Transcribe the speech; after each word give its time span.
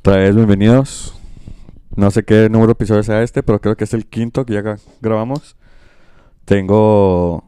Otra 0.00 0.16
vez, 0.16 0.34
bienvenidos. 0.34 1.14
No 1.96 2.10
sé 2.10 2.22
qué 2.22 2.48
número 2.48 2.68
de 2.68 2.72
episodio 2.72 3.02
sea 3.02 3.22
este, 3.22 3.42
pero 3.42 3.60
creo 3.60 3.76
que 3.76 3.84
es 3.84 3.94
el 3.94 4.06
quinto 4.06 4.44
que 4.46 4.54
ya 4.54 4.62
gra- 4.62 4.80
grabamos. 5.00 5.56
Tengo 6.44 7.44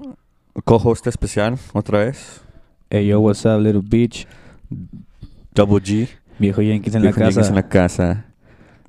co-host 0.65 1.07
especial 1.07 1.59
otra 1.73 2.01
vez. 2.01 2.41
Hey 2.91 3.07
yo, 3.07 3.21
what's 3.21 3.45
up, 3.47 3.61
little 3.61 3.83
bitch? 3.85 4.27
Double 5.55 5.81
G. 5.83 6.09
Viejo 6.39 6.61
Jenkins 6.61 6.97
en 6.97 7.03
la 7.03 7.09
Viejo 7.09 7.21
Jenkins 7.21 7.37
casa. 7.37 7.49
en 7.51 7.55
la 7.55 7.69
casa. 7.69 8.25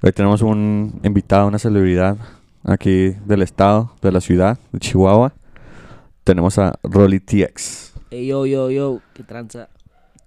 Hoy 0.02 0.12
tenemos 0.12 0.41
un 0.41 1.00
invitado, 1.04 1.48
una 1.48 1.59
celebridad 1.59 2.18
aquí 2.64 3.12
del 3.25 3.43
estado, 3.43 3.93
de 4.02 4.12
la 4.12 4.21
ciudad, 4.21 4.57
de 4.71 4.80
Chihuahua. 4.80 5.34
Tenemos 6.23 6.57
a 6.57 6.73
Rolly 6.84 7.20
TX. 7.20 7.93
Ey, 8.09 8.28
yo, 8.28 8.46
yo, 8.46 8.71
yo, 8.71 9.00
qué 9.14 9.23
tranza. 9.23 9.70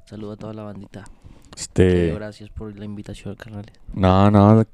Saludo 0.07 0.33
a 0.33 0.37
toda 0.37 0.55
la 0.55 0.63
bandita. 0.63 1.05
Este. 1.57 2.13
Gracias 2.13 2.51
por 2.51 2.77
la 2.77 2.85
invitación, 2.85 3.35
carnal. 3.37 3.67
No, 3.93 4.31
no, 4.31 4.65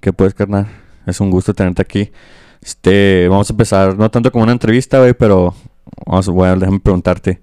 ¿qué 0.00 0.12
puedes, 0.12 0.34
carnal? 0.34 0.66
Es 1.06 1.20
un 1.20 1.30
gusto 1.30 1.54
tenerte 1.54 1.82
aquí. 1.82 2.10
Este, 2.62 3.28
vamos 3.28 3.48
a 3.48 3.52
empezar, 3.52 3.96
no 3.96 4.10
tanto 4.10 4.32
como 4.32 4.44
una 4.44 4.52
entrevista, 4.52 4.98
güey, 4.98 5.14
pero 5.14 5.54
vamos, 6.04 6.28
a 6.28 6.56
déjame 6.56 6.80
preguntarte. 6.80 7.40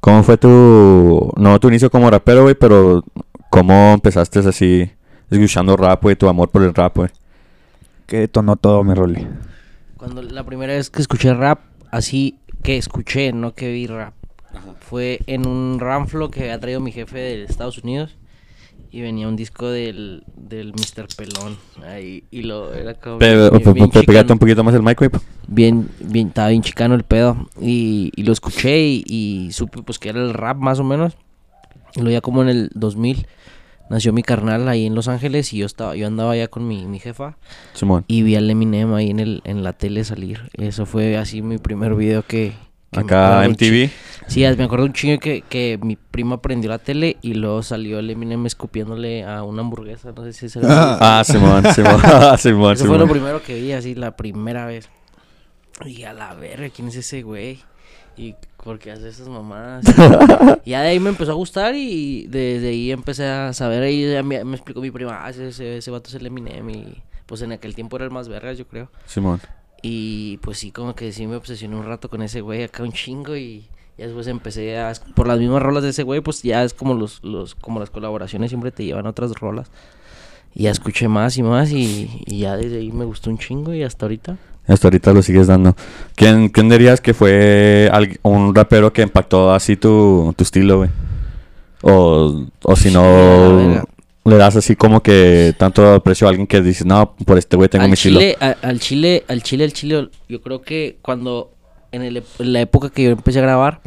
¿Cómo 0.00 0.22
fue 0.22 0.36
tu, 0.36 1.32
no 1.36 1.58
tu 1.58 1.68
inicio 1.68 1.90
como 1.90 2.10
rapero, 2.10 2.42
güey, 2.42 2.54
pero 2.54 3.02
cómo 3.50 3.94
empezaste 3.94 4.40
así, 4.40 4.90
escuchando 5.30 5.76
rap, 5.76 6.02
güey, 6.02 6.14
tu 6.14 6.28
amor 6.28 6.50
por 6.50 6.62
el 6.62 6.74
rap, 6.74 6.96
güey? 6.96 7.10
Que 8.06 8.18
detonó 8.18 8.56
todo, 8.56 8.84
mi 8.84 8.94
Rolly. 8.94 9.26
Cuando 9.96 10.22
la 10.22 10.44
primera 10.44 10.74
vez 10.74 10.90
que 10.90 11.00
escuché 11.00 11.32
rap, 11.32 11.60
así 11.90 12.38
que 12.62 12.76
escuché, 12.76 13.32
no 13.32 13.54
que 13.54 13.72
vi 13.72 13.86
rap, 13.86 14.12
fue 14.80 15.20
en 15.26 15.46
un 15.46 15.78
ramflo 15.80 16.30
que 16.30 16.40
había 16.40 16.60
traído 16.60 16.80
mi 16.80 16.92
jefe 16.92 17.18
de 17.18 17.44
Estados 17.44 17.78
Unidos. 17.78 18.16
Y 18.90 19.00
venía 19.00 19.26
un 19.26 19.34
disco 19.34 19.68
del, 19.70 20.22
del 20.36 20.72
Mr. 20.72 21.08
Pelón. 21.16 21.56
Ahí, 21.84 22.22
y 22.30 22.42
lo 22.42 22.72
era 22.72 22.94
como. 22.94 23.18
Pe- 23.18 23.34
bien- 23.50 23.50
bien 23.74 23.90
pe- 23.90 24.02
Pégate 24.04 24.06
chicano. 24.06 24.32
un 24.34 24.38
poquito 24.38 24.62
más 24.64 24.74
el 24.74 24.82
mic, 24.84 24.96
güey. 24.98 25.10
bien, 25.48 25.88
bien, 25.98 26.28
estaba 26.28 26.48
bien 26.50 26.62
chicano 26.62 26.94
el 26.94 27.02
pedo. 27.02 27.48
Y, 27.60 28.12
y 28.14 28.22
lo 28.22 28.32
escuché 28.32 28.80
y, 28.86 29.02
y 29.08 29.50
supe 29.52 29.82
pues 29.82 29.98
que 29.98 30.10
era 30.10 30.20
el 30.22 30.32
rap 30.32 30.58
más 30.58 30.78
o 30.78 30.84
menos. 30.84 31.16
Y 31.96 32.00
luego 32.02 32.12
ya 32.12 32.20
como 32.20 32.42
en 32.42 32.48
el 32.50 32.70
2000 32.74 33.26
nació 33.90 34.12
mi 34.12 34.22
carnal 34.22 34.68
ahí 34.68 34.86
en 34.86 34.94
Los 34.94 35.08
Ángeles 35.08 35.52
y 35.52 35.58
yo 35.58 35.66
estaba, 35.66 35.96
yo 35.96 36.06
andaba 36.06 36.30
allá 36.32 36.46
con 36.48 36.66
mi, 36.66 36.86
mi 36.86 36.98
jefa 37.00 37.36
Simón. 37.74 38.04
y 38.08 38.22
vi 38.22 38.34
al 38.36 38.48
Eminem 38.48 38.94
ahí 38.94 39.10
en 39.10 39.18
el, 39.20 39.42
en 39.44 39.62
la 39.64 39.72
tele 39.72 40.04
salir. 40.04 40.50
Eso 40.54 40.86
fue 40.86 41.16
así 41.16 41.42
mi 41.42 41.58
primer 41.58 41.94
video 41.96 42.22
que... 42.24 42.52
que 42.92 43.00
Acá 43.00 43.44
MTV. 43.48 43.90
Sí, 44.26 44.40
me 44.40 44.64
acuerdo 44.64 44.86
un 44.86 44.92
chingo 44.92 45.18
que, 45.18 45.42
que 45.42 45.78
mi 45.82 45.96
prima 45.96 46.40
prendió 46.40 46.70
la 46.70 46.78
tele 46.78 47.18
y 47.22 47.34
luego 47.34 47.62
salió 47.62 47.98
el 47.98 48.10
Eminem 48.10 48.46
escupiéndole 48.46 49.24
a 49.24 49.42
una 49.42 49.60
hamburguesa. 49.62 50.12
No 50.12 50.24
sé 50.24 50.32
si 50.32 50.48
se 50.48 50.60
Ah, 50.64 51.22
Simón, 51.24 51.64
Simón, 51.74 52.00
Simón, 52.38 52.72
eso 52.74 52.86
fue 52.86 52.98
lo 52.98 53.08
primero 53.08 53.42
que 53.42 53.60
vi, 53.60 53.72
así, 53.72 53.94
la 53.94 54.16
primera 54.16 54.66
vez. 54.66 54.88
Y 55.84 56.04
a 56.04 56.12
la 56.12 56.34
verga, 56.34 56.68
¿quién 56.70 56.88
es 56.88 56.96
ese 56.96 57.22
güey? 57.22 57.60
Y 58.16 58.34
por 58.62 58.78
qué 58.78 58.92
hace 58.92 59.08
esas 59.08 59.28
mamadas. 59.28 59.84
y 60.64 60.70
ya 60.70 60.82
de 60.82 60.88
ahí 60.88 61.00
me 61.00 61.10
empezó 61.10 61.32
a 61.32 61.34
gustar 61.34 61.74
y 61.74 62.26
desde 62.28 62.68
ahí 62.68 62.92
empecé 62.92 63.26
a 63.26 63.52
saber. 63.52 63.82
Ahí 63.82 64.10
ya 64.10 64.22
me, 64.22 64.42
me 64.44 64.56
explicó 64.56 64.80
mi 64.80 64.90
prima, 64.90 65.24
ah, 65.24 65.30
ese, 65.30 65.48
ese, 65.48 65.78
ese 65.78 65.90
vato 65.90 66.08
es 66.08 66.14
el 66.14 66.26
Eminem. 66.26 66.70
Y 66.70 67.02
pues 67.26 67.42
en 67.42 67.52
aquel 67.52 67.74
tiempo 67.74 67.96
era 67.96 68.04
el 68.04 68.10
más 68.10 68.28
verga, 68.28 68.52
yo 68.52 68.66
creo. 68.66 68.90
Simón. 69.06 69.40
Y 69.82 70.38
pues 70.38 70.58
sí, 70.58 70.70
como 70.70 70.94
que 70.94 71.12
sí 71.12 71.26
me 71.26 71.36
obsesioné 71.36 71.76
un 71.76 71.84
rato 71.84 72.08
con 72.08 72.22
ese 72.22 72.40
güey 72.40 72.62
acá 72.62 72.82
un 72.84 72.92
chingo 72.92 73.36
y 73.36 73.68
ya 73.98 74.06
después 74.06 74.26
empecé 74.26 74.78
a... 74.78 74.92
Por 75.14 75.26
las 75.28 75.38
mismas 75.38 75.62
rolas 75.62 75.82
de 75.82 75.90
ese 75.90 76.02
güey, 76.02 76.20
pues 76.20 76.42
ya 76.42 76.64
es 76.64 76.74
como 76.74 76.94
los, 76.94 77.20
los 77.22 77.54
como 77.54 77.80
las 77.80 77.90
colaboraciones 77.90 78.50
siempre 78.50 78.70
te 78.72 78.84
llevan 78.84 79.06
a 79.06 79.10
otras 79.10 79.32
rolas. 79.32 79.70
Y 80.54 80.64
ya 80.64 80.70
escuché 80.70 81.08
más 81.08 81.36
y 81.36 81.42
más 81.42 81.70
y, 81.72 82.22
y 82.26 82.38
ya 82.40 82.56
desde 82.56 82.78
ahí 82.78 82.92
me 82.92 83.04
gustó 83.04 83.30
un 83.30 83.38
chingo 83.38 83.74
y 83.74 83.82
hasta 83.82 84.06
ahorita. 84.06 84.36
Hasta 84.66 84.86
ahorita 84.88 85.12
lo 85.12 85.20
sigues 85.22 85.46
dando. 85.48 85.76
¿Quién, 86.14 86.48
quién 86.48 86.68
dirías 86.68 87.00
que 87.00 87.12
fue 87.12 87.90
un 88.22 88.54
rapero 88.54 88.92
que 88.92 89.02
impactó 89.02 89.52
así 89.52 89.76
tu, 89.76 90.32
tu 90.36 90.42
estilo, 90.44 90.78
güey? 90.78 90.90
O, 91.82 92.46
o 92.62 92.76
si 92.76 92.88
Sí, 92.88 92.94
no, 92.94 93.82
le 94.24 94.36
das 94.36 94.56
así 94.56 94.74
como 94.74 95.02
que 95.02 95.54
tanto 95.58 95.86
aprecio 95.92 96.26
a 96.26 96.30
alguien 96.30 96.46
que 96.46 96.62
dices, 96.62 96.86
no, 96.86 97.14
por 97.26 97.36
este 97.36 97.56
güey 97.56 97.68
tengo 97.68 97.82
al 97.84 97.90
mi 97.90 97.94
estilo. 97.94 98.20
chile, 98.20 98.36
a- 98.40 98.56
al 98.62 98.80
chile, 98.80 99.24
al 99.28 99.42
chile, 99.42 99.64
al 99.64 99.72
chile, 99.74 100.08
yo 100.28 100.40
creo 100.40 100.62
que 100.62 100.96
cuando 101.02 101.50
en, 101.94 102.02
el 102.02 102.22
en 102.38 102.52
la 102.52 102.60
época 102.60 102.90
que 102.90 103.04
yo 103.04 103.10
empecé 103.10 103.38
a 103.38 103.42
grabar, 103.42 103.80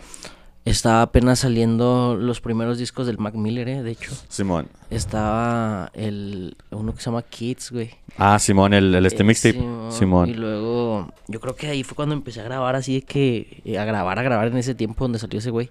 estaba 0.66 1.02
apenas 1.02 1.40
saliendo 1.40 2.16
los 2.20 2.42
primeros 2.42 2.78
discos 2.78 3.08
del 3.08 3.18
Mac 3.20 3.36
Miller, 3.36 3.70
eh, 3.70 3.84
de 3.84 3.92
hecho. 3.92 4.12
Simón. 4.28 4.68
Estaba 4.90 5.90
el 5.94 6.58
uno 6.72 6.94
que 6.94 7.00
se 7.00 7.06
llama 7.06 7.22
Kids, 7.22 7.72
güey. 7.72 7.92
Ah, 8.18 8.38
Simón, 8.40 8.74
el, 8.74 8.94
el 8.94 9.06
este 9.06 9.24
Eh, 9.24 9.26
mixtape. 9.26 9.54
Simón, 9.60 9.92
Simón. 9.92 10.30
Y 10.30 10.34
luego, 10.34 11.14
yo 11.28 11.40
creo 11.40 11.56
que 11.56 11.68
ahí 11.68 11.84
fue 11.84 11.96
cuando 11.96 12.16
empecé 12.16 12.42
a 12.42 12.44
grabar 12.44 12.76
así 12.76 12.96
de 12.96 13.02
que, 13.04 13.62
eh, 13.64 13.78
a 13.78 13.86
grabar, 13.86 14.20
a 14.20 14.24
grabar 14.24 14.48
en 14.48 14.58
ese 14.58 14.76
tiempo 14.76 15.06
donde 15.06 15.20
salió 15.20 15.40
ese 15.40 15.52
güey. 15.52 15.70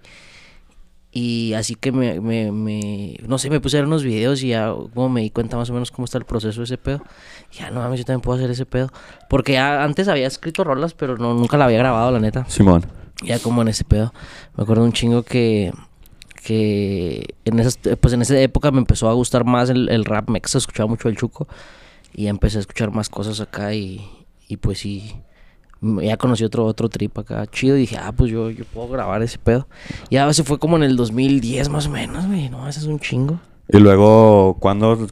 Y 1.19 1.54
así 1.54 1.77
que 1.77 1.93
me, 1.93 2.21
me, 2.21 2.53
me, 2.53 3.16
no 3.27 3.38
sé, 3.38 3.49
me 3.49 3.59
puse 3.59 3.78
a 3.78 3.81
ver 3.81 3.87
unos 3.87 4.04
videos 4.04 4.43
y 4.43 4.49
ya 4.49 4.71
como 4.93 5.09
me 5.09 5.22
di 5.22 5.31
cuenta 5.31 5.56
más 5.56 5.71
o 5.71 5.72
menos 5.72 5.91
cómo 5.91 6.04
está 6.04 6.19
el 6.19 6.27
proceso 6.27 6.60
de 6.60 6.65
ese 6.65 6.77
pedo. 6.77 7.00
Y 7.54 7.56
Ya, 7.56 7.71
no 7.71 7.81
mames, 7.81 8.00
yo 8.00 8.04
también 8.04 8.21
puedo 8.21 8.37
hacer 8.38 8.50
ese 8.50 8.66
pedo. 8.66 8.93
Porque 9.31 9.53
ya 9.54 9.82
antes 9.82 10.09
había 10.09 10.27
escrito 10.27 10.62
rolas, 10.62 10.93
pero 10.93 11.16
no, 11.16 11.32
nunca 11.32 11.56
la 11.56 11.65
había 11.65 11.78
grabado, 11.78 12.10
la 12.10 12.21
neta. 12.21 12.44
Simón. 12.50 12.84
Ya 13.22 13.38
como 13.38 13.62
en 13.62 13.69
ese 13.69 13.84
pedo. 13.84 14.12
Me 14.59 14.65
acuerdo 14.65 14.84
un 14.84 14.93
chingo 14.93 15.22
que 15.22 15.72
que 16.44 17.34
en 17.47 17.60
esas 17.60 17.78
pues 17.98 18.12
en 18.12 18.21
esa 18.21 18.38
época 18.38 18.71
me 18.71 18.78
empezó 18.81 19.09
a 19.09 19.15
gustar 19.15 19.47
más 19.47 19.71
el, 19.71 19.88
el 19.88 20.04
rap 20.04 20.28
mexa, 20.28 20.59
escuchaba 20.59 20.87
mucho 20.87 21.09
el 21.09 21.16
chuco 21.16 21.48
y 22.12 22.27
empecé 22.27 22.59
a 22.59 22.60
escuchar 22.60 22.91
más 22.91 23.09
cosas 23.09 23.41
acá 23.41 23.72
y, 23.72 24.06
y 24.48 24.59
pues 24.59 24.81
sí 24.81 25.15
ya 26.02 26.16
conocí 26.16 26.44
otro 26.44 26.64
otro 26.64 26.88
trip 26.88 27.16
acá 27.19 27.47
chido 27.50 27.76
y 27.76 27.80
dije, 27.80 27.97
"Ah, 27.98 28.12
pues 28.16 28.30
yo 28.30 28.50
yo 28.50 28.64
puedo 28.64 28.88
grabar 28.88 29.22
ese 29.22 29.38
pedo." 29.38 29.66
Ya 30.10 30.32
se 30.32 30.42
fue 30.44 30.58
como 30.58 30.76
en 30.76 30.82
el 30.82 30.97
2010 30.97 31.69
más 31.69 31.86
o 31.86 31.91
menos, 31.91 32.26
güey, 32.26 32.48
no, 32.48 32.69
ese 32.69 32.80
es 32.80 32.86
un 32.86 32.98
chingo. 33.00 33.38
Y 33.69 33.78
luego, 33.78 34.56
¿cuándo, 34.60 34.92
o 34.92 35.06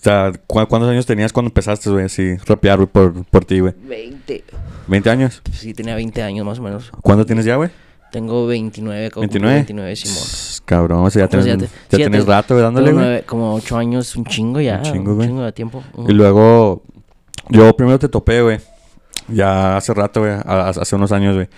sea, 0.00 0.32
cu- 0.46 0.66
¿cuántos 0.66 0.88
años 0.88 1.04
tenías 1.04 1.32
cuando 1.34 1.48
empezaste, 1.48 1.90
güey, 1.90 2.06
así, 2.06 2.36
rapear, 2.46 2.78
güey, 2.78 2.88
por, 2.88 3.24
por 3.26 3.44
ti, 3.44 3.60
güey? 3.60 3.74
20. 3.86 4.42
¿20 4.88 5.10
años? 5.10 5.42
Sí, 5.52 5.74
tenía 5.74 5.94
20 5.96 6.22
años 6.22 6.46
más 6.46 6.58
o 6.58 6.62
menos. 6.62 6.90
¿Cuándo 7.02 7.26
tienes 7.26 7.44
ya, 7.44 7.56
güey? 7.56 7.68
Tengo 8.10 8.46
29, 8.46 9.06
acabo 9.06 9.20
de 9.20 9.28
cumplir 9.28 9.42
29. 9.42 9.92
29, 9.92 9.96
Simón. 9.96 10.62
Cabrón, 10.64 11.04
o 11.04 11.10
sea, 11.10 11.24
ya 11.24 11.28
tienes, 11.28 11.46
ya 11.46 11.52
ya 11.52 11.58
te- 11.58 11.66
sí, 11.66 11.72
ya 11.90 11.96
tienes 11.98 12.24
te- 12.24 12.30
rato, 12.30 12.54
güey, 12.54 12.64
dándole, 12.64 12.92
güey. 12.92 13.22
como 13.22 13.54
8 13.54 13.76
años, 13.76 14.16
un 14.16 14.24
chingo 14.24 14.60
ya. 14.60 14.78
Un 14.78 14.82
chingo, 14.82 15.14
güey. 15.14 15.28
de 15.28 15.52
tiempo. 15.52 15.82
Y 16.08 16.12
luego, 16.12 16.82
yo 17.50 17.76
primero 17.76 17.98
te 17.98 18.08
topé, 18.08 18.40
güey. 18.42 18.58
Ya 19.28 19.76
hace 19.76 19.94
rato, 19.94 20.20
güey. 20.20 20.32
Hace 20.44 20.96
unos 20.96 21.12
años, 21.12 21.34
güey. 21.34 21.48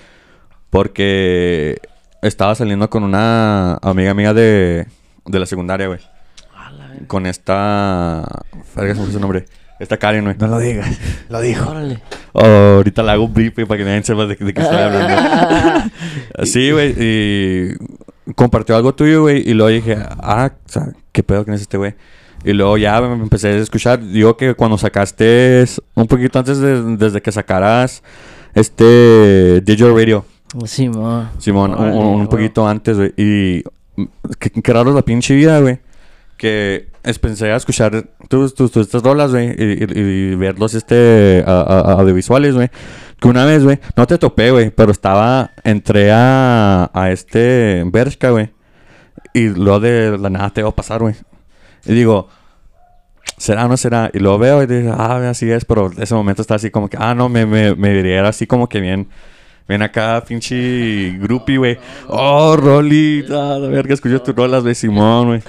Porque 0.71 1.81
estaba 2.23 2.55
saliendo 2.55 2.89
con 2.89 3.03
una 3.03 3.75
amiga 3.83 4.15
mía 4.15 4.33
de, 4.35 4.87
de 5.27 5.39
la 5.39 5.47
secundaria, 5.47 5.87
güey. 5.87 6.01
Con 7.07 7.27
esta... 7.27 8.25
Verga, 8.77 8.95
se 8.95 9.01
me 9.01 9.07
fue 9.07 9.13
su 9.15 9.21
nombre. 9.21 9.45
Esta 9.81 9.97
Karen, 9.97 10.25
güey. 10.25 10.37
No 10.39 10.47
lo 10.47 10.59
digas. 10.59 10.89
Lo 11.29 11.41
dijo. 11.41 11.71
Órale. 11.71 12.01
Oh, 12.33 12.77
ahorita 12.77 13.03
la 13.03 13.13
hago 13.13 13.25
un 13.25 13.35
beep, 13.35 13.55
güey, 13.55 13.67
para 13.67 13.79
que 13.79 13.85
nadie 13.85 14.03
sepa 14.05 14.27
de, 14.27 14.37
de 14.37 14.55
qué 14.55 14.63
estoy 14.63 14.79
hablando. 14.79 15.91
Sí, 16.45 16.71
güey. 16.71 16.95
Y 16.99 17.75
compartió 18.37 18.77
algo 18.77 18.95
tuyo, 18.95 19.23
güey. 19.23 19.43
Y 19.49 19.55
luego 19.55 19.71
dije, 19.71 19.97
ah, 19.99 20.53
o 20.53 20.69
sea, 20.69 20.89
¿qué 21.11 21.23
pedo 21.23 21.45
que 21.45 21.53
es 21.53 21.61
este 21.63 21.77
güey? 21.77 21.95
Y 22.45 22.53
luego 22.53 22.77
ya 22.77 23.01
me 23.01 23.13
empecé 23.23 23.49
a 23.49 23.57
escuchar. 23.57 24.01
Digo 24.05 24.37
que 24.37 24.55
cuando 24.55 24.77
sacaste, 24.79 25.65
un 25.95 26.07
poquito 26.07 26.39
antes 26.39 26.59
de, 26.59 26.97
desde 26.97 27.21
que 27.23 27.31
sacaras 27.33 28.03
este 28.55 29.61
Digital 29.63 29.95
Radio, 29.95 30.25
Simón. 30.65 31.29
Simón, 31.39 31.71
un- 31.73 31.77
Órale, 31.79 31.97
un, 31.97 32.05
un 32.07 32.15
güey. 32.17 32.29
poquito 32.29 32.67
antes, 32.67 32.97
güey. 32.97 33.13
Y 33.17 33.63
qué, 34.39 34.51
qué 34.51 34.73
raro 34.73 34.93
la 34.93 35.03
pinche 35.03 35.35
vida, 35.35 35.61
güey. 35.61 35.79
Que 36.37 36.89
es, 37.05 37.19
pensé 37.19 37.51
a 37.53 37.57
escuchar 37.57 38.09
tus, 38.29 38.55
tus, 38.55 38.73
tus 38.73 38.87
estas 38.87 39.03
rolas, 39.03 39.31
güey, 39.31 39.51
y, 39.57 39.85
y- 39.85 40.33
y 40.33 40.35
verlos 40.35 40.75
este, 40.75 41.45
a- 41.47 41.51
a- 41.61 41.81
a- 41.81 41.93
audiovisuales, 42.01 42.55
güey. 42.55 42.69
Que 43.21 43.29
una 43.29 43.45
vez, 43.45 43.63
güey, 43.63 43.79
no 43.97 44.07
te 44.07 44.19
topé, 44.19 44.51
güey, 44.51 44.71
pero 44.71 44.91
estaba, 44.91 45.53
entré 45.63 46.11
a, 46.13 46.91
a 46.93 47.13
este 47.13 47.85
Bershka, 47.87 48.31
güey. 48.31 48.51
Y 49.33 49.49
luego 49.51 49.79
de 49.81 50.19
la 50.19 50.29
nada 50.29 50.51
te 50.51 50.63
va 50.63 50.71
a 50.71 50.75
pasar, 50.75 51.01
güey. 51.01 51.15
Y 51.85 51.95
digo, 51.95 52.29
¿será 53.37 53.67
o 53.67 53.69
no 53.69 53.77
será? 53.77 54.11
Y 54.13 54.19
luego 54.19 54.39
veo 54.39 54.63
y 54.63 54.67
digo, 54.67 54.95
ah, 54.97 55.29
así 55.29 55.51
es, 55.51 55.65
pero 55.65 55.91
en 55.91 56.03
ese 56.03 56.15
momento 56.15 56.43
está 56.43 56.57
así 56.57 56.71
como 56.71 56.89
que, 56.89 56.97
ah, 57.01 57.15
no, 57.15 57.29
me, 57.29 57.47
me, 57.47 57.75
me 57.75 57.93
diría 57.93 58.27
así 58.27 58.47
como 58.47 58.69
que 58.69 58.81
bien, 58.81 59.09
bien 59.69 59.83
acá, 59.83 60.23
pinche 60.27 61.17
groupie, 61.19 61.59
güey. 61.59 61.79
Oh, 62.09 62.57
Rolly, 62.57 63.25
ah, 63.31 63.59
la 63.61 63.69
verga, 63.69 63.95
escucho 63.95 64.23
tus 64.23 64.35
rolas, 64.35 64.63
güey, 64.63 64.75
Simón, 64.75 65.27
güey. 65.27 65.43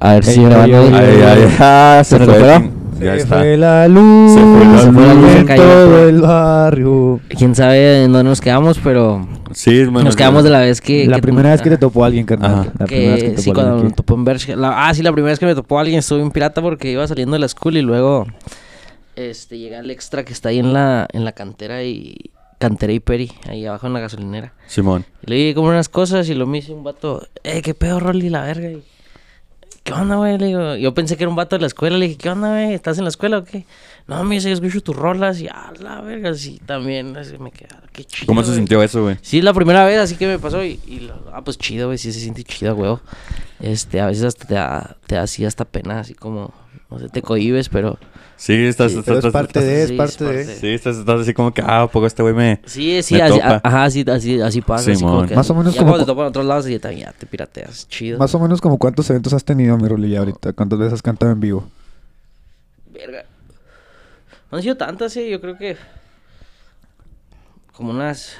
A 0.00 0.12
ver 0.14 0.24
si 0.24 0.40
Ey, 0.40 0.46
grabando. 0.46 0.78
ey, 0.78 0.86
ey, 0.88 0.94
Ay, 0.94 1.04
ey, 1.16 1.22
ay, 1.22 1.42
ey. 1.42 1.56
ah, 1.60 2.00
se 2.04 2.16
¿Se 2.18 2.24
fue. 2.24 2.26
recuperó? 2.34 2.70
Ya 3.00 3.14
Se 3.14 3.22
está. 3.22 3.38
fue 3.38 3.56
la 3.56 3.88
luz. 3.88 4.32
Se 4.34 4.40
fue 4.40 4.64
la 4.64 4.78
se 4.80 4.92
luz. 4.92 5.34
en 5.36 5.46
cayó, 5.46 5.62
todo 5.62 6.08
el 6.08 6.20
barrio. 6.20 7.20
Quién 7.36 7.54
sabe 7.56 8.04
en 8.04 8.12
dónde 8.12 8.28
nos 8.30 8.40
quedamos, 8.40 8.78
pero 8.78 9.26
Sí, 9.52 9.84
bueno, 9.86 10.04
nos 10.04 10.14
quedamos 10.16 10.44
de 10.44 10.50
la 10.50 10.60
vez 10.60 10.80
que. 10.80 11.06
La 11.06 11.16
que- 11.16 11.22
primera 11.22 11.50
vez 11.50 11.60
que 11.62 11.70
te 11.70 11.78
topó 11.78 12.04
alguien, 12.04 12.24
carnal. 12.26 12.52
Ajá. 12.52 12.72
La 12.78 12.86
primera 12.86 13.14
vez 13.14 13.24
que 13.24 13.38
sí, 13.38 13.50
topó 13.50 13.54
cuando 13.54 13.72
alguien 13.72 13.88
me 13.88 13.94
topó 13.94 14.14
en. 14.14 14.60
La- 14.60 14.86
ah, 14.88 14.94
sí, 14.94 15.02
la 15.02 15.12
primera 15.12 15.32
vez 15.32 15.38
que 15.40 15.46
me 15.46 15.54
topó 15.56 15.78
alguien 15.80 15.98
estuve 15.98 16.20
en 16.22 16.30
pirata 16.30 16.62
porque 16.62 16.92
iba 16.92 17.06
saliendo 17.08 17.32
de 17.34 17.40
la 17.40 17.48
school 17.48 17.76
y 17.76 17.82
luego 17.82 18.26
este 19.16 19.58
llega 19.58 19.80
el 19.80 19.90
extra 19.90 20.24
que 20.24 20.32
está 20.32 20.50
ahí 20.50 20.58
en 20.58 20.72
la, 20.72 21.06
en 21.12 21.24
la 21.24 21.32
cantera 21.32 21.82
y. 21.82 22.30
Cantera 22.58 22.92
y 22.92 23.00
Peri, 23.00 23.32
ahí 23.48 23.66
abajo 23.66 23.88
en 23.88 23.92
la 23.94 23.98
gasolinera. 23.98 24.52
Simón. 24.68 25.04
Y 25.26 25.30
le 25.30 25.34
dije 25.36 25.54
como 25.56 25.66
unas 25.70 25.88
cosas 25.88 26.28
y 26.28 26.34
lo 26.34 26.46
me 26.46 26.58
dice 26.58 26.72
un 26.72 26.84
vato, 26.84 27.26
eh, 27.42 27.60
qué 27.60 27.74
pedo, 27.74 27.98
Rolly, 27.98 28.28
la 28.28 28.42
verga. 28.44 28.70
Y, 28.70 28.84
¿Qué 29.94 30.00
onda, 30.00 30.16
güey? 30.16 30.38
Le 30.38 30.46
digo, 30.46 30.76
yo 30.76 30.94
pensé 30.94 31.16
que 31.16 31.24
era 31.24 31.28
un 31.30 31.36
vato 31.36 31.56
de 31.56 31.60
la 31.60 31.66
escuela. 31.66 31.98
Le 31.98 32.06
dije, 32.06 32.18
¿qué 32.18 32.30
onda, 32.30 32.48
güey? 32.50 32.72
¿Estás 32.74 32.96
en 32.98 33.04
la 33.04 33.10
escuela 33.10 33.38
o 33.38 33.44
qué? 33.44 33.66
No, 34.06 34.24
me 34.24 34.36
dice, 34.36 34.48
yo 34.48 34.54
escucho 34.54 34.80
tus 34.80 34.96
rolas 34.96 35.40
y 35.40 35.48
a 35.48 35.72
la 35.80 36.00
verga, 36.00 36.32
sí, 36.34 36.60
también. 36.64 37.16
Así 37.16 37.36
me 37.38 37.50
queda, 37.50 37.82
qué 37.92 38.04
chido. 38.04 38.26
¿Cómo 38.26 38.40
se 38.42 38.48
güey". 38.48 38.56
sintió 38.58 38.82
eso, 38.82 39.02
güey? 39.02 39.16
Sí, 39.22 39.42
la 39.42 39.52
primera 39.52 39.84
vez, 39.84 39.98
así 39.98 40.16
que 40.16 40.26
me 40.26 40.38
pasó 40.38 40.64
y, 40.64 40.80
y 40.86 41.00
lo- 41.00 41.30
ah, 41.32 41.42
pues 41.42 41.58
chido, 41.58 41.88
güey, 41.88 41.98
sí 41.98 42.12
se 42.12 42.20
siente 42.20 42.42
chido, 42.44 42.74
güey. 42.74 42.96
Este, 43.60 44.00
a 44.00 44.06
veces 44.06 44.24
hasta 44.24 44.46
te 44.46 44.54
da, 44.54 44.96
te 45.06 45.14
da 45.16 45.22
así 45.22 45.44
hasta 45.44 45.64
pena, 45.64 46.00
así 46.00 46.14
como, 46.14 46.52
no 46.90 46.98
sé, 46.98 47.08
te 47.08 47.20
cohibes, 47.22 47.68
pero... 47.68 47.98
Sí, 48.44 48.54
estás... 48.54 48.90
Sí, 48.90 48.98
estás- 48.98 49.04
Pero 49.04 49.18
es 49.18 49.24
estás- 49.24 49.32
parte 49.32 49.60
de, 49.60 49.82
es 49.84 49.88
sí, 49.90 49.96
parte 49.96 50.24
de. 50.24 50.44
Sí, 50.56 50.68
estás, 50.74 50.96
estás 50.96 51.20
así 51.20 51.32
como 51.32 51.54
que, 51.54 51.62
ah, 51.62 51.82
¿a 51.82 51.86
poco 51.86 52.06
este 52.06 52.22
güey 52.22 52.34
me... 52.34 52.60
Sí, 52.66 53.00
sí, 53.04 53.14
Me 53.14 53.22
así, 53.22 53.34
topa. 53.38 53.48
a- 53.54 53.60
ajá, 53.62 53.84
así, 53.84 54.04
así, 54.08 54.40
así 54.40 54.60
pasa. 54.62 54.90
así 54.90 55.00
como 55.00 55.12
Simón. 55.14 55.28
que, 55.28 55.36
Más 55.36 55.48
o 55.50 55.54
menos 55.54 55.74
ya 55.74 55.78
como 55.78 55.92
cuando 55.92 56.04
cu- 56.04 56.10
te 56.10 56.12
topan 56.12 56.26
otros 56.26 56.44
lados 56.46 56.68
y 56.68 56.76
también 56.80 57.06
ya 57.06 57.12
te 57.12 57.24
pirateas, 57.26 57.86
chido. 57.88 58.18
Más 58.18 58.34
o 58.34 58.40
menos 58.40 58.60
como 58.60 58.78
cuántos 58.78 59.08
eventos 59.10 59.32
has 59.32 59.44
tenido, 59.44 59.76
mi 59.78 59.86
Rolly, 59.86 60.16
ahorita. 60.16 60.54
¿Cuántas 60.54 60.76
veces 60.80 60.94
has 60.94 61.02
cantado 61.02 61.30
en 61.30 61.38
vivo? 61.38 61.68
Verga. 62.92 63.24
No 64.50 64.56
han 64.58 64.62
sido 64.64 64.76
tantas, 64.76 65.16
eh, 65.16 65.30
yo 65.30 65.40
creo 65.40 65.56
que... 65.56 65.76
Como 67.76 67.90
unas 67.90 68.32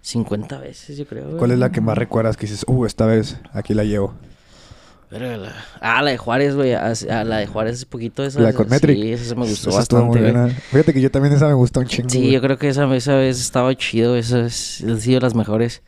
50 0.00 0.58
veces, 0.60 0.96
yo 0.96 1.04
creo. 1.06 1.24
güey. 1.26 1.36
¿Cuál 1.36 1.50
es 1.50 1.58
la 1.58 1.70
que 1.70 1.80
más 1.82 1.96
recuerdas 1.98 2.36
que 2.38 2.46
dices, 2.46 2.64
uh, 2.66 2.86
esta 2.86 3.04
vez 3.06 3.36
aquí 3.52 3.74
la 3.74 3.84
llevo? 3.84 4.14
Verga, 5.10 5.36
la- 5.36 5.54
Ah, 5.80 6.02
la 6.02 6.10
de 6.12 6.18
Juárez, 6.18 6.54
güey. 6.54 6.72
ah, 6.74 6.92
ah, 7.10 7.24
la 7.24 7.38
de 7.38 7.46
Juárez 7.46 7.74
es 7.78 7.84
poquito 7.84 8.24
esa. 8.24 8.40
La 8.40 8.52
con 8.52 8.68
Metric. 8.68 8.96
Sí, 8.96 9.12
esa 9.12 9.24
se 9.24 9.34
me 9.34 9.46
gustó 9.46 9.70
Esa 9.70 9.78
bastante, 9.80 10.20
muy. 10.32 10.50
Fíjate 10.70 10.92
que 10.94 11.00
yo 11.00 11.10
también 11.10 11.34
esa 11.34 11.48
me 11.48 11.54
gusta 11.54 11.80
un 11.80 11.86
chingo. 11.86 12.08
Sí, 12.08 12.30
yo 12.30 12.40
creo 12.40 12.58
que 12.58 12.68
esa, 12.68 12.92
esa 12.94 13.16
vez 13.16 13.40
estaba 13.40 13.74
chido. 13.74 14.14
Esa 14.16 14.46
es, 14.46 14.84
han 14.86 15.00
sido 15.00 15.18
las 15.20 15.34
mejores. 15.34 15.82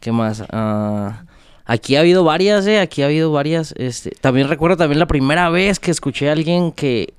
¿Qué 0.00 0.10
más? 0.10 0.42
Ah, 0.50 1.24
aquí 1.66 1.96
ha 1.96 2.00
habido 2.00 2.24
varias, 2.24 2.66
eh. 2.66 2.80
Aquí 2.80 3.02
ha 3.02 3.06
habido 3.06 3.30
varias. 3.30 3.74
Este, 3.76 4.10
también 4.20 4.48
recuerdo 4.48 4.78
también 4.78 4.98
la 4.98 5.06
primera 5.06 5.50
vez 5.50 5.78
que 5.78 5.90
escuché 5.90 6.30
a 6.30 6.32
alguien 6.32 6.72
que 6.72 7.12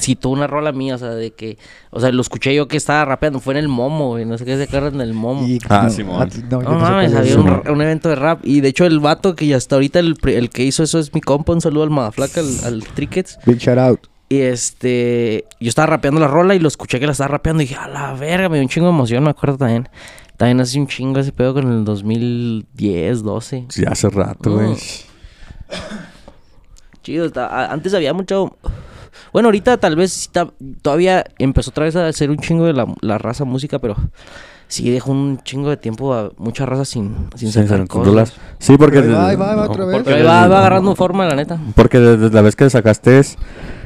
citó 0.00 0.28
una 0.30 0.46
rola 0.46 0.72
mía, 0.72 0.94
o 0.96 0.98
sea, 0.98 1.10
de 1.10 1.30
que, 1.32 1.58
o 1.90 2.00
sea, 2.00 2.10
lo 2.12 2.20
escuché 2.20 2.54
yo 2.54 2.68
que 2.68 2.76
estaba 2.76 3.04
rapeando, 3.04 3.40
fue 3.40 3.54
en 3.54 3.58
el 3.58 3.68
Momo, 3.68 4.08
güey, 4.08 4.24
no 4.24 4.36
sé 4.38 4.44
qué 4.44 4.56
se 4.56 4.64
acuerdan 4.64 4.98
del 4.98 5.14
Momo. 5.14 5.46
Y- 5.46 5.58
Ah, 5.68 5.82
no, 5.84 5.90
Simón. 5.90 6.22
a 6.22 6.26
ti- 6.26 6.42
no, 6.48 6.60
No 6.62 6.78
mames, 6.78 7.14
había 7.14 7.36
un, 7.38 7.62
un 7.68 7.82
evento 7.82 8.08
de 8.08 8.14
rap. 8.16 8.40
Y 8.44 8.60
de 8.60 8.68
hecho, 8.68 8.84
el 8.86 9.00
vato 9.00 9.34
que 9.34 9.54
hasta 9.54 9.76
ahorita 9.76 9.98
el, 9.98 10.16
el 10.26 10.50
que 10.50 10.64
hizo 10.64 10.82
eso 10.82 10.98
es 10.98 11.14
mi 11.14 11.20
compa. 11.20 11.52
Un 11.52 11.60
saludo 11.60 11.84
al 11.84 11.90
Madaflaca, 11.90 12.40
al, 12.40 12.46
al 12.64 12.84
Trickets. 12.84 13.38
Big 13.46 13.58
shout 13.58 13.78
out. 13.78 14.00
Y 14.30 14.40
este, 14.40 15.46
yo 15.58 15.68
estaba 15.70 15.86
rapeando 15.86 16.20
la 16.20 16.28
rola 16.28 16.54
y 16.54 16.58
lo 16.58 16.68
escuché 16.68 17.00
que 17.00 17.06
la 17.06 17.12
estaba 17.12 17.28
rapeando. 17.28 17.62
Y 17.62 17.66
dije, 17.66 17.76
a 17.80 17.88
la 17.88 18.12
verga, 18.14 18.48
me 18.50 18.56
dio 18.56 18.62
un 18.64 18.68
chingo 18.68 18.86
de 18.88 18.92
emoción, 18.92 19.24
me 19.24 19.30
acuerdo 19.30 19.56
también. 19.58 19.88
También 20.36 20.60
hace 20.60 20.78
un 20.78 20.86
chingo 20.86 21.18
ese 21.18 21.32
pedo 21.32 21.54
con 21.54 21.70
el 21.72 21.84
2010, 21.84 23.22
12. 23.22 23.64
Sí, 23.70 23.84
hace 23.88 24.08
rato, 24.10 24.52
güey. 24.52 24.68
Mm. 24.72 24.76
Chido, 27.02 27.30
antes 27.50 27.94
había 27.94 28.12
mucho. 28.12 28.56
Bueno, 29.32 29.48
ahorita 29.48 29.76
tal 29.78 29.96
vez 29.96 30.16
está- 30.22 30.48
todavía 30.82 31.24
empezó 31.38 31.70
otra 31.70 31.84
vez 31.84 31.96
a 31.96 32.06
hacer 32.08 32.30
un 32.30 32.38
chingo 32.38 32.64
de 32.66 32.72
la, 32.72 32.86
la 33.00 33.18
raza 33.18 33.44
música, 33.44 33.78
pero 33.78 33.96
sí 34.68 34.90
dejó 34.90 35.10
un 35.12 35.40
chingo 35.44 35.70
de 35.70 35.76
tiempo 35.76 36.12
a 36.14 36.30
mucha 36.36 36.66
raza 36.66 36.84
sin, 36.84 37.28
sin 37.36 37.50
Sí, 37.52 37.62
sacar 37.62 37.86
cosas. 37.88 38.34
Sí, 38.58 38.76
porque... 38.76 38.98
Ahí 38.98 39.08
va, 39.08 39.28
ahí 39.30 39.36
va, 39.36 39.54
va 39.56 39.64
otra 39.70 39.84
vez. 39.86 39.94
porque 39.96 40.10
Pero 40.10 40.16
ahí 40.16 40.22
va, 40.42 40.48
va 40.48 40.58
agarrando 40.58 40.94
forma, 40.94 41.26
la 41.26 41.34
neta. 41.36 41.58
Porque 41.74 41.98
desde 41.98 42.34
la 42.34 42.42
vez 42.42 42.54
que 42.56 42.68
sacaste 42.70 43.22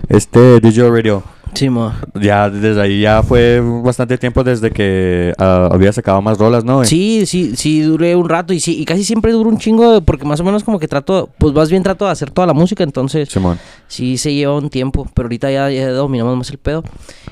este 0.09 0.61
Digital 0.61 0.93
Radio, 0.93 1.23
Sí, 1.54 1.69
mo. 1.69 1.93
ya 2.14 2.49
desde 2.49 2.81
ahí 2.81 3.00
ya 3.02 3.22
fue 3.22 3.60
bastante 3.82 4.16
tiempo 4.19 4.43
desde 4.43 4.70
que 4.70 5.32
ah, 5.38 5.69
había 5.70 5.93
sacado 5.93 6.22
más 6.22 6.38
rolas, 6.38 6.64
¿no? 6.64 6.84
Sí, 6.84 7.26
sí, 7.26 7.56
sí, 7.56 7.82
duré 7.82 8.16
un 8.16 8.28
rato 8.28 8.52
y 8.52 8.60
sí, 8.60 8.81
y 8.81 8.84
casi 8.84 9.04
siempre 9.04 9.32
duro 9.32 9.50
un 9.50 9.58
chingo 9.58 10.00
porque 10.00 10.25
más 10.25 10.40
o 10.40 10.44
menos 10.44 10.64
como 10.64 10.78
que 10.78 10.88
trato, 10.88 11.28
pues 11.38 11.52
más 11.52 11.70
bien 11.70 11.82
trato 11.82 12.06
de 12.06 12.10
hacer 12.10 12.31
toda 12.31 12.46
la 12.46 12.54
música, 12.54 12.84
entonces 12.84 13.28
Simón. 13.28 13.58
sí 13.87 14.16
se 14.16 14.32
lleva 14.32 14.56
un 14.56 14.70
tiempo, 14.70 15.06
pero 15.14 15.26
ahorita 15.26 15.50
ya, 15.50 15.70
ya 15.70 15.90
dominamos 15.90 16.37
más 16.37 16.50
el 16.50 16.58
pedo 16.58 16.82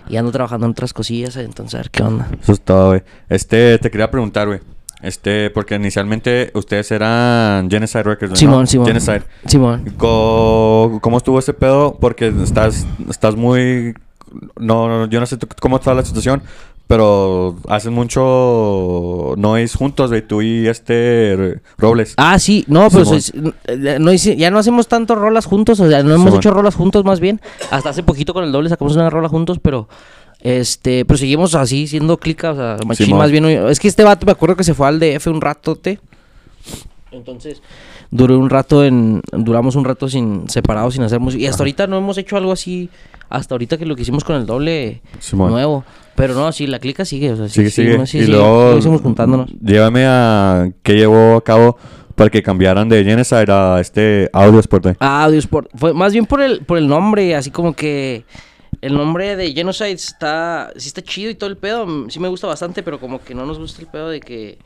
y 0.08 0.16
ando 0.16 0.32
trabajando 0.32 0.66
en 0.66 0.72
otras 0.72 0.92
cosillas, 0.92 1.36
entonces 1.36 1.74
a 1.74 1.78
ver 1.78 1.90
qué 1.90 2.02
onda. 2.02 2.28
Eso 2.42 2.52
es 2.52 2.60
todo, 2.60 2.88
güey. 2.88 3.02
Este, 3.28 3.78
te 3.78 3.90
quería 3.90 4.10
preguntar, 4.10 4.48
güey. 4.48 4.60
Este, 5.02 5.48
porque 5.50 5.76
inicialmente 5.76 6.50
ustedes 6.54 6.90
eran 6.90 7.70
Genocide 7.70 8.02
Records, 8.02 8.32
¿no? 8.32 8.36
Simón, 8.36 8.66
Simón. 8.66 8.86
Genocide. 8.86 9.22
Simón. 9.46 9.94
¿Cómo 9.96 11.16
estuvo 11.16 11.38
ese 11.38 11.54
pedo? 11.54 11.96
Porque 11.98 12.28
estás, 12.42 12.86
estás 13.08 13.34
muy... 13.36 13.94
No, 14.58 14.88
no, 14.88 15.06
yo 15.08 15.20
no 15.20 15.26
sé 15.26 15.36
cómo 15.60 15.76
está 15.76 15.94
la 15.94 16.04
situación, 16.04 16.42
pero 16.86 17.56
hacen 17.68 17.92
mucho 17.92 19.34
noise 19.36 19.76
juntos, 19.76 20.10
güey, 20.10 20.26
tú 20.26 20.42
y 20.42 20.66
este 20.66 21.60
Robles. 21.78 22.14
Ah, 22.16 22.38
sí, 22.38 22.64
no, 22.68 22.88
pues 22.90 23.08
Simón. 23.26 23.54
es- 23.66 24.00
no 24.00 24.12
hice- 24.12 24.36
ya 24.36 24.50
no 24.50 24.58
hacemos 24.58 24.88
tanto 24.88 25.14
rolas 25.14 25.46
juntos, 25.46 25.78
o 25.80 25.88
sea, 25.88 26.02
no 26.02 26.10
hemos 26.14 26.26
Simón. 26.26 26.38
hecho 26.38 26.50
rolas 26.52 26.74
juntos 26.74 27.04
más 27.04 27.20
bien. 27.20 27.40
Hasta 27.70 27.90
hace 27.90 28.02
poquito 28.02 28.34
con 28.34 28.44
el 28.44 28.52
doble 28.52 28.68
sacamos 28.68 28.94
una 28.96 29.10
rola 29.10 29.28
juntos, 29.28 29.58
pero 29.60 29.88
este, 30.42 31.04
pero 31.04 31.18
seguimos 31.18 31.54
así 31.54 31.86
siendo 31.86 32.16
clica, 32.16 32.52
o 32.52 32.56
sea, 32.56 32.76
machín 32.86 33.16
más 33.16 33.30
bien. 33.30 33.44
Es 33.44 33.78
que 33.78 33.88
este 33.88 34.02
vato 34.04 34.26
me 34.26 34.32
acuerdo 34.32 34.56
que 34.56 34.64
se 34.64 34.74
fue 34.74 34.86
al 34.88 34.98
DF 34.98 35.26
un 35.30 35.40
ratote. 35.40 36.00
Entonces, 37.12 37.60
duré 38.10 38.34
un 38.36 38.50
rato 38.50 38.84
en 38.84 39.20
duramos 39.32 39.74
un 39.76 39.84
rato 39.84 40.08
sin 40.08 40.48
separados 40.48 40.94
sin 40.94 41.02
hacer 41.02 41.18
música 41.20 41.42
y 41.42 41.46
hasta 41.46 41.62
ahorita 41.62 41.86
no 41.88 41.98
hemos 41.98 42.18
hecho 42.18 42.36
algo 42.36 42.52
así 42.52 42.88
hasta 43.30 43.54
ahorita 43.54 43.78
que 43.78 43.86
lo 43.86 43.96
que 43.96 44.02
hicimos 44.02 44.24
con 44.24 44.36
el 44.36 44.44
doble 44.44 45.00
nuevo. 45.32 45.84
Pero 46.16 46.34
no, 46.34 46.52
sí, 46.52 46.66
la 46.66 46.78
clica 46.80 47.04
sigue, 47.06 47.32
o 47.32 47.36
sea, 47.36 47.48
sí, 47.48 47.70
Sigue, 47.70 48.04
sigue. 48.06 48.24
y 48.24 48.26
luego... 48.26 48.74
seguimos 48.76 49.00
juntándonos. 49.00 49.50
Llévame 49.62 50.04
a... 50.06 50.70
¿Qué 50.82 50.94
llevó 50.96 51.36
a 51.36 51.42
cabo 51.44 51.78
para 52.14 52.28
que 52.28 52.42
cambiaran 52.42 52.88
de 52.90 53.02
Genocide 53.04 53.46
a 53.50 53.78
este 53.80 54.28
Audiosport, 54.34 54.82
güey? 54.82 54.96
Ah, 55.00 55.24
Audiosport. 55.24 55.70
Fue 55.74 55.94
más 55.94 56.12
bien 56.12 56.26
por 56.26 56.42
el, 56.42 56.62
por 56.66 56.76
el 56.76 56.86
nombre, 56.88 57.34
así 57.34 57.50
como 57.50 57.72
que 57.74 58.24
el 58.82 58.92
nombre 58.94 59.36
de 59.36 59.52
Genocide 59.52 59.92
está, 59.92 60.72
sí 60.76 60.88
está 60.88 61.00
chido 61.00 61.30
y 61.30 61.34
todo 61.36 61.48
el 61.48 61.56
pedo. 61.56 61.86
mm, 61.86 62.10
Sí 62.10 62.20
me 62.20 62.28
gusta 62.28 62.46
bastante, 62.48 62.82
pero 62.82 62.98
como 63.00 63.22
que 63.22 63.34
no 63.34 63.46
nos 63.46 63.58
gusta 63.58 63.80
el 63.80 63.86
pedo 63.88 64.10
de 64.10 64.20
que, 64.20 64.58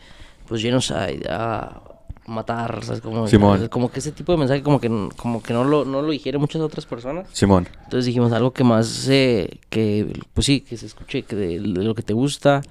pues 0.48 0.60
Genocide, 0.62 1.20
ah, 1.30 1.80
matar, 2.26 2.84
¿sabes? 2.84 3.00
Como, 3.00 3.28
Simón. 3.28 3.68
como 3.68 3.90
que 3.90 4.00
ese 4.00 4.12
tipo 4.12 4.32
de 4.32 4.38
mensaje 4.38 4.62
como 4.62 4.80
que, 4.80 4.88
como 5.16 5.42
que 5.42 5.52
no 5.52 5.64
lo, 5.64 5.84
no 5.84 6.02
lo 6.02 6.10
digieren 6.10 6.40
muchas 6.40 6.62
otras 6.62 6.86
personas. 6.86 7.26
Simón. 7.32 7.68
Entonces 7.84 8.06
dijimos 8.06 8.32
algo 8.32 8.52
que 8.52 8.64
más, 8.64 9.06
eh, 9.08 9.58
que 9.68 10.12
pues 10.32 10.46
sí, 10.46 10.60
que 10.60 10.76
se 10.76 10.86
escuche 10.86 11.22
que 11.22 11.36
de, 11.36 11.60
de 11.60 11.84
lo 11.84 11.94
que 11.94 12.02
te 12.02 12.12
gusta 12.14 12.62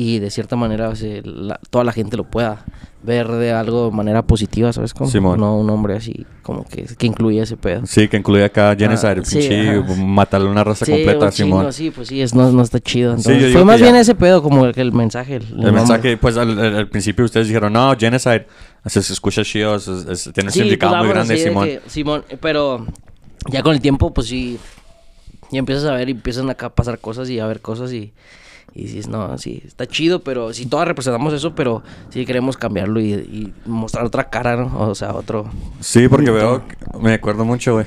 y 0.00 0.20
de 0.20 0.30
cierta 0.30 0.54
manera 0.54 0.92
la- 1.24 1.58
toda 1.70 1.82
la 1.82 1.90
gente 1.90 2.16
lo 2.16 2.22
pueda 2.22 2.64
ver 3.02 3.26
de 3.26 3.50
algo 3.52 3.86
de 3.86 3.96
manera 3.96 4.22
positiva, 4.22 4.72
¿sabes? 4.72 4.94
Como, 4.94 5.10
Simón. 5.10 5.40
No 5.40 5.56
un 5.58 5.66
nombre 5.66 5.96
así 5.96 6.24
como 6.44 6.64
que, 6.64 6.84
que 6.84 7.06
incluya 7.08 7.42
ese 7.42 7.56
pedo. 7.56 7.84
Sí, 7.84 8.06
que 8.06 8.16
incluye 8.16 8.44
acá 8.44 8.76
Genocide, 8.78 9.20
Ah, 9.20 9.24
sí, 9.24 10.00
matarle 10.04 10.48
una 10.48 10.62
raza 10.62 10.84
Sí, 10.84 10.92
completa, 10.92 11.26
un 11.26 11.32
Simón. 11.32 11.72
sí, 11.72 11.90
pues 11.90 12.06
sí, 12.06 12.22
es, 12.22 12.32
no, 12.32 12.52
no 12.52 12.62
está 12.62 12.78
chido. 12.78 13.10
Entonces, 13.14 13.52
fue 13.52 13.64
más 13.64 13.80
ya- 13.80 13.86
bien 13.86 13.96
ese 13.96 14.14
pedo, 14.14 14.40
como 14.40 14.66
el, 14.66 14.78
el 14.78 14.92
mensaje. 14.92 15.36
El, 15.36 15.72
mensaje, 15.72 16.16
pues 16.16 16.36
al, 16.36 16.88
principio 16.88 17.24
ustedes 17.24 17.48
dijeron, 17.48 17.72
no, 17.72 17.92
Genocide, 17.98 18.46
se, 18.86 19.00
escucha 19.00 19.42
chido, 19.42 19.74
es- 19.74 20.30
tiene 20.32 20.48
un 20.48 20.52
significado 20.52 20.92
pues, 20.92 21.02
muy 21.06 21.12
grande, 21.12 21.36
Simón. 21.38 21.64
que- 21.66 21.80
Simón, 21.88 22.24
pero 22.40 22.86
ya 23.50 23.64
con 23.64 23.74
el 23.74 23.80
tiempo, 23.80 24.14
pues 24.14 24.28
sí, 24.28 24.58
ya 25.50 25.58
empiezas 25.58 25.86
a 25.86 25.92
ver 25.94 26.08
y 26.08 26.12
empiezan 26.12 26.48
acá 26.50 26.66
a 26.66 26.74
pasar 26.74 27.00
cosas 27.00 27.28
y 27.30 27.40
a 27.40 27.46
ver 27.48 27.60
cosas 27.60 27.92
y, 27.92 28.12
y 28.74 28.82
dices, 28.84 29.08
no, 29.08 29.36
sí, 29.38 29.62
está 29.66 29.86
chido, 29.86 30.20
pero 30.20 30.52
si 30.52 30.66
todas 30.66 30.86
representamos 30.86 31.32
eso, 31.32 31.54
pero 31.54 31.82
sí 32.10 32.24
queremos 32.26 32.56
cambiarlo 32.56 33.00
y, 33.00 33.12
y 33.14 33.52
mostrar 33.66 34.04
otra 34.04 34.30
cara, 34.30 34.56
¿no? 34.56 34.88
O 34.88 34.94
sea, 34.94 35.14
otro... 35.14 35.46
Sí, 35.80 36.06
porque 36.08 36.30
veo, 36.30 36.62
me 37.00 37.14
acuerdo 37.14 37.44
mucho, 37.44 37.74
güey. 37.74 37.86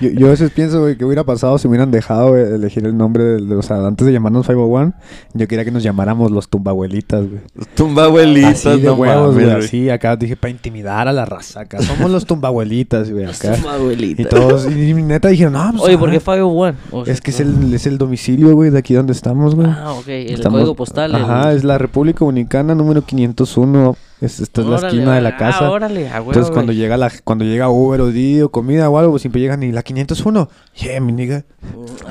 Yo, 0.00 0.08
yo 0.10 0.26
a 0.26 0.30
veces 0.30 0.50
pienso, 0.50 0.80
güey, 0.80 0.96
que 0.96 1.04
hubiera 1.04 1.24
pasado 1.24 1.58
si 1.58 1.68
hubieran 1.68 1.90
dejado 1.90 2.30
güey, 2.30 2.42
elegir 2.42 2.84
el 2.86 2.96
nombre 2.96 3.22
de, 3.24 3.46
de- 3.46 3.54
o 3.56 3.62
sea, 3.62 3.86
antes 3.86 4.06
de 4.06 4.12
llamarnos 4.12 4.46
501, 4.46 4.94
yo 5.34 5.48
quería 5.48 5.64
que 5.64 5.70
nos 5.70 5.82
llamáramos 5.82 6.30
los 6.30 6.48
tumbabuelitas, 6.48 7.26
güey. 7.28 7.40
Tumba 7.74 8.04
abuelitas, 8.04 8.66
Así 8.66 8.80
de 8.80 8.86
no 8.88 8.94
huevos, 8.94 9.34
güey, 9.34 9.50
así, 9.50 9.90
acá 9.90 10.16
dije, 10.16 10.36
para 10.36 10.50
intimidar 10.50 11.06
a 11.08 11.12
la 11.12 11.24
raza, 11.24 11.60
acá 11.60 11.80
somos 11.82 12.10
los 12.10 12.26
tumbabuelitas, 12.26 13.10
güey, 13.10 13.26
acá. 13.26 13.54
abuelita. 13.72 14.22
Y 14.22 14.24
todos, 14.24 14.66
y, 14.70 14.90
y 14.90 14.94
neta 14.94 15.28
dijeron, 15.28 15.52
no, 15.52 15.70
pues, 15.72 15.82
Oye, 15.84 15.98
¿por 15.98 16.10
qué 16.10 16.18
501? 16.18 16.76
O 16.90 17.04
sea, 17.04 17.14
Es 17.14 17.20
que 17.20 17.30
es 17.30 17.40
el, 17.40 17.72
es 17.74 17.86
el 17.86 17.98
domicilio, 17.98 18.54
güey, 18.54 18.70
de 18.70 18.78
aquí 18.78 18.94
donde 18.94 19.12
estamos, 19.12 19.54
güey. 19.54 19.68
Ah, 19.68 19.89
Ah, 19.90 19.98
ok. 19.98 20.08
El 20.08 20.30
Estamos- 20.34 20.58
código 20.58 20.74
postal. 20.74 21.14
el- 21.14 21.22
Ajá, 21.22 21.52
es 21.52 21.64
la 21.64 21.78
República 21.78 22.24
Dominicana 22.24 22.74
número 22.74 23.02
501. 23.02 23.96
Es, 24.20 24.38
esta 24.40 24.60
es 24.60 24.66
la 24.66 24.76
Órale, 24.76 24.88
esquina 24.88 25.14
de 25.14 25.20
la 25.22 25.28
ah, 25.30 25.36
casa. 25.38 25.70
órale, 25.70 26.08
a 26.10 26.16
huevo, 26.20 26.32
Entonces 26.32 26.50
cuando 26.52 26.72
güey. 26.72 26.78
llega 26.78 26.96
la 26.98 27.10
cuando 27.24 27.44
llega 27.46 27.70
Uber 27.70 28.02
o 28.02 28.08
Didi 28.08 28.42
o 28.42 28.50
comida 28.50 28.90
o 28.90 28.98
algo, 28.98 29.12
pues 29.12 29.22
siempre 29.22 29.40
llegan 29.40 29.62
y 29.62 29.72
la 29.72 29.82
501. 29.82 30.48
Yeah, 30.76 31.00
mi 31.00 31.12
nigga. 31.12 31.44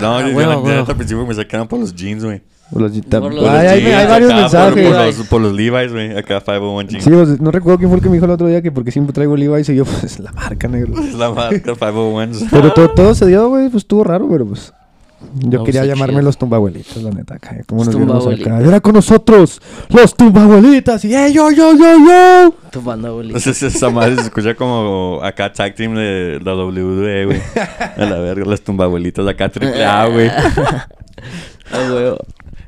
No, 0.01 0.17
Ah, 0.17 0.21
yo, 0.21 0.29
yo 0.29 0.38
huevo, 0.38 0.67
la- 0.67 0.74
yo 0.75 0.79
al 0.88 0.95
principio 0.95 1.25
me 1.27 1.36
sacaban 1.36 1.67
por 1.67 1.79
los 1.79 1.93
jeans, 1.95 2.24
güey. 2.25 2.41
Los- 2.71 2.91
Por 2.91 3.33
los- 3.33 3.43
Por 3.43 3.50
Ay, 3.50 3.63
los 3.63 3.71
hay, 3.74 3.81
jeans, 3.81 3.95
hay 3.95 4.07
varios 4.07 4.29
acá, 4.31 4.36
por- 4.36 4.41
mensajes. 4.75 4.88
Por, 4.88 5.05
los, 5.05 5.27
por 5.27 5.41
los 5.41 5.53
Levi's, 5.53 5.91
güey. 5.91 6.17
Acá 6.17 6.39
501 6.41 6.88
jeans. 6.89 7.03
Sí, 7.03 7.09
pues, 7.12 7.39
no 7.41 7.51
recuerdo 7.51 7.77
quién 7.79 7.89
fue 7.89 7.98
el 7.98 8.03
que 8.03 8.09
me 8.09 8.15
dijo 8.15 8.25
el 8.25 8.31
otro 8.31 8.48
día 8.48 8.62
que 8.63 8.71
porque 8.71 8.91
siempre 8.91 9.13
traigo 9.13 9.36
Levi's 9.36 9.69
y 9.69 9.75
yo, 9.75 9.86
pues 9.86 10.19
la 10.19 10.31
marca, 10.31 10.67
negro. 10.67 10.93
Es 11.01 11.13
la 11.13 11.31
marca 11.31 11.59
501. 11.62 12.48
Pero 12.51 12.74
todo, 12.74 12.89
todo 12.89 13.13
se 13.15 13.27
dio, 13.27 13.50
güey, 13.50 13.69
pues 13.69 13.83
estuvo 13.83 14.03
raro, 14.03 14.27
pero 14.29 14.45
pues. 14.48 14.74
Yo 15.33 15.59
No, 15.59 15.63
quería 15.63 15.85
llamarme 15.85 16.15
chido. 16.15 16.25
los 16.25 16.38
tumbabuelitos, 16.38 17.03
la 17.03 17.11
neta, 17.11 17.35
acá. 17.35 17.57
Como 17.67 17.83
Los 17.83 17.95
nos 17.95 18.27
acá. 18.27 18.59
Era 18.61 18.79
con 18.79 18.93
nosotros, 18.93 19.61
los 19.89 20.15
tumbabuelitas. 20.15 21.03
Y 21.05 21.13
¡eh, 21.13 21.31
yo, 21.33 21.51
yo, 21.51 21.73
yo, 21.75 21.97
yo! 21.97 22.53
Tu 22.71 22.81
banda, 22.81 23.09
bolita. 23.09 23.38
Entonces 23.38 23.75
esa 23.75 23.89
madre 23.89 24.15
se 24.15 24.21
escucha 24.21 24.55
como 24.55 25.19
acá 25.21 25.51
tag 25.51 25.75
team 25.75 25.95
de 25.95 26.39
la 26.43 26.55
WWE, 26.55 27.25
güey. 27.25 27.41
A 27.97 28.05
la 28.05 28.19
verga, 28.19 28.45
las 28.45 28.61
tumbabuelitas 28.61 29.27
acá 29.27 29.49
triple 29.49 29.83
A, 29.85 30.07
güey. 30.07 30.31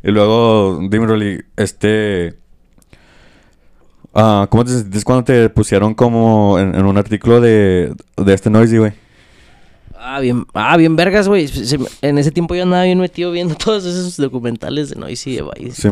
Y 0.04 0.10
luego, 0.12 0.80
dime, 0.90 1.06
Rolly, 1.06 1.44
este... 1.56 2.36
ah, 4.14 4.48
¿Cómo 4.50 4.66
te 4.66 4.72
sentiste 4.72 5.04
cuando 5.04 5.24
te 5.24 5.50
pusieron 5.50 5.94
como 5.94 6.58
en, 6.60 6.74
en 6.76 6.86
un 6.86 6.98
artículo 6.98 7.40
de, 7.40 7.94
de 8.18 8.34
este 8.34 8.50
Noisy, 8.50 8.78
güey? 8.78 8.94
Ah, 10.04 10.20
bien, 10.20 10.46
ah, 10.56 10.76
bien 10.78 10.96
vergas, 10.96 11.28
güey. 11.28 11.48
En 12.02 12.18
ese 12.18 12.32
tiempo 12.32 12.56
yo 12.56 12.64
andaba 12.64 12.84
bien 12.84 13.00
metido 13.00 13.32
viendo 13.32 13.54
todos 13.64 13.86
esos 13.86 14.18
documentales 14.18 14.90
de 14.90 14.96
Noisy 14.96 15.36
de 15.36 15.44
Vice 15.44 15.88
y 15.88 15.92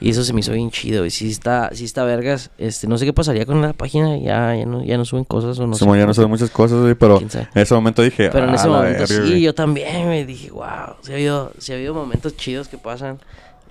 Sí, 0.00 0.08
eso 0.10 0.24
se 0.24 0.32
me 0.34 0.40
hizo 0.40 0.52
bien 0.52 0.70
chido, 0.70 1.00
güey. 1.00 1.10
Sí 1.10 1.30
está, 1.30 1.70
sí 1.72 1.84
está 1.86 2.04
vergas. 2.04 2.50
Este, 2.58 2.86
no 2.86 2.98
sé 2.98 3.06
qué 3.06 3.12
pasaría 3.14 3.46
con 3.46 3.62
la 3.62 3.72
página. 3.72 4.18
Ya, 4.18 4.54
ya 4.54 4.66
no, 4.66 4.84
ya 4.84 4.98
no 4.98 5.04
suben 5.06 5.24
cosas 5.24 5.58
o 5.58 5.66
no 5.66 5.74
sé. 5.74 5.84
Ya 5.86 6.06
no 6.06 6.12
sé 6.12 6.26
muchas 6.26 6.50
cosas, 6.50 6.80
güey, 6.82 6.94
pero 6.94 7.18
en 7.20 7.28
ese 7.54 7.74
momento 7.74 8.02
dije... 8.02 8.28
Pero 8.30 8.44
en 8.44 8.50
"Ah, 8.50 8.54
ese 8.56 8.66
la 8.68 8.72
momento 8.74 8.98
verga, 9.00 9.06
sí, 9.06 9.18
güey". 9.30 9.40
yo 9.40 9.54
también 9.54 10.08
me 10.08 10.26
dije, 10.26 10.50
wow, 10.50 10.96
sí 11.00 11.12
ha 11.12 11.14
habido, 11.14 11.52
sí 11.58 11.72
ha 11.72 11.76
habido 11.76 11.94
momentos 11.94 12.36
chidos 12.36 12.68
que 12.68 12.76
pasan. 12.76 13.18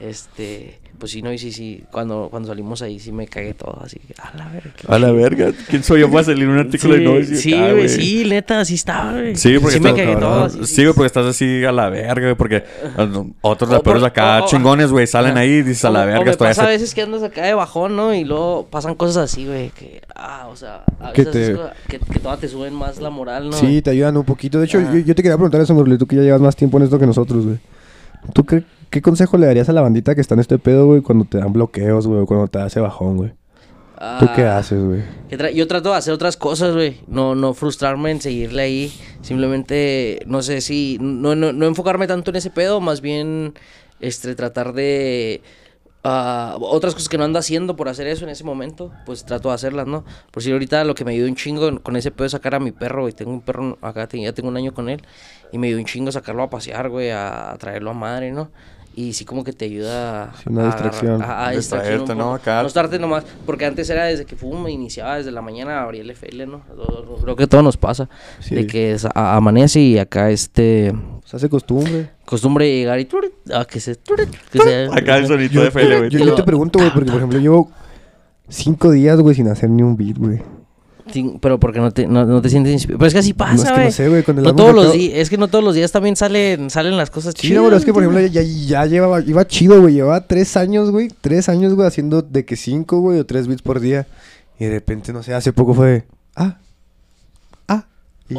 Este, 0.08 0.80
pues 1.00 1.12
sí, 1.14 1.22
no, 1.22 1.32
y 1.32 1.38
sí, 1.38 1.52
sí, 1.54 1.82
cuando, 1.92 2.28
cuando 2.30 2.50
salimos 2.50 2.82
ahí 2.82 3.00
sí 3.00 3.12
me 3.14 3.26
cagué 3.28 3.54
todo, 3.54 3.80
así 3.82 4.00
que, 4.00 4.14
a 4.22 4.36
la 4.38 4.50
verga. 4.50 4.72
A 4.88 5.00
la 5.00 5.08
chido". 5.08 5.16
verga, 5.16 5.52
¿quién 5.70 5.82
soy 5.84 6.02
yo 6.02 6.12
para 6.12 6.26
salir 6.26 6.48
un 6.48 6.58
artículo 6.60 6.94
de 6.96 7.00
Sí, 7.00 7.06
Noisy? 7.06 7.36
Sí, 7.38 7.54
acá, 7.54 7.72
güey, 7.74 7.90
sí, 7.90 8.26
neta, 8.28 8.66
sí 8.66 8.76
estaba, 8.76 9.12
güey. 9.14 9.36
Sí, 9.38 9.58
porque 9.60 9.80
me 9.80 9.90
estás- 9.92 10.06
cagué 10.06 10.16
todo. 10.18 10.44
así, 10.46 10.66
Sí, 10.66 10.84
güey, 10.84 10.94
porque 10.94 11.08
estás 11.08 11.26
así 11.26 11.64
a 11.64 11.72
la 11.72 11.90
verga, 11.90 12.22
güey, 12.28 12.36
porque 12.36 12.64
otros 13.42 13.70
O 13.70 13.74
raperos 13.74 14.04
acá 14.04 14.42
o- 14.42 14.44
o- 14.46 14.48
chingones, 14.48 14.92
güey, 14.92 15.08
salen 15.08 15.38
ahí 15.38 15.50
y 15.52 15.62
dices 15.64 15.86
a 15.86 15.90
la 15.90 16.00
O- 16.00 16.04
o 16.04 16.06
verga, 16.08 16.26
me 16.26 16.32
estoy 16.32 16.48
pasa 16.50 16.64
a 16.64 16.68
veces 16.68 16.94
que 16.94 17.02
andas 17.02 17.24
acá 17.24 17.46
de 17.46 17.54
bajón, 17.54 17.96
¿no? 17.96 18.14
Y 18.14 18.26
luego 18.26 18.68
pasan 18.70 18.96
cosas 18.96 19.32
así, 19.32 19.46
güey, 19.46 19.70
que, 19.70 20.02
ah, 20.16 20.48
o 20.52 20.56
sea, 20.58 20.84
a 21.00 21.14
Que 21.14 21.22
veces 21.24 21.34
te- 21.34 21.52
es 21.54 21.58
cosa- 21.58 21.74
que, 21.88 22.00
que 22.00 22.20
todavía 22.20 22.42
te 22.42 22.48
suben 22.50 22.74
más 22.74 23.00
la 23.00 23.10
moral, 23.10 23.50
¿no? 23.50 23.54
Sí, 23.58 23.82
te 23.82 23.90
ayudan 23.92 24.18
un 24.18 24.26
poquito. 24.26 24.60
De 24.60 24.66
hecho, 24.66 24.80
yo 24.82 25.16
te 25.16 25.24
quería 25.24 25.38
preguntar 25.38 25.62
eso, 25.62 25.74
Morley, 25.74 25.98
tú 25.98 26.06
que 26.08 26.18
ya 26.18 26.24
llevas 26.24 26.42
más 26.42 26.56
tiempo 26.58 26.78
en 26.78 26.84
esto 26.84 27.00
que 27.00 27.06
nosotros, 27.08 27.46
güey. 27.46 27.58
¿Tú 28.34 28.46
qué, 28.46 28.64
qué 28.90 29.02
consejo 29.02 29.38
le 29.38 29.48
darías 29.48 29.68
a 29.70 29.74
la 29.74 29.82
bandita 29.82 30.16
que 30.16 30.22
está 30.22 30.34
en 30.36 30.40
este 30.40 30.58
pedo, 30.60 30.86
güey, 30.86 31.02
cuando 31.02 31.26
te 31.26 31.38
dan 31.40 31.52
bloqueos, 31.54 32.08
güey, 32.08 32.26
cuando 32.26 32.48
te 32.48 32.60
hace 32.60 32.80
bajón, 32.80 33.18
güey? 33.18 33.32
¿Tú 34.20 34.28
qué 34.36 34.44
Ah, 34.44 34.58
haces, 34.58 34.84
güey? 34.84 35.02
tra- 35.32 35.54
yo 35.54 35.66
trato 35.68 35.92
de 35.92 35.96
hacer 35.98 36.14
otras 36.14 36.36
cosas, 36.36 36.74
güey. 36.74 36.98
No, 37.08 37.36
no 37.36 37.54
frustrarme 37.54 38.12
en 38.12 38.20
seguirle 38.22 38.62
ahí. 38.64 38.94
Simplemente, 39.22 40.20
no 40.26 40.42
sé 40.42 40.60
si. 40.62 40.98
No, 41.00 41.36
no, 41.36 41.54
no 41.54 41.66
enfocarme 41.66 42.06
tanto 42.08 42.32
en 42.32 42.36
ese 42.38 42.50
pedo, 42.50 42.82
más 42.82 43.00
bien 43.02 43.54
este, 44.02 44.36
tratar 44.36 44.74
de. 44.74 45.42
Ah, 46.04 46.58
otras 46.60 46.94
cosas 46.94 47.10
que 47.10 47.18
no 47.18 47.24
ando 47.24 47.40
haciendo 47.40 47.76
por 47.76 47.90
hacer 47.90 48.08
eso 48.08 48.24
en 48.26 48.30
ese 48.30 48.44
momento, 48.44 48.92
pues 49.06 49.26
trato 49.26 49.50
de 49.50 49.56
hacerlas, 49.56 49.88
¿no? 49.88 50.06
Por 50.32 50.44
si 50.44 50.52
ahorita 50.52 50.84
lo 50.84 50.96
que 50.96 51.06
me 51.06 51.12
ayudó 51.12 51.28
un 51.28 51.36
chingo 51.36 51.82
con 51.82 51.96
ese 51.96 52.12
pedo 52.12 52.26
es 52.26 52.32
sacar 52.34 52.56
a 52.56 52.60
mi 52.60 52.72
perro, 52.72 53.02
güey. 53.02 53.14
Tengo 53.14 53.32
un 53.32 53.42
perro 53.42 53.78
acá, 53.82 54.08
ya 54.12 54.34
tengo 54.34 54.50
un 54.50 54.58
año 54.58 54.74
con 54.74 54.90
él. 54.90 55.02
Y 55.52 55.58
me 55.58 55.68
ayudó 55.68 55.80
un 55.80 55.86
chingo 55.86 56.12
sacarlo 56.12 56.44
a 56.44 56.50
pasear, 56.50 56.90
güey, 56.90 57.12
a 57.12 57.56
traerlo 57.60 57.92
a 57.92 57.94
madre, 57.94 58.32
¿no? 58.32 58.52
Y 58.96 59.14
sí 59.14 59.26
como 59.26 59.44
que 59.44 59.54
te 59.54 59.66
ayuda 59.66 60.34
Sí, 60.38 60.44
una 60.50 60.62
a 60.64 60.66
distracción. 60.68 61.22
a- 61.24 61.48
a 61.48 61.52
distracción 61.52 61.94
un 61.94 62.00
Distraerte, 62.02 62.16
¿no? 62.16 62.34
Acá. 62.36 62.62
No 62.62 62.68
estarte 62.68 63.00
nomás, 63.00 63.26
porque 63.46 63.66
antes 63.66 63.90
era 63.90 64.06
desde 64.06 64.26
que 64.26 64.36
fum, 64.36 64.62
me 64.64 64.72
iniciaba 64.72 65.18
desde 65.18 65.32
la 65.32 65.42
mañana, 65.42 65.82
abría 65.82 66.02
el 66.04 66.12
FL, 66.12 66.46
¿no? 66.46 66.62
Creo 67.24 67.36
que 67.36 67.48
todo 67.48 67.64
nos 67.64 67.76
pasa. 67.76 68.08
Sí. 68.40 68.54
De 68.54 68.68
que 68.68 68.92
es- 68.92 69.06
a- 69.06 69.36
amanece 69.36 69.80
y 69.80 69.98
acá 69.98 70.30
este 70.30 70.94
Se 71.26 71.38
hace 71.38 71.50
costumbre. 71.50 72.12
costumbre 72.24 72.66
de 72.66 72.76
llegar 72.78 73.00
y 73.00 73.06
turit, 73.06 73.32
a 73.52 73.66
que 73.66 73.80
se 73.80 73.96
turit, 73.96 74.30
que 74.52 74.60
se- 74.60 74.86
Acá 74.92 75.18
el 75.18 75.26
sonito 75.26 75.62
de 75.62 75.68
FL, 75.70 75.98
güey. 75.98 76.10
yo, 76.12 76.20
yo 76.20 76.36
te 76.36 76.44
pregunto, 76.44 76.78
güey, 76.78 76.92
porque 76.94 77.10
por 77.10 77.18
ejemplo 77.18 77.40
llevo 77.40 77.72
cinco 78.48 78.92
días, 78.92 79.20
güey, 79.20 79.36
sin 79.36 79.48
hacer 79.48 79.72
ni 79.72 79.82
un 79.82 79.98
beat, 79.98 80.18
güey. 80.20 80.40
Sí, 81.12 81.34
pero 81.42 81.60
porque 81.60 81.80
no 81.80 81.92
te, 81.92 82.08
no, 82.08 82.26
no 82.26 82.42
te 82.42 82.50
sientes 82.50 82.72
inspirado. 82.74 83.00
Pero 83.00 83.08
es 83.08 83.14
que 83.14 83.20
así 83.20 83.36
No, 83.38 83.46
es 83.46 83.52
pasa, 83.52 83.68
que 83.68 83.74
güey. 83.74 83.86
no 83.86 83.92
sé, 83.92 84.10
güey, 84.10 84.24
con 84.24 84.38
el 84.38 84.44
No 84.44 84.50
álbum 84.50 84.58
todos 84.64 84.76
los 84.76 84.86
acabo- 84.86 84.98
días, 84.98 85.18
es 85.18 85.30
que 85.30 85.38
no 85.38 85.48
todos 85.48 85.64
los 85.64 85.76
días 85.76 85.92
también 85.92 86.16
salen, 86.16 86.70
salen 86.70 86.96
las 86.98 87.10
cosas 87.10 87.34
Sí, 87.38 87.48
chidas. 87.48 87.58
no, 87.62 87.66
pero 87.66 87.78
es 87.78 87.86
que 87.86 87.94
por 87.94 88.04
ejemplo 88.04 88.26
ya, 88.26 88.42
ya 88.42 88.86
llevaba, 88.86 89.22
iba 89.22 89.46
chido, 89.48 89.82
güey. 89.82 89.96
Llevaba 89.96 90.26
tres 90.28 90.56
años, 90.58 90.92
güey. 90.92 91.10
Tres 91.22 91.50
años, 91.50 91.74
güey, 91.76 91.88
haciendo 91.88 92.22
de 92.22 92.46
que 92.46 92.56
cinco, 92.56 93.00
güey, 93.02 93.20
o 93.20 93.26
tres 93.26 93.48
beats 93.48 93.62
por 93.62 93.80
día. 93.80 94.08
Y 94.60 94.66
de 94.66 94.72
repente, 94.72 95.12
no 95.14 95.24
sé, 95.24 95.34
hace 95.34 95.52
poco 95.52 95.74
fue. 95.74 96.06
Ah. 96.36 96.58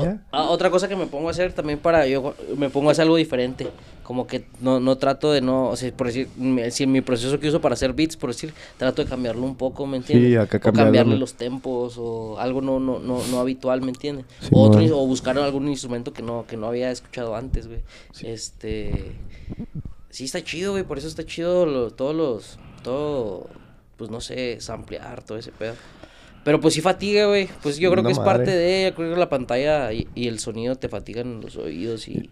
Ah. 0.00 0.04
Ya. 0.04 0.22
Ah, 0.32 0.44
otra 0.50 0.70
cosa 0.70 0.88
que 0.88 0.96
me 0.96 1.06
pongo 1.06 1.28
a 1.28 1.30
hacer 1.30 1.52
también 1.52 1.78
para 1.78 2.06
yo 2.06 2.34
me 2.56 2.70
pongo 2.70 2.88
a 2.88 2.92
hacer 2.92 3.02
algo 3.02 3.16
diferente. 3.16 3.68
Como 4.02 4.26
que 4.26 4.44
no, 4.60 4.80
no 4.80 4.98
trato 4.98 5.32
de 5.32 5.40
no, 5.40 5.70
o 5.70 5.76
sea, 5.76 5.90
por 5.96 6.08
decir, 6.08 6.28
si 6.70 6.82
en 6.84 6.92
mi 6.92 7.00
proceso 7.00 7.40
que 7.40 7.48
uso 7.48 7.62
para 7.62 7.72
hacer 7.72 7.94
beats, 7.94 8.18
por 8.18 8.30
decir, 8.30 8.52
trato 8.76 9.02
de 9.02 9.08
cambiarlo 9.08 9.42
un 9.42 9.56
poco, 9.56 9.86
¿me 9.86 9.96
entiendes? 9.96 10.28
Sí, 10.30 10.36
acá 10.36 10.58
o 10.58 10.60
cambiarle 10.72 11.14
los 11.20 11.34
tempos 11.34 11.94
o 11.98 12.38
algo 12.38 12.60
no 12.60 12.78
no 12.80 12.98
no, 12.98 13.22
no 13.30 13.40
habitual, 13.40 13.80
¿me 13.80 13.88
entiendes? 13.88 14.26
Sí, 14.40 14.48
o 14.52 14.60
otro 14.60 14.82
o 14.98 15.06
buscar 15.06 15.38
algún 15.38 15.68
instrumento 15.68 16.12
que 16.12 16.22
no 16.22 16.44
que 16.46 16.56
no 16.58 16.66
había 16.66 16.90
escuchado 16.90 17.34
antes, 17.34 17.66
güey. 17.66 17.80
Este 18.22 19.12
Sí 20.10 20.24
está 20.24 20.42
chido, 20.44 20.72
güey, 20.72 20.84
por 20.84 20.98
eso 20.98 21.08
está 21.08 21.24
chido 21.24 21.64
lo- 21.66 21.90
todos 21.90 22.14
los 22.14 22.58
todo 22.82 23.48
pues 23.96 24.10
no 24.10 24.20
sé, 24.20 24.60
samplear 24.60 25.22
todo 25.22 25.38
ese 25.38 25.50
pedo. 25.52 25.74
Pero 26.44 26.60
pues 26.60 26.74
sí 26.74 26.80
fatiga, 26.80 27.26
güey. 27.26 27.48
Pues 27.62 27.78
yo 27.78 27.90
creo 27.90 28.04
que 28.04 28.12
es 28.12 28.18
madre. 28.18 28.32
parte 28.32 28.50
de, 28.50 28.92
creo 28.94 29.14
que 29.14 29.20
la 29.20 29.28
pantalla 29.28 29.92
y, 29.92 30.06
y 30.14 30.28
el 30.28 30.38
sonido 30.38 30.76
te 30.76 30.88
fatigan 30.88 31.40
los 31.40 31.56
oídos 31.56 32.06
y, 32.08 32.30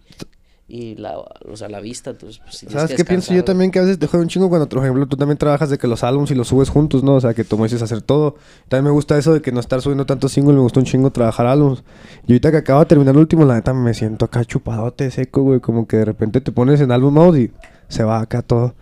y 0.69 0.95
la, 0.97 1.19
o 1.19 1.57
sea, 1.57 1.69
la 1.69 1.81
vista. 1.81 2.11
Entonces, 2.11 2.41
pues, 2.43 2.61
tienes 2.61 2.75
¿Sabes 2.75 2.97
qué 2.97 3.05
pienso 3.05 3.35
yo 3.35 3.45
también? 3.45 3.71
Que 3.71 3.79
a 3.79 3.83
veces 3.83 3.99
te 3.99 4.07
jode 4.07 4.23
un 4.23 4.29
chingo 4.29 4.49
cuando, 4.49 4.69
por 4.69 4.79
ejemplo, 4.79 5.07
tú 5.07 5.17
también 5.17 5.37
trabajas 5.37 5.69
de 5.69 5.77
que 5.77 5.87
los 5.87 6.03
álbums 6.03 6.31
y 6.31 6.35
los 6.35 6.49
subes 6.49 6.71
juntos, 6.71 7.03
¿no? 7.03 7.17
O 7.17 7.21
sea, 7.21 7.35
que 7.35 7.45
tú 7.45 7.59
me 7.59 7.65
dices 7.65 7.83
hacer 7.83 8.01
todo. 8.01 8.37
También 8.69 8.85
me 8.85 8.91
gusta 8.91 9.19
eso 9.19 9.35
de 9.35 9.43
que 9.43 9.53
no 9.53 9.61
estar 9.61 9.83
subiendo 9.83 10.07
tantos 10.07 10.33
singles, 10.33 10.57
me 10.57 10.63
gusta 10.63 10.81
un 10.81 10.87
chingo 10.87 11.11
trabajar 11.11 11.47
álbums. 11.47 11.85
Y 12.27 12.33
ahorita 12.33 12.51
que 12.53 12.57
acabo 12.59 12.81
de 12.81 12.87
terminar 12.87 13.15
el 13.15 13.21
último, 13.21 13.45
la 13.45 13.57
neta 13.57 13.75
me 13.75 13.93
siento 13.93 14.25
acá 14.25 14.45
chupadote, 14.45 15.11
seco, 15.11 15.43
güey. 15.43 15.61
Como 15.61 15.87
que 15.87 15.99
de 15.99 16.05
repente 16.07 16.41
te 16.41 16.53
pones 16.53 16.81
en 16.81 16.91
álbum 16.91 17.15
mode 17.15 17.41
y 17.41 17.51
se 17.89 18.05
va 18.05 18.21
acá 18.21 18.43
todo. 18.43 18.75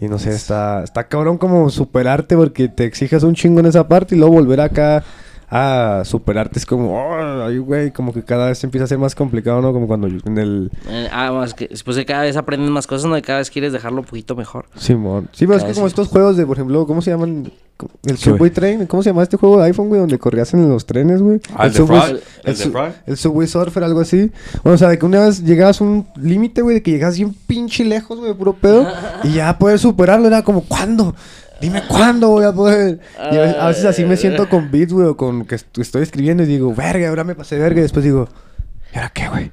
Y 0.00 0.08
no 0.08 0.18
sé, 0.18 0.30
está, 0.30 0.84
está 0.84 1.08
cabrón 1.08 1.38
como 1.38 1.70
superarte 1.70 2.36
porque 2.36 2.68
te 2.68 2.84
exiges 2.84 3.24
un 3.24 3.34
chingo 3.34 3.60
en 3.60 3.66
esa 3.66 3.88
parte 3.88 4.14
y 4.14 4.18
luego 4.18 4.34
volver 4.34 4.60
acá 4.60 5.02
a 5.50 6.02
superarte 6.04 6.58
es 6.58 6.66
como, 6.66 6.94
oh, 6.94 7.44
ay, 7.44 7.58
güey, 7.58 7.90
como 7.90 8.12
que 8.12 8.22
cada 8.22 8.48
vez 8.48 8.62
empieza 8.64 8.84
a 8.84 8.86
ser 8.86 8.98
más 8.98 9.14
complicado, 9.14 9.62
¿no? 9.62 9.72
Como 9.72 9.86
cuando 9.86 10.06
en 10.06 10.38
el... 10.38 10.70
Eh, 10.88 11.08
ah, 11.10 11.32
más 11.32 11.54
que 11.54 11.68
después 11.68 11.96
de 11.96 12.04
cada 12.04 12.22
vez 12.22 12.36
aprendes 12.36 12.70
más 12.70 12.86
cosas, 12.86 13.10
¿no? 13.10 13.16
Y 13.16 13.22
cada 13.22 13.38
vez 13.38 13.50
quieres 13.50 13.72
dejarlo 13.72 14.00
un 14.00 14.06
poquito 14.06 14.36
mejor. 14.36 14.66
Simón. 14.76 15.28
Sí, 15.32 15.46
pero 15.46 15.58
es 15.58 15.64
que 15.64 15.72
como 15.72 15.86
estos 15.86 16.08
juegos 16.08 16.36
de, 16.36 16.46
por 16.46 16.56
ejemplo, 16.56 16.86
¿cómo 16.86 17.00
se 17.00 17.10
llaman? 17.10 17.50
El 18.04 18.16
Sí. 18.18 18.24
Subway 18.24 18.50
Train. 18.50 18.86
¿Cómo 18.86 19.02
se 19.02 19.10
llama 19.10 19.22
este 19.22 19.36
juego 19.36 19.58
de 19.58 19.64
iPhone, 19.66 19.88
güey? 19.88 20.00
Donde 20.00 20.18
corrías 20.18 20.52
en 20.54 20.68
los 20.68 20.84
trenes, 20.86 21.22
güey. 21.22 21.40
Ah, 21.54 21.66
el 21.66 21.72
Subway- 21.74 22.00
Frog. 22.00 22.92
El 23.06 23.16
su- 23.16 23.28
Subway 23.28 23.46
Surfer, 23.46 23.84
algo 23.84 24.00
así. 24.00 24.30
Bueno, 24.64 24.74
o 24.74 24.78
sea, 24.78 24.88
de 24.88 24.98
que 24.98 25.06
una 25.06 25.20
vez 25.24 25.42
llegabas 25.44 25.80
a 25.80 25.84
un 25.84 26.06
límite, 26.16 26.62
güey, 26.62 26.74
de 26.74 26.82
que 26.82 26.90
llegabas 26.90 27.16
bien 27.16 27.34
pinche 27.46 27.84
lejos, 27.84 28.18
güey, 28.18 28.34
puro 28.34 28.54
pedo. 28.54 28.86
y 29.24 29.34
ya 29.34 29.58
poder 29.58 29.78
superarlo 29.78 30.26
era 30.26 30.42
como, 30.42 30.62
¿cuándo? 30.64 31.14
Dime 31.60 31.82
cuándo 31.88 32.28
voy 32.28 32.44
a 32.44 32.52
poder. 32.52 33.00
Y 33.32 33.36
a 33.36 33.40
veces, 33.40 33.56
a 33.56 33.66
veces 33.68 33.84
así 33.84 34.04
me 34.04 34.16
siento 34.16 34.48
con 34.48 34.70
beats, 34.70 34.92
güey, 34.92 35.06
o 35.08 35.16
con 35.16 35.44
que 35.44 35.56
est- 35.56 35.78
estoy 35.78 36.02
escribiendo 36.02 36.42
y 36.44 36.46
digo, 36.46 36.72
verga, 36.74 37.08
ahora 37.08 37.24
me 37.24 37.34
pasé 37.34 37.58
verga. 37.58 37.80
Y 37.80 37.82
después 37.82 38.04
digo, 38.04 38.28
¿y 38.94 38.96
ahora 38.96 39.10
qué, 39.14 39.28
güey? 39.28 39.52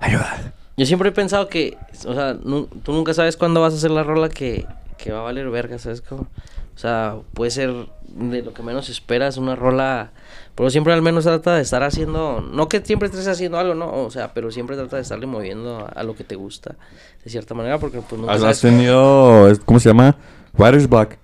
Ayuda. 0.00 0.52
Yo 0.76 0.86
siempre 0.86 1.10
he 1.10 1.12
pensado 1.12 1.48
que, 1.48 1.76
o 2.06 2.14
sea, 2.14 2.36
tú 2.36 2.92
nunca 2.92 3.14
sabes 3.14 3.36
cuándo 3.36 3.60
vas 3.60 3.72
a 3.72 3.76
hacer 3.76 3.92
la 3.92 4.02
rola 4.02 4.28
que, 4.28 4.66
que 4.98 5.12
va 5.12 5.20
a 5.20 5.22
valer 5.22 5.48
verga, 5.48 5.78
¿sabes 5.78 6.00
cómo? 6.00 6.26
O 6.74 6.78
sea, 6.78 7.16
puede 7.34 7.50
ser 7.50 7.72
de 8.08 8.42
lo 8.42 8.52
que 8.52 8.62
menos 8.62 8.88
esperas 8.88 9.36
una 9.36 9.56
rola, 9.56 10.12
pero 10.54 10.70
siempre 10.70 10.92
al 10.92 11.02
menos 11.02 11.24
trata 11.24 11.54
de 11.54 11.62
estar 11.62 11.82
haciendo, 11.82 12.40
no 12.40 12.68
que 12.68 12.84
siempre 12.84 13.08
estés 13.08 13.28
haciendo 13.28 13.58
algo, 13.58 13.74
¿no? 13.74 13.92
O 14.04 14.10
sea, 14.10 14.34
pero 14.34 14.50
siempre 14.50 14.76
trata 14.76 14.96
de 14.96 15.02
estarle 15.02 15.26
moviendo 15.26 15.78
a, 15.78 15.88
a 15.88 16.02
lo 16.02 16.14
que 16.14 16.24
te 16.24 16.34
gusta, 16.34 16.76
de 17.24 17.30
cierta 17.30 17.54
manera, 17.54 17.78
porque 17.78 18.00
pues 18.00 18.20
nunca 18.20 18.34
Has, 18.34 18.40
sabes 18.40 18.56
has 18.56 18.62
tenido, 18.62 19.52
¿cómo 19.64 19.80
se 19.80 19.88
llama? 19.88 20.16
Writer's 20.56 20.88
Block. 20.88 21.16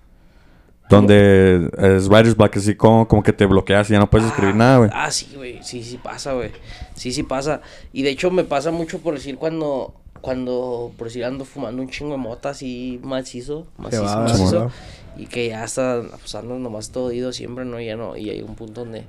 Donde 0.89 1.71
es 1.79 2.09
Writer's 2.09 2.37
Block, 2.37 2.57
así 2.57 2.75
como, 2.75 3.07
como 3.07 3.23
que 3.23 3.33
te 3.33 3.47
bloqueas 3.47 3.89
y 3.91 3.93
ya 3.93 4.01
no 4.01 4.11
puedes 4.11 4.27
escribir 4.27 4.57
nada, 4.57 4.79
güey. 4.79 4.91
Ah, 4.93 5.11
sí, 5.13 5.31
güey. 5.37 5.61
Sí, 5.63 5.85
sí 5.85 5.99
pasa, 5.99 6.33
güey. 6.33 6.51
Sí, 6.95 7.13
sí 7.13 7.23
pasa. 7.23 7.61
Y 7.93 8.03
de 8.03 8.11
hecho 8.11 8.33
me 8.33 8.43
pasa 8.43 8.73
mucho 8.73 8.99
por 8.99 9.15
decir 9.15 9.37
cuando... 9.37 9.95
cuando, 10.21 10.91
por 10.99 11.07
decir, 11.07 11.25
ando 11.25 11.45
fumando 11.45 11.81
un 11.81 11.89
chingo 11.89 12.11
de 12.11 12.19
mota 12.19 12.51
así 12.51 12.99
macizo, 13.05 13.69
macizo, 13.79 14.05
macizo, 14.05 14.65
va. 14.65 14.71
Y 15.17 15.27
que 15.27 15.49
ya 15.49 15.63
hasta, 15.65 16.03
pues 16.21 16.35
ando 16.35 16.59
nomás 16.59 16.91
todo 16.91 17.13
ido 17.13 17.33
siempre, 17.33 17.65
¿no? 17.65 17.81
Ya 17.81 17.97
no, 17.97 18.17
y 18.17 18.31
hay 18.31 18.43
un 18.43 18.55
punto 18.55 18.83
donde, 18.85 19.03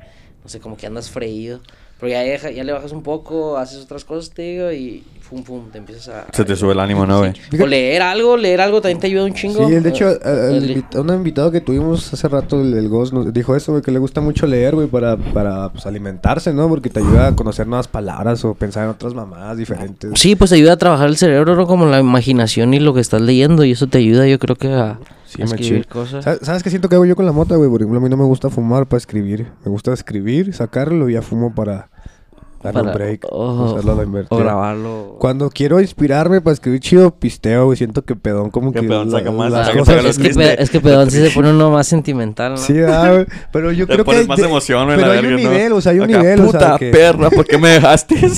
no 0.44 0.50
sé, 0.50 0.60
como 0.60 0.78
que 0.78 0.88
andas 0.88 1.10
freído. 1.10 1.60
Pero 2.00 2.14
ya, 2.14 2.22
deja- 2.22 2.50
ya 2.50 2.64
le 2.64 2.72
bajas 2.72 2.92
un 2.94 3.04
poco, 3.04 3.58
haces 3.58 3.84
otras 3.84 4.04
cosas, 4.06 4.32
te 4.34 4.42
digo, 4.42 4.72
y 4.72 5.04
pum, 5.30 5.44
pum, 5.44 5.70
te 5.72 5.78
empiezas 5.78 6.08
a... 6.10 6.26
Se 6.34 6.44
te 6.44 6.56
sube 6.56 6.72
el 6.74 6.80
ánimo, 6.80 7.06
¿no, 7.06 7.20
güey? 7.20 7.34
O 7.62 7.68
leer 7.68 8.02
algo, 8.02 8.36
leer 8.38 8.60
algo 8.60 8.82
también 8.82 9.00
te 9.00 9.06
ayuda 9.06 9.26
un 9.26 9.36
chingo. 9.36 9.68
Sí, 9.68 9.76
de 9.76 9.88
hecho, 9.88 10.08
a- 10.08 10.50
el- 10.50 10.84
a 10.96 11.00
un 11.00 11.10
invitado 11.14 11.52
que 11.52 11.62
tuvimos 11.62 12.12
hace 12.12 12.28
rato, 12.28 12.60
el, 12.60 12.74
el 12.74 12.90
Ghost, 12.90 13.14
nos 13.14 13.32
dijo 13.32 13.56
eso, 13.56 13.74
güey, 13.74 13.84
que 13.84 13.92
le 13.92 14.00
gusta 14.00 14.20
mucho 14.20 14.48
leer, 14.48 14.74
güey, 14.74 14.88
para, 14.88 15.16
para 15.16 15.70
pues, 15.70 15.86
alimentarse, 15.86 16.52
¿no? 16.54 16.68
Porque 16.70 16.90
te 16.90 17.02
ayuda 17.02 17.28
a 17.28 17.36
conocer 17.36 17.68
nuevas 17.68 17.88
palabras 17.88 18.44
o 18.46 18.56
pensar 18.56 18.86
en 18.86 18.90
otras 18.90 19.14
mamadas 19.14 19.56
diferentes. 19.58 20.12
Sí, 20.20 20.36
pues 20.36 20.50
te 20.50 20.56
ayuda 20.56 20.74
a 20.74 20.78
trabajar 20.78 21.08
el 21.08 21.18
cerebro, 21.18 21.56
¿no? 21.56 21.68
Como 21.68 21.86
la 21.86 22.00
imaginación 22.00 22.74
y 22.74 22.80
lo 22.80 22.96
que 22.96 23.02
estás 23.02 23.22
leyendo. 23.22 23.64
Y 23.64 23.74
eso 23.74 23.86
te 23.86 24.00
ayuda, 24.00 24.26
yo 24.28 24.40
creo 24.40 24.56
que 24.56 24.70
a, 24.74 24.98
Sí, 25.32 25.42
a 25.42 25.46
escribir 25.46 25.88
cosas. 25.88 26.26
¿Sabes, 26.26 26.42
¿Sabes 26.44 26.62
qué 26.62 26.70
siento 26.70 26.90
que 26.90 26.96
hago 26.96 27.06
yo 27.06 27.16
con 27.16 27.26
la 27.26 27.32
mota, 27.32 27.56
güey? 27.56 27.70
Por 27.70 27.82
ejemplo, 27.82 28.00
a 28.00 28.02
mí 28.02 28.10
no 28.10 28.18
me 28.18 28.26
gusta 28.26 28.50
fumar 28.50 28.88
para 28.88 28.98
escribir. 28.98 29.48
Me 29.64 29.72
gusta 29.72 29.94
escribir, 29.94 30.54
sacarlo 30.54 31.10
y 31.10 31.14
ya 31.14 31.22
fumo 31.22 31.56
para 31.56 31.90
darle 32.64 32.82
un 32.82 32.86
Para- 32.88 32.98
break. 32.98 33.26
o- 33.32 33.72
hacerlo 33.74 33.92
a 33.92 33.96
la 33.96 34.02
o 34.02 34.06
invertida. 34.06 34.40
grabarlo. 34.40 35.16
Cuando 35.20 35.50
quiero 35.50 35.80
inspirarme 35.82 36.42
para 36.42 36.54
escribir 36.54 36.80
chido, 36.80 37.12
pisteo, 37.12 37.66
güey. 37.66 37.78
Siento 37.78 38.04
que 38.04 38.16
pedón 38.16 38.50
como 38.50 38.72
Que 38.72 38.82
que... 38.82 38.88
pedón 38.88 39.10
saca 39.12 39.32
más, 39.32 39.52
las 39.52 39.68
saca- 39.68 39.80
cosas- 39.80 39.96
saca 39.96 40.10
es, 40.10 40.18
que 40.18 40.24
tristes. 40.24 40.48
pe- 40.56 40.62
es 40.64 40.70
que 40.70 40.80
Pedón 40.82 41.12
sí 41.12 41.18
se 41.28 41.30
pone 41.36 41.50
uno 41.52 41.72
más 41.72 41.88
sentimental, 41.88 42.52
¿no? 42.54 42.58
Sí, 42.58 42.74
ah, 42.82 43.10
güey. 43.12 43.26
Pero 43.52 43.72
yo 43.72 43.86
Te 43.88 43.94
creo 43.94 43.98
que... 44.00 44.04
pones 44.06 44.22
hay 44.22 44.28
más 44.28 44.38
de- 44.40 44.46
emoción, 44.46 44.86
güey, 44.86 44.98
Pero 44.98 45.08
la 45.08 45.14
hay 45.14 45.20
un 45.20 45.26
verga, 45.26 45.44
¿no? 45.44 45.50
nivel, 45.52 45.74
o 45.74 45.82
sea, 45.82 45.92
hay 45.92 46.00
un 46.00 46.10
Acá, 46.10 46.18
nivel, 46.20 46.42
o 46.42 46.46
Puta 46.46 46.60
sea, 46.60 46.78
que... 46.78 46.92
perra, 46.92 47.30
¿por 47.30 47.46
qué 47.46 47.58
me 47.58 47.70
dejaste? 47.70 48.16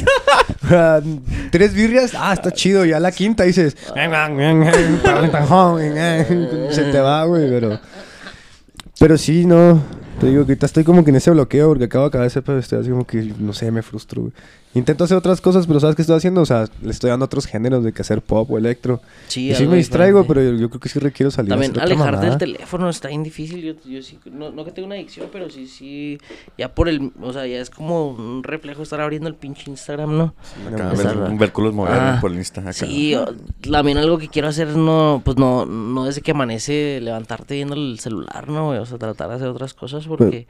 Tres 1.52 1.74
birrias, 1.74 2.14
ah, 2.18 2.34
está 2.34 2.52
chido. 2.52 2.86
Ya 2.86 3.00
la 3.00 3.12
quinta 3.12 3.44
dices... 3.44 3.76
Se 6.72 6.84
te 6.92 7.00
va, 7.00 7.26
güey, 7.26 7.50
pero... 7.50 7.80
Pero 9.00 9.18
sí, 9.18 9.46
no. 9.46 9.82
Te 10.20 10.28
digo 10.28 10.46
que 10.46 10.54
ahorita 10.54 10.66
estoy 10.66 10.84
como 10.84 11.04
que 11.04 11.10
en 11.10 11.18
ese 11.18 11.32
bloqueo 11.32 11.70
porque 11.70 11.86
acabo 11.86 12.06
de 12.06 12.08
acabar 12.10 12.28
ese 12.28 12.42
pero 12.42 12.60
estoy 12.60 12.80
así 12.80 12.90
como 12.90 13.06
que, 13.06 13.34
no 13.40 13.54
sé, 13.54 13.72
me 13.72 13.82
frustro. 13.82 14.32
Intento 14.76 15.04
hacer 15.04 15.16
otras 15.18 15.40
cosas, 15.40 15.68
pero 15.68 15.80
¿sabes 15.80 15.96
qué 15.96 16.02
estoy 16.02 16.18
haciendo? 16.18 16.42
O 16.42 16.46
sea, 16.48 16.66
le 16.82 16.90
estoy 16.90 17.12
dando 17.12 17.26
otros 17.26 17.46
géneros 17.46 17.84
de 17.84 17.94
que 17.94 18.02
hacer 18.02 18.22
pop 18.24 18.50
o 18.50 18.58
electro. 18.58 19.02
Sí, 19.28 19.52
y 19.52 19.56
sí 19.56 19.68
me 19.68 19.76
distraigo, 19.78 20.22
diferente. 20.22 20.42
pero 20.48 20.56
yo, 20.58 20.62
yo 20.64 20.70
creo 20.70 20.80
que 20.80 20.90
sí 20.90 20.98
requiero 21.00 21.30
salir 21.30 21.52
a 21.52 21.56
También 21.56 21.72
otra 21.72 21.84
alejarte 21.84 22.26
del 22.26 22.38
teléfono 22.40 22.90
está 22.90 23.10
bien 23.10 23.22
difícil. 23.22 23.62
Yo, 23.62 23.74
yo 23.88 24.02
sí, 24.02 24.18
no, 24.32 24.52
no 24.52 24.66
que 24.66 24.72
tenga 24.72 24.88
una 24.88 24.96
adicción, 24.96 25.30
pero 25.32 25.50
sí, 25.52 25.68
sí. 25.68 26.18
Ya 26.58 26.74
por 26.74 26.90
el. 26.90 27.12
O 27.22 27.32
sea, 27.34 27.46
ya 27.46 27.60
es 27.60 27.70
como 27.70 28.10
un 28.10 28.44
reflejo 28.44 28.82
estar 28.82 29.00
abriendo 29.00 29.28
el 29.30 29.36
pinche 29.36 29.70
Instagram, 29.70 30.18
¿no? 30.18 30.34
Acá, 30.68 30.92
Esa 30.94 31.04
ver, 31.10 31.16
la- 31.18 31.30
ver 31.38 31.52
culos 31.52 31.74
mover 31.76 31.94
Ah, 31.94 32.18
por 32.20 32.32
el 32.32 32.38
Insta. 32.38 32.62
Acá. 32.62 32.74
Sí, 32.74 33.16
también 33.72 34.00
algo 34.00 34.18
que 34.18 34.28
quiero 34.28 34.48
hacer, 34.48 34.70
no, 34.76 35.22
pues 35.24 35.38
no, 35.38 35.68
no 35.68 36.06
desde 36.06 36.22
que 36.22 36.32
amanece 36.32 37.00
levantarte 37.00 37.54
viendo 37.54 37.76
el 37.76 38.00
celular, 38.00 38.48
¿no? 38.50 38.70
O 38.70 38.86
sea, 38.88 38.98
tratar 38.98 39.30
de 39.30 39.36
hacer 39.36 39.48
otras 39.50 39.76
cosas 39.76 40.08
porque 40.08 40.48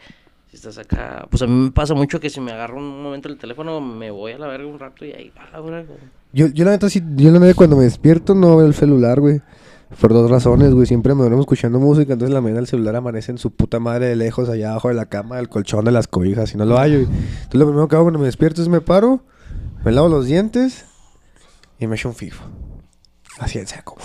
si 0.53 0.57
estás 0.57 0.77
acá, 0.77 1.25
pues 1.31 1.41
a 1.41 1.47
mí 1.47 1.65
me 1.65 1.71
pasa 1.71 1.95
mucho 1.95 2.19
que 2.19 2.29
si 2.29 2.39
me 2.39 2.51
agarro 2.51 2.77
un 2.77 3.01
momento 3.01 3.27
el 3.27 3.39
teléfono, 3.39 3.81
me 3.81 4.11
voy 4.11 4.33
a 4.33 4.37
la 4.37 4.45
verga 4.45 4.67
un 4.67 4.77
rato 4.77 5.03
y 5.03 5.11
ahí 5.11 5.31
va 5.35 5.45
la. 5.59 5.83
Yo, 6.31 6.45
yo 6.45 6.63
la 6.63 6.69
neta 6.69 6.91
sí, 6.91 7.01
yo 7.15 7.31
la 7.31 7.39
neta 7.39 7.55
cuando 7.55 7.75
me 7.75 7.85
despierto 7.85 8.35
no 8.35 8.57
veo 8.57 8.67
el 8.67 8.75
celular, 8.75 9.19
güey. 9.19 9.41
Por 9.99 10.13
dos 10.13 10.29
razones, 10.29 10.71
güey. 10.75 10.85
Siempre 10.85 11.15
me 11.15 11.21
duermo 11.21 11.39
escuchando 11.39 11.79
música, 11.79 12.13
entonces 12.13 12.35
la 12.35 12.41
mañana 12.41 12.59
el 12.59 12.67
celular 12.67 12.95
amanece 12.95 13.31
en 13.31 13.39
su 13.39 13.49
puta 13.49 13.79
madre 13.79 14.05
de 14.05 14.15
lejos, 14.15 14.47
allá 14.47 14.69
abajo 14.69 14.89
de 14.89 14.93
la 14.93 15.07
cama, 15.07 15.37
del 15.37 15.49
colchón, 15.49 15.85
de 15.85 15.91
las 15.91 16.07
cobijas, 16.07 16.53
y 16.53 16.57
no 16.57 16.65
lo 16.65 16.77
hallo. 16.77 16.99
güey. 16.99 17.17
Entonces 17.17 17.59
lo 17.59 17.65
primero 17.65 17.87
que 17.87 17.95
hago 17.95 18.05
cuando 18.05 18.19
me 18.19 18.25
despierto 18.25 18.61
es 18.61 18.67
me 18.67 18.81
paro, 18.81 19.25
me 19.83 19.91
lavo 19.91 20.07
los 20.07 20.27
dientes 20.27 20.85
y 21.79 21.87
me 21.87 21.95
echo 21.95 22.09
un 22.09 22.15
FIFO. 22.15 22.43
Así 23.39 23.57
en 23.57 23.65
seco. 23.65 23.97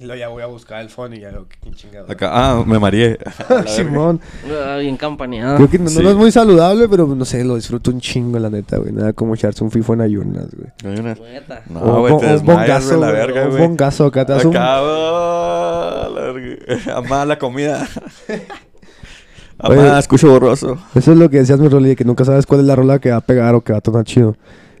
Y 0.00 0.04
luego 0.04 0.20
ya 0.20 0.28
voy 0.28 0.42
a 0.44 0.46
buscar 0.46 0.80
el 0.80 0.90
phone 0.90 1.14
y 1.14 1.20
ya 1.20 1.32
lo 1.32 1.48
que 1.48 1.56
chingado. 1.72 2.06
Acá, 2.10 2.30
ah, 2.32 2.62
me 2.64 2.78
mareé. 2.78 3.18
La. 3.48 3.66
Simón. 3.66 4.20
Ah, 4.48 4.76
bien 4.78 4.96
campaneado. 4.96 5.56
Creo 5.56 5.68
que 5.68 5.78
no, 5.78 5.84
no 5.84 5.90
Sí. 5.90 6.06
es 6.06 6.14
muy 6.14 6.30
saludable, 6.30 6.88
pero 6.88 7.04
no 7.06 7.24
sé, 7.24 7.42
lo 7.42 7.56
disfruto 7.56 7.90
un 7.90 8.00
chingo, 8.00 8.38
la 8.38 8.48
neta, 8.48 8.76
güey. 8.76 8.92
Nada 8.92 9.12
como 9.12 9.34
echarse 9.34 9.64
un 9.64 9.72
FIFO 9.72 9.94
en 9.94 10.00
ayunas, 10.02 10.46
güey. 10.54 10.94
Neta. 11.32 11.62
No, 11.68 11.80
O- 11.80 12.00
güey, 12.00 12.16
te 12.18 12.26
o 12.26 12.28
un 12.28 12.32
desmayas, 12.36 12.86
güey, 12.86 13.00
la 13.00 13.06
güey, 13.10 13.18
verga, 13.20 13.42
Un 13.46 13.50
güey. 13.50 13.62
bongazo 13.66 14.06
acá, 14.06 14.24
te 14.24 14.46
un... 14.46 14.54
Ah, 14.56 16.08
la 16.14 16.20
verga. 16.32 16.56
Amada 16.96 17.24
la 17.24 17.38
comida. 17.40 17.84
Amada, 19.58 19.98
escucho 19.98 20.30
borroso. 20.30 20.78
Eso 20.94 21.10
es 21.12 21.18
lo 21.18 21.28
que 21.28 21.38
decías, 21.38 21.58
mi 21.58 21.66
Rolly, 21.68 21.88
de 21.90 21.96
que 21.96 22.04
nunca 22.04 22.24
sabes 22.24 22.46
cuál 22.46 22.60
es 22.60 22.66
la 22.66 22.76
rola 22.76 23.00
que 23.00 23.10
va 23.10 23.16
a 23.16 23.20
pegar 23.20 23.56
o 23.56 23.62
que 23.62 23.72
va 23.72 23.78
a 23.78 23.82
tonar 23.82 24.04
chido. 24.04 24.36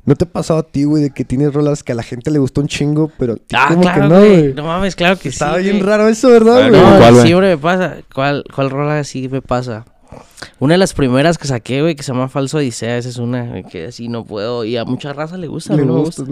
¿No 0.08 0.16
te 0.16 0.24
ha 0.24 0.28
pasado 0.28 0.60
a 0.60 0.62
ti, 0.62 0.84
güey, 0.84 1.02
de 1.02 1.10
que 1.10 1.22
tienes 1.24 1.52
rolas 1.52 1.82
que 1.82 1.92
a 1.92 1.94
la 1.94 2.02
gente 2.02 2.30
le 2.30 2.38
gustó 2.38 2.62
un 2.62 2.66
chingo, 2.66 3.12
pero 3.18 3.34
a 3.34 3.36
ti 3.36 3.54
Ah, 3.54 3.66
como 3.68 3.82
claro, 3.82 4.00
que 4.02 4.08
no, 4.08 4.18
güey. 4.18 4.54
No 4.54 4.64
mames, 4.64 4.96
claro 4.96 5.18
que 5.18 5.28
Estaba 5.28 5.58
sí. 5.58 5.64
bien 5.64 5.76
güey. 5.76 5.86
raro 5.86 6.08
eso, 6.08 6.30
¿verdad, 6.30 6.70
güey? 6.70 6.80
¿cómo 6.80 6.92
No, 6.92 6.98
cuál, 6.98 7.14
siempre 7.26 7.48
me 7.50 7.58
pasa. 7.58 7.96
¿Cuál, 8.14 8.44
¿Cuál 8.54 8.70
rola 8.70 9.04
sí 9.04 9.28
me 9.28 9.42
pasa? 9.42 9.84
Una 10.60 10.74
de 10.74 10.78
las 10.78 10.92
primeras 10.94 11.38
que 11.38 11.46
saqué, 11.46 11.82
güey, 11.82 11.94
que 11.94 12.02
se 12.02 12.12
llama 12.12 12.28
Falso 12.28 12.58
Odisea, 12.58 12.96
esa 12.96 13.08
es 13.08 13.18
una 13.18 13.44
güey, 13.44 13.64
que 13.64 13.86
así 13.86 14.08
no 14.08 14.24
puedo. 14.24 14.64
Y 14.64 14.76
a 14.76 14.84
mucha 14.84 15.12
raza 15.12 15.36
le 15.36 15.46
gusta, 15.46 15.74
a 15.74 15.76
mí 15.76 15.82
Le 15.82 15.88
no 15.88 15.94
me 15.94 16.00
gusta. 16.00 16.24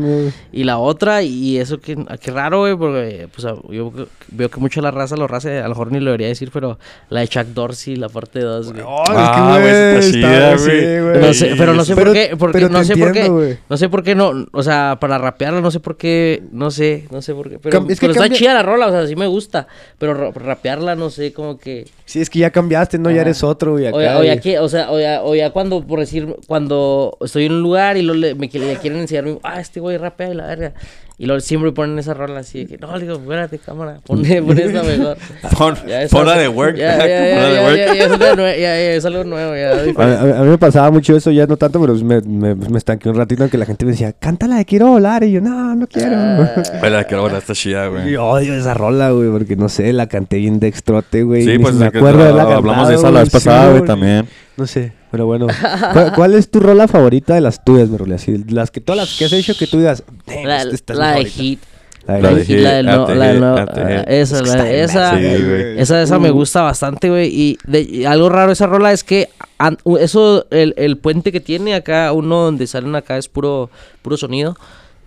Y 0.53 0.65
la 0.65 0.79
otra, 0.79 1.23
y 1.23 1.59
eso 1.59 1.79
que, 1.81 1.97
ah, 2.09 2.17
qué 2.17 2.31
raro, 2.31 2.61
güey, 2.61 2.77
porque 2.77 3.29
pues 3.35 3.45
a- 3.47 3.57
yo 3.71 3.93
veo 4.29 4.49
que 4.49 4.59
mucho 4.61 4.81
la 4.81 4.91
raza 4.91 5.17
lo 5.17 5.27
raza, 5.29 5.49
a 5.51 5.63
lo 5.63 5.69
mejor 5.71 5.93
ni 5.93 5.99
lo 6.01 6.07
debería 6.07 6.29
decir, 6.29 6.51
pero 6.53 6.79
la 7.11 7.21
de 7.21 7.29
Chuck 7.29 7.47
Dorsey, 7.49 7.97
la 7.97 8.09
parte 8.09 8.41
2, 8.41 8.73
güey. 8.73 8.85
Ay, 8.85 9.15
Ah, 9.17 9.59
es 9.59 9.65
que, 9.65 9.71
güey, 9.71 9.99
está 9.99 10.13
chida, 10.13 10.55
está 10.55 10.63
güey. 10.65 11.21
No 11.27 11.35
sé, 11.35 11.55
pero 11.59 11.75
no 11.75 11.85
sé 11.85 11.95
Pero- 11.95 12.07
por 12.07 12.15
qué, 12.15 12.37
porque 12.37 12.53
pero 12.53 12.69
no 12.69 12.85
sé 12.85 12.97
por 12.97 13.09
entiendo, 13.09 13.39
qué, 13.39 13.45
güey. 13.47 13.59
no 13.69 13.77
sé 13.77 13.89
por 13.89 14.03
qué 14.03 14.15
no, 14.15 14.33
o 14.53 14.63
sea, 14.63 14.97
para 15.01 15.19
rapearla 15.19 15.61
no 15.61 15.71
sé 15.71 15.81
por 15.81 15.97
qué, 15.97 16.43
no 16.53 16.71
sé, 16.71 17.07
no 17.11 17.23
sé 17.23 17.35
por 17.35 17.49
qué, 17.51 17.59
pero, 17.59 17.81
Cam- 17.81 17.91
es 17.91 18.01
que 18.01 18.07
pero 18.07 18.13
está 18.13 18.25
cambia- 18.25 18.39
chida 18.39 18.55
la 18.55 18.63
rola, 18.63 18.87
o 18.87 18.91
sea, 18.91 19.07
sí 19.07 19.15
me 19.17 19.27
gusta, 19.27 19.67
pero 19.99 20.15
ra- 20.15 20.31
rapearla 20.33 20.95
no 20.97 21.11
sé, 21.11 21.33
como 21.33 21.59
que, 21.59 21.87
Sí, 22.07 22.21
es 22.21 22.31
que 22.31 22.39
ya 22.39 22.51
cambiaste, 22.51 22.99
¿no? 22.99 23.11
Ya 23.11 23.17
Ajá. 23.17 23.23
eres 23.31 23.43
otro, 23.43 23.66
güey, 23.73 23.87
acá. 23.87 23.97
o 23.97 24.01
ya, 24.03 24.19
o 24.19 24.25
ya 24.25 24.41
que, 24.41 24.59
o 24.59 24.69
sea, 24.69 24.91
o 24.91 24.99
ya, 24.99 25.23
o 25.23 25.35
ya 25.35 25.51
cuando, 25.51 25.87
por 25.87 26.01
decir, 26.01 26.37
cuando 26.47 27.17
estoy 27.21 27.47
en 27.47 27.53
un 27.53 27.63
lugar 27.63 27.97
y 27.97 28.03
lo, 28.03 28.15
le, 28.15 28.35
me 28.35 28.49
quieren, 28.49 28.97
enseñar, 28.97 29.39
ah, 29.43 29.61
este 29.61 29.81
güey 29.81 29.97
rapea 29.97 30.31
y 30.31 30.35
la 30.35 30.47
verga, 30.47 30.73
y 31.19 31.25
lo, 31.27 31.41
siempre 31.41 31.73
ponen 31.73 31.99
esa 31.99 32.13
rola 32.13 32.41
así 32.41 32.61
de 32.61 32.67
que, 32.67 32.79
no, 32.79 32.95
le 32.97 33.05
digo, 33.07 33.15
espérate, 33.15 33.59
cámara, 33.59 34.01
pon, 34.07 34.23
pon 34.23 34.59
esta 34.59 34.83
mejor. 34.83 35.17
Pon, 35.57 35.75
ponla 36.11 36.37
de 36.37 36.49
work. 36.49 36.77
Ya, 36.77 36.99
ya, 36.99 37.07
ya, 37.07 37.35
Ponla 37.35 37.49
de 37.49 37.55
ya, 37.55 37.63
work. 37.63 37.77
ya, 37.77 37.95
ya, 37.95 38.05
es 38.05 38.13
algo 38.13 38.27
nue- 38.43 38.55
ya, 38.55 38.59
ya, 38.59 38.93
es 38.93 39.05
algo 39.07 39.25
nuevo, 39.25 39.55
ya, 39.57 39.71
A, 40.03 40.05
a- 40.05 40.39
a 40.41 40.43
mí 40.43 40.51
me 40.51 40.59
pasaba 40.59 40.91
mucho 40.91 41.17
eso, 41.17 41.31
ya 41.31 41.47
no 41.47 41.57
tanto, 41.57 41.81
pero 41.81 41.95
me, 41.95 42.21
me, 42.21 42.55
me 42.55 42.77
estanqué 42.79 43.09
un 43.09 43.15
ratito 43.17 43.45
en 43.45 43.51
que 43.51 43.57
la 43.59 43.65
gente 43.67 43.85
me 43.87 43.93
decía, 43.93 44.13
cántala 44.13 44.57
de 44.57 44.65
Quiero 44.67 44.89
volar. 44.89 45.25
Y 45.25 45.33
yo, 45.33 45.41
no, 45.41 45.75
no 45.75 45.87
quiero. 45.87 46.17
Ah. 46.17 46.63
Güey, 46.81 46.93
la 46.93 47.05
que 47.05 47.15
ahora 47.15 47.39
está 47.39 47.55
chida, 47.55 47.87
güey. 47.89 48.11
Y 48.11 48.17
odio 48.17 48.55
esa 48.55 48.75
rola, 48.75 49.11
güey, 49.11 49.31
porque 49.31 49.57
no 49.57 49.69
sé, 49.71 49.93
la 49.95 50.07
canté 50.09 50.37
bien 50.37 50.61
dextrote, 50.61 51.23
güey. 51.23 51.45
Sí, 51.45 51.59
pues 51.59 51.75
me 51.75 51.89
de 51.91 51.99
acuerdo 51.99 52.25
de 52.25 52.33
la 52.35 52.43
hablamos 52.43 52.89
de 52.89 52.97
eso 52.97 53.11
la 53.11 53.21
vez 53.21 53.31
pasada, 53.31 53.71
güey, 53.71 53.85
también. 53.85 54.27
No 54.57 54.67
sé, 54.67 54.93
pero 55.17 55.25
bueno. 55.27 55.47
¿Cuál, 55.95 56.13
cuál 56.15 56.35
es 56.35 56.51
tu 56.51 56.61
rola 56.61 56.87
favorita 56.89 57.35
de 57.35 57.41
las 57.41 57.65
tuyas, 57.65 57.89
mi 57.89 57.97
rola? 57.97 58.17
Así, 58.17 58.37
las 58.49 58.71
que, 58.71 58.81
todas 58.83 58.99
las 59.09 59.17
que 59.19 59.25
has 59.25 59.33
hecho 59.33 59.55
que 59.57 59.67
tú 59.67 59.79
digas, 59.79 60.03
"Damn, 60.27 60.45
La, 60.47 60.57
esta- 60.63 60.75
esta 60.75 60.93
es 60.93 60.99
la 60.99 61.07
de 61.07 61.13
favorita". 61.15 61.37
Hit. 61.41 61.61
La 62.07 62.15
de 62.15 62.23
La 62.23 62.35
de 62.35 62.45
Hit. 62.45 62.59
La 62.61 62.73
del 62.75 62.87
no- 62.87 63.15
la 63.15 63.27
del 63.29 63.41
no- 63.41 63.57
ah, 63.57 64.05
esa, 64.07 64.43
la- 64.43 64.71
esa, 64.71 65.19
esa, 65.21 66.03
esa 66.03 66.19
me 66.19 66.31
Uh. 66.31 66.35
gusta 66.35 66.61
bastante, 66.63 67.09
güey. 67.09 67.29
Y, 67.33 67.59
de- 67.67 67.81
y 67.81 68.05
algo 68.05 68.29
raro 68.29 68.53
esa 68.53 68.67
rola 68.67 68.93
es 68.93 69.03
que 69.05 69.29
an- 69.59 69.79
eso, 69.99 70.47
el, 70.51 70.75
el 70.77 70.99
puente 70.99 71.33
que 71.33 71.41
tiene 71.41 71.75
acá, 71.75 72.13
uno 72.13 72.43
donde 72.45 72.67
salen 72.67 72.95
acá 72.95 73.17
es 73.17 73.29
puro, 73.29 73.71
puro 74.03 74.17
sonido. 74.19 74.55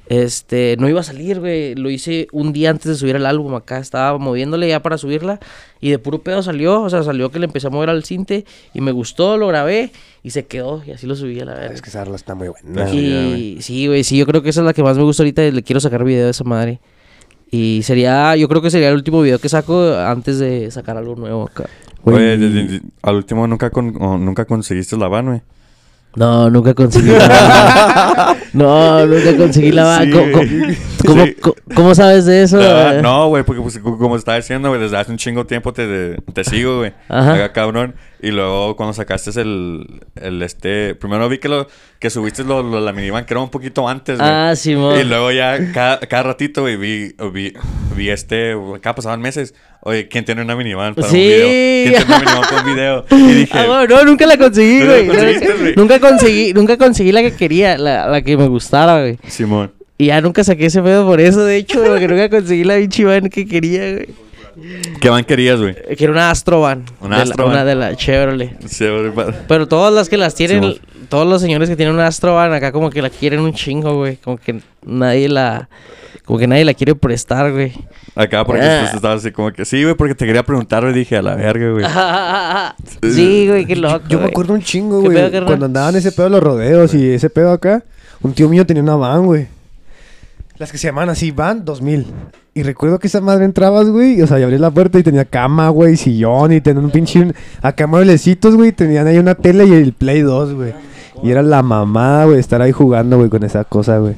Este, 0.10 0.76
no 0.80 0.89
iba 0.89 1.02
a 1.02 1.04
salir, 1.04 1.39
güey. 1.39 1.76
Lo 1.76 1.91
hice 1.91 2.28
un 2.32 2.52
día 2.52 2.72
antes 2.72 2.86
de 2.88 2.95
subir 2.95 3.15
el 3.15 3.28
álbum 3.28 3.54
acá. 3.54 3.78
Estaba 3.78 4.17
moviéndole 4.17 4.67
ya 4.67 4.82
para 4.82 4.98
subirla. 4.98 5.39
Y 5.80 5.91
de 5.91 6.00
puro 6.00 6.24
pedo 6.24 6.41
salió. 6.41 6.82
O 6.82 6.89
sea, 6.89 7.04
salió 7.04 7.30
que 7.30 7.38
le 7.38 7.45
empecé 7.45 7.67
a 7.67 7.69
mover 7.69 7.91
al 7.91 8.04
cinte. 8.04 8.43
Y 8.74 8.82
me 8.82 8.91
gustó, 8.91 9.38
lo 9.38 9.48
grabé. 9.48 9.91
Y 10.24 10.32
se 10.32 10.45
quedó. 10.45 10.82
Y 10.84 10.91
así 10.91 11.06
lo 11.06 11.15
subí 11.15 11.39
a 11.39 11.45
la 11.45 11.54
verga. 11.54 11.76
Es 11.76 11.84
que 11.84 11.89
esa 11.89 12.04
rola 12.04 12.15
está 12.15 12.34
muy 12.34 12.48
buena. 12.48 12.88
Ya, 12.88 12.93
Y 12.93 13.62
sí, 13.62 13.86
güey, 13.86 14.04
sí, 14.04 14.17
yo 14.17 14.26
creo 14.26 14.41
que 14.41 14.50
esa 14.50 14.62
es 14.62 14.65
la 14.65 14.74
que 14.74 14.82
más 14.82 14.98
me 14.98 15.04
gusta 15.04 15.22
ahorita 15.22 15.43
y 15.45 15.52
le 15.52 15.62
quiero 15.62 15.80
sacar 15.80 16.04
video 16.04 16.26
de 16.26 16.32
esa 16.32 16.43
madre. 16.43 16.80
Y 17.52 17.82
sería, 17.84 18.36
yo 18.36 18.48
creo 18.48 18.63
que 18.63 18.72
sería 18.72 18.89
el 18.89 18.95
último 18.95 19.22
video 19.22 19.38
que 19.38 19.50
saco 19.50 19.95
antes 19.95 20.39
de 20.39 20.72
sacar 20.72 20.98
algo 20.98 21.15
nuevo 21.15 21.43
acá. 21.43 21.65
Güey, 22.04 22.34
Oye, 22.34 22.82
al 23.04 23.15
último 23.15 23.45
nunca, 23.45 23.69
con, 23.69 23.93
nunca 23.93 24.45
conseguiste 24.45 24.98
la 24.98 25.08
van, 25.08 25.26
güey. 25.28 25.41
No, 26.15 26.50
nunca 26.50 26.74
conseguí 26.74 27.12
la. 27.12 28.36
No, 28.54 29.06
nunca 29.06 29.38
conseguí 29.38 29.72
la. 29.72 30.02
Sí, 30.04 30.10
¿Cómo, 30.10 30.32
güey. 30.32 30.78
cómo- 31.75 31.89
Sí. 31.93 31.95
sabes 32.01 32.25
de 32.25 32.43
eso? 32.43 32.59
Ah, 32.62 32.99
no, 33.01 33.27
güey, 33.29 33.43
porque 33.43 33.62
pues, 33.62 33.79
co- 33.79 33.97
como 33.97 34.15
estaba 34.15 34.38
diciendo, 34.38 34.69
güey, 34.69 34.81
desde 34.81 34.97
hace 34.97 35.12
un 35.12 35.17
chingo 35.17 35.45
tiempo 35.45 35.73
te, 35.73 36.17
te 36.33 36.43
sigo, 36.43 36.79
güey. 36.79 36.93
Ajá. 37.09 37.33
Acá, 37.35 37.53
cabrón. 37.53 37.95
Y 38.21 38.31
luego 38.31 38.75
cuando 38.75 38.91
sacaste 38.93 39.29
el, 39.39 40.01
el 40.21 40.41
este... 40.41 40.93
Primero 40.95 41.29
vi 41.29 41.38
que 41.38 41.47
lo 41.47 41.67
que 41.99 42.09
subiste 42.09 42.43
lo, 42.43 42.62
lo- 42.63 42.81
la 42.81 42.91
minivan, 42.91 43.25
que 43.25 43.33
era 43.33 43.39
un 43.41 43.49
poquito 43.49 43.88
antes, 43.88 44.17
güey. 44.19 44.29
Ah, 44.29 44.53
Simón. 44.57 44.99
Y 44.99 45.03
luego 45.05 45.31
ya 45.31 45.71
cada, 45.73 45.99
cada 46.01 46.23
ratito, 46.23 46.62
güey, 46.62 46.75
vi, 46.75 47.15
vi, 47.31 47.53
vi 47.95 48.09
este... 48.09 48.55
Acá 48.75 48.93
pasaban 48.93 49.21
meses. 49.21 49.53
Oye, 49.81 50.09
¿quién 50.09 50.25
tiene 50.25 50.41
una 50.41 50.57
minivan 50.57 50.95
para 50.95 51.07
Sí. 51.07 51.15
un 51.15 51.21
video? 51.21 51.47
¿Quién 51.47 51.93
tiene 51.93 52.05
una 52.05 52.19
minivan 52.19 52.41
para 52.41 52.62
un 52.62 52.73
video? 52.75 53.05
Y 53.09 53.33
dije... 53.35 53.49
Ah, 53.57 53.65
bueno, 53.67 53.95
no, 53.95 54.03
nunca 54.03 54.25
la 54.25 54.38
conseguí, 54.38 54.79
¿No 54.79 54.85
la 54.85 54.91
güey. 54.95 55.07
conseguiste, 55.07 55.53
güey? 55.53 55.75
Nunca 55.77 55.99
conseguí, 55.99 56.53
nunca 56.53 56.77
conseguí 56.77 57.12
la 57.13 57.21
que 57.21 57.35
quería, 57.35 57.77
la, 57.77 58.07
la 58.07 58.21
que 58.21 58.35
me 58.35 58.47
gustara, 58.49 58.99
güey. 58.99 59.17
Simón. 59.27 59.71
Y 59.99 60.05
ya 60.07 60.21
nunca 60.21 60.43
saqué 60.43 60.65
ese 60.67 60.81
pedo 60.81 61.05
por 61.05 61.19
eso, 61.21 61.43
de 61.43 61.57
hecho, 61.57 61.79
güey, 61.79 61.91
porque 61.91 62.07
nunca 62.07 62.29
conseguí 62.29 62.63
la 62.63 62.77
pinche 62.77 63.03
van 63.05 63.29
que 63.29 63.45
quería, 63.45 63.81
güey. 63.93 64.09
¿Qué 64.99 65.09
van 65.09 65.23
querías, 65.25 65.59
güey? 65.59 65.75
Que 65.95 66.03
era 66.05 66.12
una 66.12 66.31
Astrovan. 66.31 66.85
Una 67.01 67.19
de 67.19 67.25
la- 67.25 67.31
Astrovan. 67.31 67.51
una 67.53 67.65
de 67.65 67.75
la 67.75 67.95
Chevrolet. 67.95 69.13
Pa- 69.13 69.33
Pero 69.47 69.67
todas 69.67 69.93
las 69.93 70.09
que 70.09 70.17
las 70.17 70.35
tienen, 70.35 70.63
Sí, 70.63 70.81
todos 71.09 71.27
los 71.27 71.41
señores 71.41 71.69
que 71.69 71.75
tienen 71.75 71.93
una 71.95 72.07
Astrovan 72.07 72.51
acá 72.53 72.71
como 72.71 72.89
que 72.89 73.01
la 73.01 73.09
quieren 73.09 73.41
un 73.41 73.53
chingo, 73.53 73.95
güey. 73.97 74.15
Como 74.17 74.38
que 74.38 74.59
nadie 74.85 75.29
la... 75.29 75.69
Como 76.25 76.39
que 76.39 76.47
nadie 76.47 76.63
la 76.63 76.73
quiere 76.73 76.93
prestar, 76.95 77.51
güey. 77.51 77.73
Acá 78.15 78.45
porque 78.45 78.62
Ah. 78.63 78.69
después 78.73 78.93
estaba 78.95 79.13
así 79.15 79.31
como 79.31 79.51
que... 79.51 79.65
Sí, 79.65 79.83
güey, 79.83 79.95
porque 79.95 80.15
te 80.15 80.25
quería 80.25 80.43
preguntar, 80.43 80.83
güey. 80.83 80.93
Dije, 80.93 81.17
a 81.17 81.21
la 81.21 81.35
verga, 81.35 81.71
güey. 81.71 81.85
sí, 83.13 83.47
güey, 83.47 83.65
qué 83.65 83.75
loco, 83.75 84.03
Yo 84.07 84.17
me 84.17 84.23
güey. 84.23 84.31
acuerdo 84.31 84.53
un 84.53 84.62
chingo, 84.62 85.01
¿Qué 85.03 85.09
güey. 85.09 85.45
Cuando 85.45 85.65
andaban 85.65 85.95
ese 85.95 86.12
pedo 86.12 86.25
de 86.25 86.29
los 86.31 86.43
rodeos 86.43 86.93
y 86.93 87.09
ese 87.12 87.29
pedo 87.29 87.51
acá, 87.51 87.83
un 88.21 88.33
tío 88.33 88.47
mío 88.49 88.65
tenía 88.65 88.83
una 88.83 88.95
van, 88.95 89.25
güey. 89.25 89.47
Las 90.60 90.74
que 90.74 90.78
se 90.78 90.88
llaman 90.88 91.08
así, 91.08 91.32
van 91.32 91.63
2000. 91.63 92.06
Y 92.54 92.63
recuerdo 92.63 93.00
que 93.00 93.08
esa 93.08 93.22
madre 93.22 93.45
entrabas, 93.45 93.88
güey, 93.88 94.22
o 94.22 94.28
sea, 94.28 94.41
y 94.41 94.43
abrías 94.43 94.60
la 94.60 94.72
puerta 94.72 95.00
y 95.00 95.04
tenía 95.04 95.24
cama, 95.24 95.69
güey, 95.69 95.95
sillón 95.95 96.52
y 96.52 96.60
tenía 96.60 96.84
un 96.84 96.91
pinche... 96.91 97.32
Acá 97.62 97.88
mueblecitos, 97.88 98.56
güey, 98.56 98.74
tenían 98.74 99.08
ahí 99.08 99.17
una 99.19 99.36
tele 99.36 99.65
y 99.65 99.72
el 99.72 99.93
Play 99.93 100.19
2, 100.19 100.56
güey. 100.56 100.74
Y 101.24 101.32
era 101.32 101.43
la 101.43 101.63
mamada, 101.63 102.26
güey, 102.26 102.39
estar 102.39 102.62
ahí 102.62 102.74
jugando, 102.74 103.17
güey, 103.17 103.30
con 103.30 103.43
esa 103.43 103.63
cosa, 103.63 104.00
güey. 104.00 104.15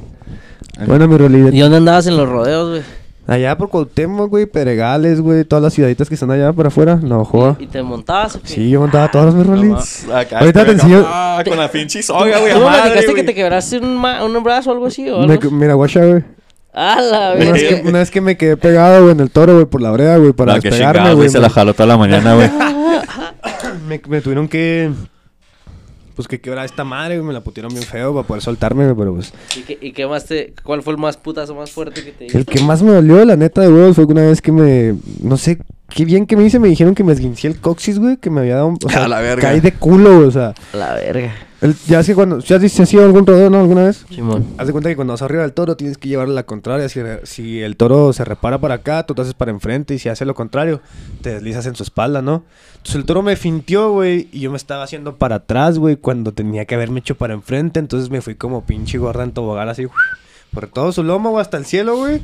Bueno, 0.84 1.06
mi 1.06 1.14
¿Y 1.14 1.18
Rolly, 1.18 1.60
dónde 1.60 1.76
andabas 1.76 2.08
en 2.08 2.16
los 2.16 2.28
rodeos, 2.28 2.70
güey? 2.70 3.01
Allá 3.26 3.56
por 3.56 3.68
Cuauhtémoc, 3.70 4.30
güey, 4.30 4.46
Pedregales, 4.46 5.20
güey, 5.20 5.44
todas 5.44 5.62
las 5.62 5.72
ciudaditas 5.74 6.08
que 6.08 6.14
están 6.14 6.30
allá 6.30 6.52
por 6.52 6.66
afuera, 6.66 6.96
no 7.02 7.24
joda. 7.24 7.56
¿Y 7.58 7.66
te 7.66 7.82
montabas 7.82 8.36
o 8.36 8.40
qué? 8.42 8.48
Sí, 8.48 8.70
yo 8.70 8.80
montaba 8.80 9.10
todos 9.10 9.34
mis 9.34 9.46
Rolly. 9.46 9.72
Acá, 10.12 10.40
Ahorita 10.40 10.64
te 10.64 10.72
enseño- 10.72 11.04
Ah, 11.06 11.42
con 11.46 11.56
la 11.56 11.70
pinche 11.70 12.02
soga, 12.02 12.38
güey. 12.38 12.52
¿Tú 12.52 12.58
a 12.58 12.60
no 12.60 12.64
madre, 12.66 12.80
platicaste 12.82 13.06
que 13.06 13.12
güey. 13.12 13.26
te 13.26 13.34
quebraste 13.34 13.78
un, 13.78 13.96
ma- 13.96 14.24
un 14.24 14.42
brazo 14.42 14.70
o 14.70 14.72
algo 14.74 14.86
así? 14.86 15.08
O 15.10 15.26
Me- 15.26 15.38
mira, 15.50 15.74
guacha, 15.74 16.04
güey. 16.04 16.22
¡A 16.74 17.00
la 17.02 17.32
Una 17.36 17.52
vez, 17.52 17.62
que, 17.64 17.82
una 17.88 17.98
vez 17.98 18.10
que 18.10 18.20
me 18.22 18.36
quedé 18.38 18.56
pegado, 18.56 19.02
güey, 19.02 19.12
en 19.12 19.20
el 19.20 19.30
toro, 19.30 19.52
güey, 19.54 19.66
por 19.66 19.82
la 19.82 19.90
brea, 19.90 20.16
güey, 20.16 20.32
para 20.32 20.54
No, 20.54 20.60
despegarme, 20.60 21.02
güey. 21.02 21.14
güey. 21.16 21.28
Se 21.28 21.38
la 21.38 21.48
me- 21.48 21.54
jaló 21.54 21.74
toda 21.74 21.86
la 21.86 21.96
mañana, 21.98 22.34
güey. 22.34 22.50
Me, 23.88 24.00
me 24.08 24.20
tuvieron 24.20 24.48
que... 24.48 24.90
Pues 26.14 26.28
que 26.28 26.40
quebrar 26.40 26.64
esta 26.66 26.84
madre, 26.84 27.16
güey. 27.16 27.26
Me 27.28 27.32
la 27.32 27.40
putieron 27.42 27.72
bien 27.72 27.84
feo 27.84 28.12
para 28.14 28.26
poder 28.26 28.42
soltarme, 28.42 28.84
güey, 28.84 28.96
pero 28.96 29.14
pues... 29.14 29.32
¿Y 29.56 29.62
qué, 29.62 29.78
y 29.80 29.92
qué 29.92 30.06
más 30.06 30.26
te... 30.26 30.52
¿Cuál 30.62 30.82
fue 30.82 30.92
el 30.92 30.98
más 30.98 31.16
putazo 31.16 31.54
más 31.54 31.70
fuerte 31.70 32.04
que 32.04 32.12
te 32.12 32.24
dio? 32.26 32.38
El 32.38 32.44
que 32.46 32.60
más 32.62 32.82
me 32.82 32.92
dolió, 32.92 33.24
la 33.24 33.36
neta 33.36 33.62
de 33.62 33.68
huevos, 33.68 33.96
fue 33.96 34.04
una 34.04 34.22
vez 34.22 34.42
que 34.42 34.52
me... 34.52 34.94
No 35.22 35.36
sé 35.36 35.58
qué 35.88 36.04
bien 36.04 36.26
que 36.26 36.36
me 36.36 36.44
hice, 36.44 36.58
me 36.58 36.68
dijeron 36.68 36.94
que 36.94 37.04
me 37.04 37.12
esguincé 37.12 37.48
el 37.48 37.58
coxis, 37.60 37.98
güey, 37.98 38.16
que 38.18 38.30
me 38.30 38.40
había 38.40 38.56
dado... 38.56 38.74
O 38.84 38.88
sea, 38.90 39.04
A 39.04 39.08
la 39.08 39.20
verga. 39.20 39.42
caí 39.48 39.60
de 39.60 39.72
culo, 39.72 40.16
güey, 40.16 40.28
o 40.28 40.30
sea... 40.30 40.54
A 40.72 40.76
la 40.76 40.94
verga. 40.94 41.32
El- 41.62 41.74
ya 41.86 42.00
es 42.00 42.06
que 42.06 42.14
cuando... 42.14 42.38
¿Ya 42.40 42.56
has 42.56 42.62
visto- 42.62 42.82
has 42.82 42.92
ido 42.92 43.02
a 43.02 43.06
algún 43.06 43.26
rodeo, 43.26 43.48
no? 43.48 43.60
¿Alguna 43.60 43.84
vez? 43.84 44.04
Simón. 44.10 44.44
Haz 44.58 44.66
de 44.66 44.72
cuenta 44.72 44.90
que 44.90 44.96
cuando 44.96 45.14
vas 45.14 45.22
arriba 45.22 45.42
del 45.42 45.52
toro 45.52 45.76
tienes 45.76 45.96
que 45.96 46.08
llevarle 46.08 46.34
la 46.34 46.42
contraria. 46.44 46.88
Si, 46.88 47.00
si 47.22 47.62
el 47.62 47.76
toro 47.76 48.12
se 48.12 48.24
repara 48.24 48.58
para 48.60 48.74
acá, 48.74 49.06
tú 49.06 49.14
te 49.14 49.22
haces 49.22 49.32
para 49.34 49.50
enfrente. 49.52 49.94
Y 49.94 49.98
si 49.98 50.08
hace 50.08 50.24
lo 50.26 50.34
contrario, 50.34 50.80
te 51.22 51.30
deslizas 51.34 51.64
en 51.66 51.74
su 51.74 51.82
espalda, 51.84 52.20
¿no? 52.20 52.44
Entonces 52.72 52.96
el 52.96 53.04
toro 53.04 53.22
me 53.22 53.36
fintió, 53.36 53.92
güey. 53.92 54.28
Y 54.32 54.40
yo 54.40 54.50
me 54.50 54.56
estaba 54.56 54.82
haciendo 54.82 55.16
para 55.16 55.36
atrás, 55.36 55.78
güey. 55.78 55.96
Cuando 55.96 56.32
tenía 56.32 56.64
que 56.66 56.74
haberme 56.74 57.00
hecho 57.00 57.16
para 57.16 57.32
enfrente. 57.34 57.80
Entonces 57.80 58.10
me 58.10 58.20
fui 58.20 58.34
como 58.34 58.64
pinche 58.66 58.98
gorda 58.98 59.22
en 59.24 59.32
tobogán 59.32 59.68
así. 59.68 59.86
Por 60.52 60.66
todo 60.66 60.92
su 60.92 61.02
lomo, 61.02 61.30
güey, 61.30 61.40
hasta 61.42 61.56
el 61.56 61.64
cielo, 61.64 61.96
güey. 61.96 62.20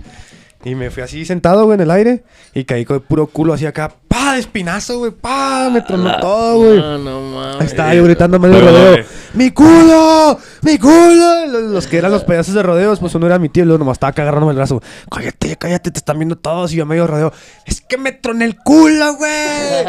Y 0.64 0.74
me 0.74 0.90
fui 0.90 1.04
así 1.04 1.24
sentado, 1.24 1.64
güey, 1.64 1.76
en 1.76 1.82
el 1.82 1.90
aire. 1.92 2.24
Y 2.54 2.64
caí 2.64 2.84
con 2.84 2.96
el 2.96 3.02
puro 3.02 3.28
culo 3.28 3.52
así 3.54 3.64
acá. 3.64 3.94
¡Pa! 4.18 4.32
de 4.34 4.40
Espinazo, 4.40 4.98
güey. 4.98 5.12
¡Pa! 5.12 5.70
Me 5.72 5.80
tronó 5.82 6.18
todo, 6.20 6.56
güey. 6.58 6.78
No, 6.78 6.98
no 6.98 7.20
mames. 7.20 7.60
Ahí 7.60 7.66
estaba 7.66 7.94
yo 7.94 8.04
gritando 8.04 8.38
medio 8.38 8.60
rodeo. 8.60 9.04
¡Mi 9.34 9.50
culo! 9.50 10.38
¡Mi 10.62 10.78
culo! 10.78 11.46
Los, 11.46 11.62
los 11.70 11.86
que 11.86 11.98
eran 11.98 12.10
los 12.10 12.24
pedazos 12.24 12.54
de 12.54 12.62
rodeos, 12.62 12.98
pues 12.98 13.14
uno 13.14 13.26
era 13.26 13.38
mi 13.38 13.48
tío 13.48 13.62
y 13.62 13.66
luego 13.66 13.78
nomás 13.78 13.94
estaba 13.96 14.10
agarrándome 14.10 14.52
el 14.52 14.56
brazo. 14.56 14.82
Cállate, 15.10 15.56
cállate, 15.56 15.90
te 15.90 15.98
están 15.98 16.18
viendo 16.18 16.36
todos. 16.36 16.72
Y 16.72 16.76
yo 16.76 16.82
a 16.82 16.86
medio 16.86 17.06
rodeo. 17.06 17.32
Es 17.64 17.80
que 17.80 17.96
me 17.96 18.12
troné 18.12 18.44
el 18.46 18.56
culo, 18.56 19.14
güey. 19.16 19.84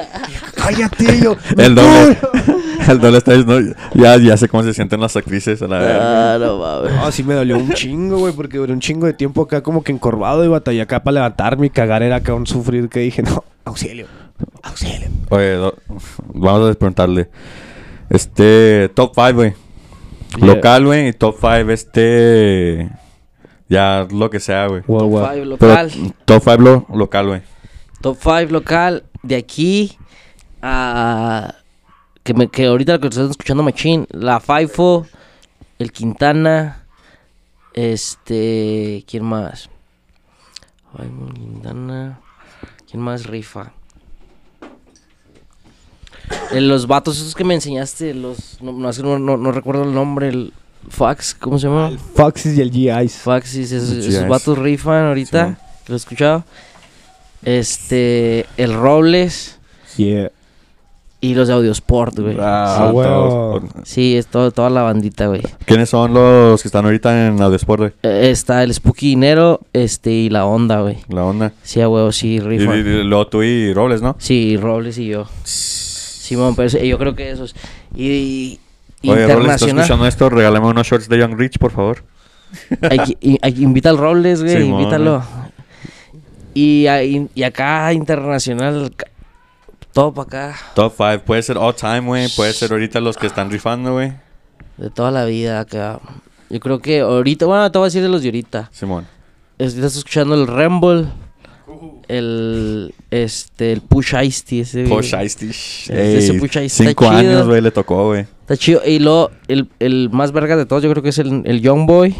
Cállate, 0.55 1.19
yo. 1.21 1.35
"Mi 1.57 1.63
El 1.63 1.75
doble. 1.75 2.15
culo". 2.17 2.59
El 2.87 2.99
doble 2.99 3.17
está 3.17 3.33
diciendo... 3.33 3.75
Ya, 3.93 4.17
ya 4.17 4.37
sé 4.37 4.47
cómo 4.47 4.63
se 4.63 4.73
sienten 4.73 4.99
las 5.01 5.15
actrices, 5.15 5.61
a 5.61 5.67
la 5.67 5.79
verga. 5.79 6.33
Ah, 6.35 6.37
no 6.39 6.57
mames. 6.57 6.93
No, 6.93 7.11
sí 7.11 7.23
me 7.23 7.33
dolió 7.35 7.57
un 7.57 7.71
chingo, 7.73 8.17
güey, 8.19 8.33
porque 8.33 8.57
duré 8.57 8.73
un 8.73 8.79
chingo 8.79 9.05
de 9.05 9.13
tiempo 9.13 9.43
acá 9.43 9.61
como 9.61 9.83
que 9.83 9.91
encorvado 9.91 10.43
y 10.45 10.47
batallé 10.47 10.81
acá 10.81 11.03
para 11.03 11.15
levantarme 11.15 11.67
y 11.67 11.69
cagar 11.69 12.03
era 12.03 12.17
acá 12.17 12.33
un 12.33 12.47
sufrir 12.47 12.89
que 12.89 13.01
dije, 13.01 13.21
no, 13.21 13.43
auxilio, 13.65 14.07
auxilio. 14.63 15.09
Oye, 15.29 15.53
do- 15.53 15.75
vamos 16.33 16.71
a 16.71 16.73
preguntarle. 16.73 17.29
Este, 18.09 18.89
top 18.95 19.13
5, 19.15 19.33
güey. 19.33 19.53
Yeah. 20.37 20.45
Local, 20.47 20.85
güey, 20.85 21.07
y 21.09 21.13
top 21.13 21.35
5, 21.39 21.71
este... 21.71 22.89
Ya, 23.67 24.07
lo 24.11 24.29
que 24.29 24.39
sea, 24.39 24.67
güey. 24.67 24.81
Wow, 24.87 24.99
Top 24.99 25.09
wow. 25.09 25.27
5 25.33 25.57
Pero 25.59 25.71
local. 25.71 25.91
top 26.25 26.43
5 26.43 26.57
lo, 26.57 26.85
local, 26.97 27.27
güey. 27.27 27.41
Top 28.01 28.17
5 28.21 28.51
local. 28.51 29.03
De 29.21 29.35
aquí 29.35 29.97
a... 30.61 31.53
Que, 32.23 32.33
me, 32.33 32.47
que 32.47 32.65
ahorita 32.65 32.93
lo 32.93 32.99
que 32.99 33.07
están 33.07 33.29
escuchando 33.29 33.61
Machín. 33.63 34.07
La 34.09 34.39
FIFO. 34.39 35.05
El 35.77 35.91
Quintana. 35.91 36.85
Este... 37.73 39.03
¿Quién 39.07 39.23
más? 39.25 39.69
Ay, 40.97 41.09
Quintana. 41.35 42.19
¿Quién 42.89 43.03
más 43.03 43.25
rifa? 43.27 43.73
Eh, 46.51 46.61
los 46.61 46.87
vatos 46.87 47.17
esos 47.19 47.35
que 47.35 47.43
me 47.43 47.53
enseñaste, 47.55 48.13
los... 48.13 48.57
No, 48.61 49.51
recuerdo 49.51 49.83
el 49.83 49.93
nombre, 49.93 50.29
el... 50.29 50.53
Fax, 50.89 51.35
¿cómo 51.35 51.59
se 51.59 51.67
llama? 51.67 51.91
Foxys 52.15 52.57
y 52.57 52.61
el 52.61 52.71
GIs. 52.71 53.17
Faxis, 53.17 53.71
esos, 53.71 54.27
vatos 54.29 54.57
rifan 54.57 55.05
ahorita, 55.07 55.57
que 55.85 55.91
lo 55.91 55.95
he 55.95 55.97
escuchado. 55.97 56.43
Este, 57.43 58.45
el 58.57 58.73
Robles 58.73 59.57
Yeah. 59.97 60.31
y 61.19 61.33
los 61.35 61.49
de 61.49 61.53
Audiosport, 61.55 62.17
güey. 62.17 62.37
Ah, 62.39 62.91
huevo. 62.93 63.59
todos. 63.59 63.63
Sí, 63.83 64.15
es 64.15 64.27
todo, 64.27 64.51
toda 64.51 64.69
la 64.69 64.83
bandita, 64.83 65.27
güey. 65.27 65.41
¿Quiénes 65.65 65.89
son 65.89 66.13
los 66.13 66.61
que 66.61 66.69
están 66.69 66.85
ahorita 66.85 67.27
en 67.27 67.41
Audiosport, 67.41 67.79
güey? 67.79 67.91
Eh, 68.03 68.29
está 68.31 68.63
el 68.63 68.73
Spooky 68.73 69.09
Dinero, 69.09 69.59
este, 69.73 70.11
y 70.11 70.29
la 70.29 70.45
Onda, 70.45 70.79
güey. 70.81 70.97
La 71.09 71.25
onda. 71.25 71.51
Sí, 71.63 71.81
a 71.81 71.89
huevo, 71.89 72.11
sí, 72.13 72.35
Y, 72.35 72.39
rifan. 72.39 72.77
y- 72.77 72.79
y 72.89 73.03
luego 73.03 73.27
tú 73.27 73.43
y 73.43 73.73
Robles, 73.73 74.01
¿no? 74.01 74.15
Sí, 74.19 74.55
Robles 74.55 74.97
y 74.97 75.07
yo. 75.07 75.27
Simón, 76.29 76.55
pero 76.55 76.69
sí, 76.69 76.87
yo 76.87 76.97
creo 76.97 77.15
que 77.15 77.31
esos. 77.31 77.55
Y, 77.95 78.59
y 79.01 79.09
Oye, 79.09 79.27
Robles, 79.27 79.27
¿estás 79.27 79.61
internacional. 79.61 79.79
escuchando 79.83 80.07
esto? 80.07 80.29
Regálame 80.29 80.67
unos 80.67 80.87
shorts 80.87 81.09
de 81.09 81.17
Young 81.17 81.35
Rich, 81.37 81.57
por 81.57 81.71
favor. 81.71 82.03
Hay 82.89 82.99
que- 82.99 83.17
y- 83.21 83.37
hay 83.41 83.53
que- 83.53 83.61
invita 83.61 83.89
al 83.89 83.97
Robles, 83.97 84.41
güey, 84.43 84.57
Simón, 84.61 84.79
invítalo. 84.81 85.23
Y, 86.53 86.87
y, 87.35 87.43
acá, 87.43 87.93
internacional, 87.93 88.91
para 89.93 90.21
acá. 90.21 90.55
Top 90.73 90.93
5. 90.97 91.23
Puede 91.25 91.41
ser 91.43 91.57
all 91.57 91.75
time, 91.75 92.01
güey. 92.01 92.27
Puede 92.35 92.53
ser 92.53 92.71
ahorita 92.71 92.99
los 92.99 93.17
que 93.17 93.27
están 93.27 93.49
rifando, 93.51 93.93
güey. 93.93 94.13
De 94.77 94.89
toda 94.89 95.11
la 95.11 95.25
vida 95.25 95.59
acá. 95.59 95.99
Yo 96.49 96.59
creo 96.59 96.79
que 96.79 97.01
ahorita, 97.01 97.45
bueno, 97.45 97.71
te 97.71 97.77
voy 97.77 97.85
a 97.85 97.87
decir 97.89 98.01
de 98.01 98.09
los 98.09 98.21
de 98.21 98.29
ahorita. 98.29 98.69
Simón. 98.71 99.05
Es- 99.57 99.75
Estás 99.75 99.95
escuchando 99.97 100.35
el 100.35 100.47
Rumble. 100.47 101.05
El, 102.07 102.93
este, 103.11 103.71
el 103.71 103.81
Push 103.81 104.13
Ice 104.23 104.43
Tea 104.47 104.61
ese. 104.61 104.83
güey. 104.85 104.95
Push 104.97 105.15
Ice 105.23 105.39
Tea. 105.39 105.49
Ese- 105.49 106.33
Push 106.35 106.57
Ice 106.57 106.65
está 106.65 106.83
Cinco 106.85 107.05
chido. 107.05 107.17
años, 107.17 107.47
güey, 107.47 107.61
le 107.61 107.71
tocó, 107.71 108.05
güey. 108.07 108.21
Está 108.41 108.57
chido. 108.57 108.81
Y 108.85 108.99
luego, 108.99 109.31
el, 109.47 109.69
el 109.79 110.09
más 110.11 110.31
verga 110.31 110.55
de 110.55 110.65
todos, 110.65 110.83
yo 110.83 110.89
creo 110.91 111.01
que 111.03 111.09
es 111.09 111.17
el, 111.19 111.41
el 111.45 111.61
Young 111.61 111.85
Boy. 111.87 112.15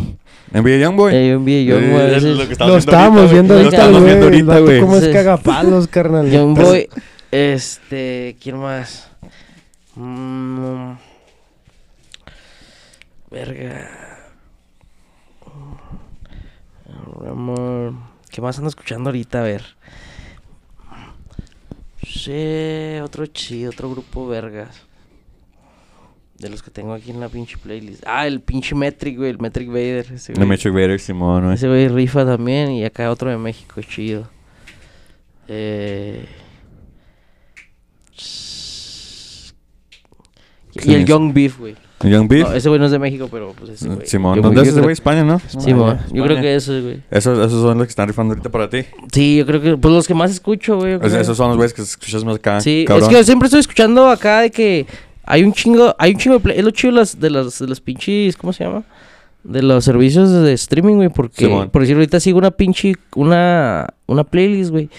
NBA 0.52 0.78
Young 0.78 0.96
Boy. 0.96 1.16
El 1.16 1.40
NBA 1.40 1.64
Young 1.64 1.84
Eh, 1.84 1.92
Boy. 1.92 2.02
es 2.12 2.18
ese- 2.18 2.28
lo 2.36 2.48
que 2.48 2.56
Lo 2.66 2.78
estábamos 2.78 3.32
viendo 3.32 3.54
güey. 3.54 3.66
ahorita, 3.66 3.88
Lo 3.88 4.00
güey. 4.00 4.02
estábamos 4.02 4.04
viendo 4.04 4.28
el 4.28 4.34
ahorita, 4.34 4.52
vato 4.54 4.64
güey. 4.66 4.80
¿Cómo 4.82 4.98
es 4.98 5.08
cagapalos, 5.10 5.88
carnal? 5.88 6.30
Young 6.32 6.56
Boy. 6.56 6.90
Este, 7.32 8.36
¿quién 8.42 8.58
más? 8.58 9.08
Mm, 9.96 10.94
verga. 13.30 13.88
Amor. 17.30 17.94
¿Qué 18.32 18.42
más 18.42 18.58
ando 18.58 18.70
escuchando 18.70 19.10
ahorita? 19.10 19.40
A 19.42 19.44
ver. 19.44 19.64
Sí, 22.04 23.00
otro 23.04 23.26
chido, 23.28 23.72
otro 23.72 23.90
grupo 23.92 24.28
vergas. 24.28 24.82
De 26.38 26.50
los 26.50 26.64
que 26.64 26.72
tengo 26.72 26.94
aquí 26.94 27.12
en 27.12 27.20
la 27.20 27.28
pinche 27.28 27.58
playlist. 27.58 28.04
Ah, 28.08 28.26
el 28.26 28.40
pinche 28.40 28.74
Metric, 28.74 29.18
güey, 29.18 29.30
el 29.30 29.40
Metric 29.40 29.68
Vader. 29.68 30.14
Ese 30.14 30.34
güey. 30.34 30.48
Metric 30.48 30.74
Vader, 30.74 31.00
Simón, 31.00 31.44
güey. 31.44 31.56
Ese 31.56 31.68
güey 31.68 31.90
rifa 31.90 32.26
también 32.26 32.72
y 32.72 32.86
acá 32.86 33.12
otro 33.12 33.30
de 33.30 33.38
México, 33.38 33.82
chido. 33.82 34.30
Eh... 35.50 36.26
Y 40.74 40.80
¿Quién 40.80 41.02
el? 41.02 41.06
Young 41.06 41.34
Beef, 41.34 41.60
güey. 41.60 41.76
Young 42.04 42.28
Beef. 42.28 42.48
No, 42.48 42.54
ese 42.54 42.70
güey 42.70 42.80
no 42.80 42.86
es 42.86 42.92
de 42.92 43.00
México, 43.00 43.28
pero 43.32 43.54
pues 43.58 43.72
ese 43.72 43.88
güey. 43.90 44.08
Simón. 44.08 44.42
¿Dónde 44.42 44.62
es 44.62 44.70
ese 44.70 44.82
güey? 44.82 44.94
España, 44.94 45.24
¿no? 45.24 45.40
Sí, 45.40 45.72
España. 45.72 46.06
yo 46.14 46.24
creo 46.24 46.40
que 46.42 46.56
esos, 46.56 46.82
güey. 46.84 47.02
Esos, 47.12 47.38
esos 47.40 47.62
son 47.62 47.78
los 47.78 47.88
que 47.88 47.92
están 47.92 48.08
rifando 48.08 48.34
ahorita 48.34 48.50
para 48.50 48.70
ti. 48.70 48.84
Sí, 49.12 49.38
yo 49.38 49.46
creo 49.46 49.62
que, 49.62 49.78
pues 49.78 49.94
los 49.94 50.08
que 50.08 50.14
más 50.14 50.32
escucho, 50.32 50.78
güey. 50.78 50.94
Es- 51.02 51.14
esos 51.14 51.36
son 51.36 51.50
los 51.50 51.58
güeyes 51.58 51.74
que 51.74 51.82
escuchas 51.82 52.24
más 52.24 52.36
acá. 52.38 52.62
Sí, 52.62 52.86
cabrón. 52.88 53.04
es 53.04 53.10
que 53.10 53.16
yo 53.16 53.24
siempre 53.24 53.48
estoy 53.48 53.60
escuchando 53.60 54.08
acá 54.10 54.42
de 54.42 54.52
que 54.52 54.86
hay 55.24 55.44
un 55.44 55.52
chingo, 55.54 55.94
hay 56.00 56.12
un 56.14 56.18
chingo 56.18 56.36
de 56.38 56.42
play, 56.44 56.58
es 56.58 56.64
lo 56.64 56.72
chido 56.72 56.94
de 56.94 57.00
las, 57.00 57.20
de 57.20 57.30
las, 57.30 57.60
de 57.60 57.68
las 57.68 57.82
pinches, 57.82 58.36
¿cómo 58.38 58.54
se 58.54 58.64
llama? 58.64 58.84
de 59.42 59.62
los 59.64 59.86
servicios 59.86 60.30
de 60.32 60.52
streaming, 60.52 60.96
güey, 60.96 61.10
porque 61.10 61.46
Simón. 61.46 61.70
por 61.70 61.82
decir 61.82 61.96
ahorita 61.96 62.20
sigo 62.20 62.38
una 62.40 62.52
pinche 62.52 62.96
una 63.16 63.88
una 64.06 64.26
playlist, 64.26 64.70
güey, 64.70 64.90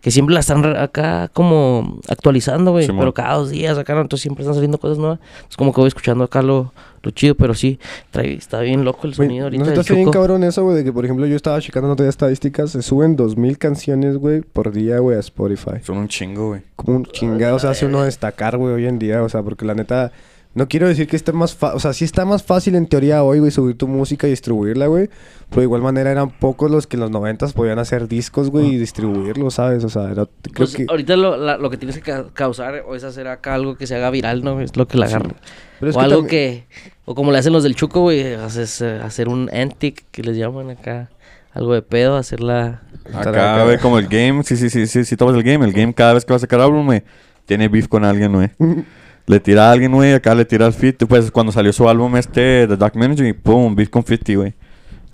que 0.00 0.10
siempre 0.10 0.32
la 0.34 0.40
están 0.40 0.62
re- 0.62 0.78
acá 0.78 1.28
como 1.32 1.98
actualizando, 2.08 2.72
güey, 2.72 2.86
pero 2.86 3.12
cada 3.12 3.34
dos 3.34 3.50
días 3.50 3.76
acá, 3.78 3.94
¿no? 3.94 4.00
entonces 4.00 4.22
siempre 4.22 4.42
están 4.42 4.54
saliendo 4.54 4.78
cosas 4.78 4.98
nuevas. 4.98 5.18
Es 5.48 5.56
como 5.56 5.72
que 5.72 5.80
voy 5.80 5.88
escuchando 5.88 6.24
acá 6.24 6.40
lo, 6.42 6.72
lo 7.02 7.10
chido, 7.10 7.34
pero 7.34 7.54
sí, 7.54 7.78
trae, 8.10 8.34
está 8.34 8.60
bien 8.60 8.84
loco 8.84 9.06
el 9.06 9.14
sonido 9.14 9.44
ahorita 9.44 9.64
¿No 9.64 9.80
hace 9.80 9.94
bien 9.94 10.10
cabrón 10.10 10.42
eso, 10.44 10.64
güey? 10.64 10.76
De 10.76 10.84
que, 10.84 10.92
por 10.92 11.04
ejemplo, 11.04 11.26
yo 11.26 11.36
estaba 11.36 11.60
checando 11.60 11.88
no 11.88 11.96
tenía 11.96 12.10
estadísticas. 12.10 12.70
Se 12.70 12.82
suben 12.82 13.16
2000 13.16 13.58
canciones, 13.58 14.16
güey, 14.16 14.40
por 14.40 14.72
día, 14.72 14.98
güey, 15.00 15.16
a 15.16 15.20
Spotify. 15.20 15.80
Son 15.82 15.98
un 15.98 16.08
chingo, 16.08 16.48
güey. 16.48 16.62
Como 16.76 16.96
un 16.96 17.04
chingado 17.06 17.58
se 17.58 17.68
hace 17.68 17.86
uno 17.86 18.02
destacar, 18.02 18.56
güey, 18.56 18.74
hoy 18.74 18.86
en 18.86 18.98
día. 18.98 19.22
O 19.22 19.28
sea, 19.28 19.42
porque 19.42 19.64
la 19.64 19.74
neta... 19.74 20.12
No 20.52 20.66
quiero 20.66 20.88
decir 20.88 21.06
que 21.06 21.14
esté 21.14 21.32
más 21.32 21.54
fácil... 21.54 21.76
O 21.76 21.80
sea, 21.80 21.92
sí 21.92 22.04
está 22.04 22.24
más 22.24 22.42
fácil 22.42 22.74
en 22.74 22.86
teoría 22.88 23.22
hoy, 23.22 23.38
güey, 23.38 23.52
subir 23.52 23.78
tu 23.78 23.86
música 23.86 24.26
y 24.26 24.30
distribuirla, 24.30 24.88
güey. 24.88 25.08
Pero 25.48 25.60
de 25.60 25.64
igual 25.66 25.80
manera 25.80 26.10
eran 26.10 26.30
pocos 26.30 26.70
los 26.72 26.88
que 26.88 26.96
en 26.96 27.00
los 27.00 27.10
noventas 27.12 27.52
podían 27.52 27.78
hacer 27.78 28.08
discos, 28.08 28.50
güey, 28.50 28.74
y 28.74 28.76
distribuirlos, 28.76 29.54
¿sabes? 29.54 29.84
O 29.84 29.88
sea, 29.88 30.06
era... 30.10 30.26
Creo 30.42 30.54
Pues, 30.56 30.74
que... 30.74 30.86
ahorita 30.88 31.16
lo, 31.16 31.36
la- 31.36 31.56
lo 31.56 31.70
que 31.70 31.76
tienes 31.76 31.94
que 31.96 32.02
ca- 32.02 32.26
causar 32.32 32.82
o 32.86 32.96
es 32.96 33.04
hacer 33.04 33.28
acá 33.28 33.54
algo 33.54 33.76
que 33.76 33.86
se 33.86 33.94
haga 33.94 34.10
viral, 34.10 34.42
¿no? 34.42 34.60
Es 34.60 34.76
lo 34.76 34.88
que 34.88 34.98
la 34.98 35.06
agarra. 35.06 35.30
Pero 35.78 35.90
es 35.90 35.96
o 35.96 36.00
que 36.00 36.04
algo 36.04 36.16
también- 36.22 36.28
que... 36.28 36.64
O 37.04 37.14
como 37.14 37.30
le 37.30 37.38
hacen 37.38 37.52
los 37.52 37.62
del 37.62 37.76
Chuco, 37.76 38.00
güey, 38.00 38.34
haces, 38.34 38.80
eh, 38.80 38.98
hacer 39.02 39.28
un 39.28 39.48
antic 39.54 40.04
que 40.10 40.22
les 40.24 40.36
llaman 40.36 40.70
acá. 40.70 41.10
Algo 41.52 41.74
de 41.74 41.82
pedo, 41.82 42.16
hacerla... 42.16 42.82
Acá, 43.14 43.62
güey, 43.64 43.78
como 43.78 43.98
el 44.00 44.08
game. 44.08 44.42
Sí, 44.42 44.56
sí, 44.56 44.68
sí, 44.68 44.88
sí, 44.88 45.04
sí, 45.04 45.16
tomas 45.16 45.36
el 45.36 45.44
game. 45.44 45.64
El 45.64 45.72
game 45.72 45.94
cada 45.94 46.12
vez 46.14 46.24
que 46.24 46.32
va 46.32 46.36
a 46.38 46.40
sacar 46.40 46.60
álbum, 46.60 46.86
güey, 46.86 47.02
tiene 47.46 47.68
beef 47.68 47.86
con 47.86 48.04
alguien, 48.04 48.32
güey. 48.32 48.50
Le 49.30 49.38
tira 49.38 49.68
a 49.68 49.72
alguien, 49.72 49.92
güey, 49.92 50.12
acá 50.12 50.34
le 50.34 50.44
tira 50.44 50.66
al 50.66 50.72
50. 50.74 51.06
Pues 51.06 51.30
cuando 51.30 51.52
salió 51.52 51.72
su 51.72 51.88
álbum 51.88 52.16
este, 52.16 52.66
The 52.66 52.76
Dark 52.76 52.96
Manager, 52.96 53.40
pum, 53.40 53.76
beef 53.76 53.88
con 53.88 54.02
50, 54.04 54.34
güey. 54.34 54.54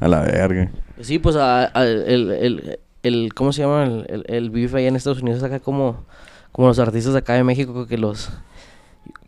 A 0.00 0.08
la 0.08 0.22
verga. 0.22 0.70
Sí, 1.02 1.18
pues 1.18 1.36
a- 1.36 1.66
el, 1.74 2.30
el, 2.30 2.78
el- 3.02 3.34
¿Cómo 3.34 3.52
se 3.52 3.60
llama? 3.60 3.84
El, 3.84 4.24
el, 4.26 4.48
beef 4.50 4.74
allá 4.74 4.88
en 4.88 4.96
Estados 4.96 5.20
Unidos 5.20 5.42
acá 5.42 5.60
como... 5.60 6.06
Como 6.50 6.68
los 6.68 6.78
artistas 6.78 7.14
acá 7.14 7.34
de 7.34 7.44
México 7.44 7.86
que 7.86 7.98
los... 7.98 8.30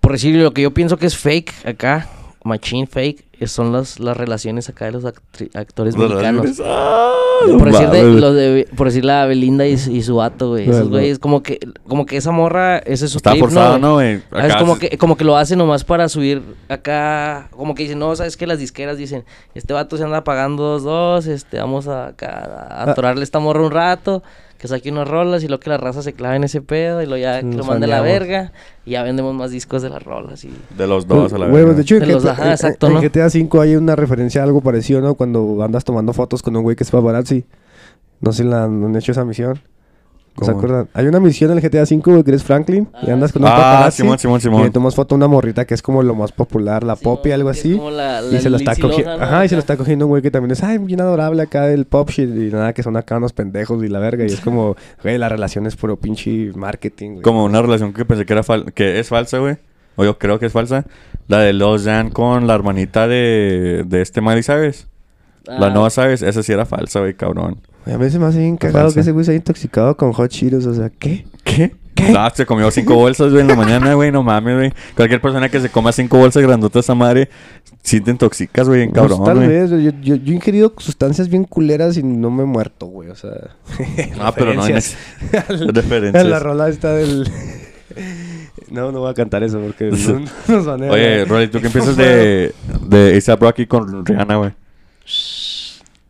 Por 0.01 0.13
decir 0.13 0.35
lo 0.37 0.55
que 0.55 0.63
yo 0.63 0.73
pienso 0.73 0.97
que 0.97 1.05
es 1.05 1.19
fake 1.19 1.67
acá, 1.67 2.09
machine 2.43 2.87
fake, 2.87 3.27
son 3.47 3.73
las, 3.73 4.01
las 4.01 4.17
relaciones 4.17 4.69
acá 4.69 4.87
de 4.87 4.93
los 4.93 5.05
actores 5.05 5.97
mexicanos. 5.97 6.61
Ah, 6.65 7.13
Por 7.47 7.71
decir, 7.71 7.89
de, 7.91 8.03
mames. 8.03 8.21
los 8.21 8.35
de, 8.35 8.69
por 8.77 8.87
decir 8.89 9.05
la 9.05 9.25
Belinda 9.27 9.65
y, 9.67 9.79
su- 9.79 9.93
y 9.93 10.03
su 10.03 10.17
vato, 10.17 10.49
güey. 10.49 10.69
Esos 10.69 10.89
güeyes, 10.89 11.19
como 11.21 11.43
que, 11.43 11.61
como 11.87 12.05
que 12.05 12.17
esa 12.17 12.33
morra, 12.33 12.79
ese 12.79 13.05
es 13.05 13.13
su 13.13 13.19
Está 13.19 13.31
trip, 13.31 13.43
forzado, 13.45 13.71
güey? 13.71 13.81
¿no, 13.81 13.93
güey? 13.95 14.23
Ah, 14.33 14.47
Es 14.49 14.57
como 14.57 14.77
que, 14.79 14.99
como 14.99 15.17
que 15.17 15.23
lo 15.25 15.37
hace 15.37 15.55
nomás 15.55 15.85
para 15.85 16.09
subir 16.09 16.43
acá. 16.69 17.49
Como 17.53 17.75
que 17.75 17.85
dicen, 17.85 17.99
no, 17.99 18.15
sabes 18.17 18.37
que 18.37 18.47
las 18.47 18.59
disqueras 18.59 18.99
dicen, 18.99 19.25
este 19.55 19.73
vato 19.73 19.97
se 19.97 20.05
anda 20.05 20.25
pagando 20.25 20.63
dos, 20.65 20.83
dos, 20.83 21.27
este, 21.27 21.59
vamos 21.59 21.87
a, 21.89 22.09
acá 22.09 22.29
a 22.29 22.83
Ah. 22.85 22.91
atorarle 22.91 23.23
esta 23.23 23.39
morra 23.39 23.63
un 23.63 23.71
rato, 23.71 24.23
que 24.59 24.67
saque 24.69 24.91
unas 24.91 25.07
rolas 25.09 25.45
y 25.45 25.49
lo 25.49 25.61
que 25.61 25.71
la 25.71 25.77
raza 25.79 26.03
se 26.03 26.13
clave 26.13 26.37
en 26.37 26.45
ese 26.45 26.61
pedo 26.61 27.01
y 27.01 27.07
lo 27.07 27.17
ya 27.17 27.41
que 27.41 27.47
lo 27.47 27.65
mande 27.65 27.87
a 27.87 27.89
la 27.89 28.01
verga 28.01 28.53
y 28.85 28.91
ya 28.93 29.03
vendemos 29.05 29.35
más 29.35 29.51
discos 29.53 29.83
de 29.83 29.89
las 29.91 30.03
rolas 30.03 30.45
y. 30.45 30.51
De 30.77 30.87
los 30.89 31.07
dos 31.07 31.33
a 31.33 31.39
la 31.39 31.47
verga. 31.47 31.75
de 31.75 31.83
hecho, 31.83 31.95
en, 31.95 32.01
De 32.01 32.07
los- 32.09 32.25
ajá, 32.27 32.47
en- 32.47 32.51
exacto, 32.53 32.89
en 32.89 32.95
¿no? 32.95 33.01
GTA 33.01 33.31
5 33.31 33.61
hay 33.61 33.77
una 33.77 33.95
referencia 33.95 34.41
a 34.41 34.45
algo 34.45 34.61
parecido, 34.61 35.01
¿no? 35.01 35.15
Cuando 35.15 35.63
andas 35.63 35.85
tomando 35.85 36.13
fotos 36.13 36.43
con 36.43 36.57
un 36.57 36.63
güey 36.65 36.75
que 36.77 36.83
es 36.85 36.91
paparazzi. 36.91 37.45
No 38.21 38.33
sé 38.33 38.43
si 38.43 38.49
la 38.49 38.65
han 38.65 38.97
hecho 38.97 39.13
esa 39.13 39.25
misión. 39.25 39.61
¿No 40.41 40.45
¿Se 40.47 40.51
acuerdan? 40.53 40.89
Hay 40.95 41.07
una 41.07 41.21
misión 41.21 41.51
en 41.51 41.59
el 41.59 41.63
GTA 41.63 41.85
5, 41.87 42.11
güey, 42.11 42.23
que 42.25 42.31
eres 42.31 42.43
Franklin. 42.45 42.89
y 43.03 43.11
Ah, 43.11 43.15
andas 43.15 43.33
con 43.33 43.43
un 43.43 43.49
Ah, 43.49 43.53
paparazzi. 43.57 44.03
Simón, 44.03 44.19
Simón, 44.19 44.39
Y 44.39 44.43
Simón. 44.43 44.63
le 44.63 44.71
tomas 44.71 44.95
foto 44.95 45.15
a 45.15 45.17
una 45.17 45.29
morrita 45.29 45.65
que 45.67 45.75
es 45.75 45.83
como 45.83 46.03
lo 46.03 46.15
más 46.15 46.33
popular, 46.33 46.85
la 46.85 46.97
pop 46.97 47.27
y 47.27 47.31
algo 47.33 47.49
así. 47.49 47.75
como 47.77 47.91
la- 47.91 48.23
Y 48.31 48.39
se 48.39 48.51
lo 48.51 48.57
está 48.57 48.75
cogiendo. 48.77 49.13
Ajá, 49.13 49.45
y 49.45 49.49
se 49.49 49.55
lo 49.55 49.61
está 49.61 49.77
cogiendo 49.77 50.07
un 50.07 50.11
güey 50.11 50.23
que 50.23 50.31
también 50.31 50.53
es, 50.53 50.63
ay, 50.63 50.79
bien 50.79 51.01
adorable 51.01 51.43
acá 51.43 51.63
del 51.67 51.85
pop 51.87 52.11
shit. 52.11 52.29
Y 52.29 52.51
nada, 52.53 52.73
que 52.73 52.83
son 52.83 52.97
acá 52.97 53.17
unos 53.17 53.33
pendejos 53.33 53.83
y 53.83 53.89
la 53.89 53.99
verga. 53.99 54.25
Y 54.25 54.29
es 54.29 54.41
como, 54.41 54.77
güey, 55.03 55.19
la 55.19 55.29
relación 55.29 55.67
es 55.67 55.77
puro 55.77 55.97
pinche 55.97 56.53
marketing, 56.55 57.11
güey. 57.11 57.23
Como 57.23 57.45
una 57.45 57.61
relación 57.63 57.93
que 57.93 58.05
pensé 58.05 58.25
que 58.27 58.33
era 58.33 58.43
fal- 58.43 58.73
que 58.73 58.99
es 59.01 59.09
falsa, 59.09 59.39
güey. 59.39 59.57
O 59.97 60.05
yo 60.05 60.17
creo 60.19 60.39
que 60.39 60.47
es 60.47 60.53
falsa. 60.53 60.85
La 61.27 61.41
de 61.41 61.53
Los 61.53 61.85
Dan 61.85 62.11
con 62.11 62.47
la 62.47 62.55
hermanita 62.55 63.09
de, 63.09 63.85
de 63.87 64.01
este 64.03 64.21
Miley 64.21 64.43
Cyrus. 64.45 64.87
La 65.45 65.67
Ah, 65.67 65.71
nueva, 65.71 65.91
¿sabes? 65.91 66.23
Esa 66.23 66.43
sí 66.43 66.53
era 66.53 66.67
falsa, 66.67 67.01
güey, 67.01 67.15
cabrón. 67.15 67.61
Güey, 67.89 67.95
A 67.95 67.99
veces 67.99 68.21
me 68.21 68.27
hace 68.27 68.39
bien 68.39 68.59
Qué 68.59 68.67
cagado 68.67 68.93
que 68.93 69.01
ese 69.01 69.13
güey 69.13 69.25
se 69.25 69.31
haya 69.31 69.39
intoxicado 69.39 69.97
con 69.97 70.13
hot 70.13 70.31
Cheetos. 70.31 70.67
O 70.67 70.75
sea, 70.75 70.91
¿qué? 70.91 71.25
¿Qué? 71.43 71.75
¿Qué? 71.95 72.11
No, 72.11 72.29
se 72.31 72.45
comió 72.47 72.71
cinco 72.71 72.95
bolsas, 72.95 73.31
güey, 73.31 73.41
en 73.41 73.49
la 73.49 73.57
mañana, 73.57 73.95
güey. 73.95 74.13
No 74.13 74.23
mames, 74.23 74.57
güey. 74.57 74.73
Cualquier 74.95 75.21
persona 75.21 75.49
que 75.49 75.59
se 75.59 75.71
coma 75.71 75.91
cinco 75.93 76.19
bolsas 76.19 76.43
grandotas 76.43 76.85
esa 76.85 76.95
madre, 76.95 77.29
sí 77.83 78.01
te 78.01 78.11
intoxicas, 78.11 78.69
güey, 78.69 78.83
en 78.83 78.91
Pues, 78.91 79.09
cabrón, 79.09 79.25
tal 79.25 79.39
vez, 79.41 79.71
yo, 79.71 79.79
yo, 79.79 80.15
yo 80.15 80.33
he 80.33 80.37
ingerido 80.37 80.75
sustancias 80.77 81.29
bien 81.29 81.45
culeras 81.45 81.97
y 81.97 82.03
no 82.03 82.31
me 82.31 82.45
he 82.45 82.47
muerto, 82.47 82.87
güey. 82.87 83.09
O 83.09 83.17
sea, 83.17 83.33
Ah, 84.21 84.33
pero 84.37 84.55
no 84.55 84.63
hay 84.63 84.75
referencias. 84.75 84.97
referencias. 85.73 86.27
La 86.27 86.39
rola 86.39 86.69
está 86.69 86.93
del. 86.93 87.29
no, 88.71 88.93
no 88.93 89.01
voy 89.01 89.11
a 89.11 89.15
cantar 89.15 89.43
eso 89.43 89.59
porque 89.59 89.87
no, 89.87 90.25
nos 90.47 90.67
van 90.67 90.85
a. 90.85 90.93
Oye, 90.93 91.25
Rolly, 91.25 91.49
tú 91.49 91.59
que 91.59 91.63
No 91.63 91.67
empiezas 91.69 91.97
de, 91.97 92.53
de 92.87 93.23
A$AP 93.27 93.43
Rocky 93.43 93.67
con 93.67 94.05
Rihanna, 94.05 94.37
güey. 94.37 94.53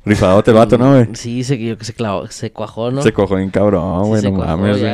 Rifadote 0.04 0.50
el 0.52 0.56
vato, 0.56 0.78
¿no, 0.78 0.92
güey? 0.92 1.08
Sí, 1.14 1.44
se, 1.44 1.58
yo 1.58 1.76
que 1.76 1.84
se 1.84 1.92
clavó, 1.92 2.26
se 2.28 2.50
cuajó, 2.50 2.90
¿no? 2.90 3.02
Se 3.02 3.12
cojo 3.12 3.36
bien 3.36 3.50
cabrón, 3.50 4.04
Sí, 4.04 4.08
güey, 4.08 4.20
se 4.22 4.30
no 4.30 4.36
cuajó, 4.38 4.56
mames, 4.56 4.78
güey. 4.80 4.92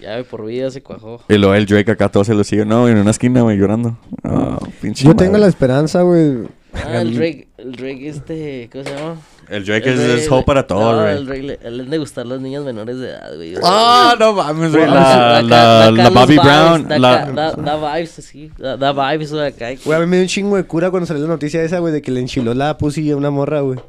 ya, 0.00 0.22
por 0.30 0.44
vida 0.46 0.70
se 0.70 0.82
cuajó. 0.82 1.20
Y 1.28 1.34
luego 1.38 1.54
el 1.54 1.66
Drake 1.66 1.90
acá 1.90 2.08
todo 2.08 2.22
se 2.24 2.34
lo 2.34 2.44
sigue, 2.44 2.64
no, 2.64 2.88
en 2.88 2.98
una 2.98 3.10
esquina, 3.10 3.42
güey, 3.42 3.56
llorando. 3.58 3.96
Ah, 4.22 4.58
pinche 4.80 5.04
Yo 5.04 5.10
madre. 5.10 5.26
tengo 5.26 5.38
la 5.38 5.48
esperanza, 5.48 6.02
güey. 6.02 6.46
Ah, 6.74 7.00
el 7.00 7.14
Drake, 7.14 7.48
el 7.56 7.72
Drake 7.72 8.08
este, 8.08 8.68
¿cómo 8.70 8.84
se 8.84 8.94
llama? 8.94 9.16
El 9.48 9.64
Drake 9.64 9.90
El 9.90 9.98
es, 9.98 10.30
hope 10.30 10.44
para 10.44 10.66
todos, 10.66 10.94
no, 10.94 11.02
güey. 11.02 11.16
el 11.16 11.26
Drake, 11.26 11.42
le, 11.42 11.70
le 11.70 11.82
han 11.82 11.90
de 11.90 11.98
gustar 11.98 12.26
las 12.26 12.38
niñas 12.40 12.62
menores 12.62 12.98
de 12.98 13.08
edad, 13.08 13.34
güey. 13.34 13.54
Ah, 13.64 14.14
no 14.20 14.34
mames, 14.34 14.70
güey. 14.72 14.86
La, 14.86 15.40
la, 15.42 15.56
da- 15.56 15.90
la 15.90 16.04
los 16.04 16.14
Bobby 16.14 16.34
vibes, 16.34 16.44
Brown. 16.44 16.86
Da, 16.88 16.98
La, 16.98 17.24
da, 17.32 17.52
da 17.52 17.94
vibes, 17.96 18.10
sí. 18.10 18.52
Da, 18.58 18.76
da 18.76 18.92
vibes 18.92 19.32
acá. 19.32 19.68
Güey, 19.84 19.96
a 19.96 20.00
mí 20.00 20.06
me 20.06 20.16
dio 20.16 20.22
un 20.24 20.28
chingo 20.28 20.56
de 20.56 20.64
cura 20.64 20.90
cuando 20.90 21.06
salió 21.06 21.22
la 21.24 21.30
noticia 21.30 21.62
esa, 21.62 21.78
güey, 21.78 21.94
de 21.94 22.02
que 22.02 22.10
le 22.10 22.20
enchiló 22.20 22.52
la 22.54 22.76
pussy 22.76 23.10
a 23.10 23.16
una 23.16 23.30
morra, 23.30 23.60
güey. 23.62 23.80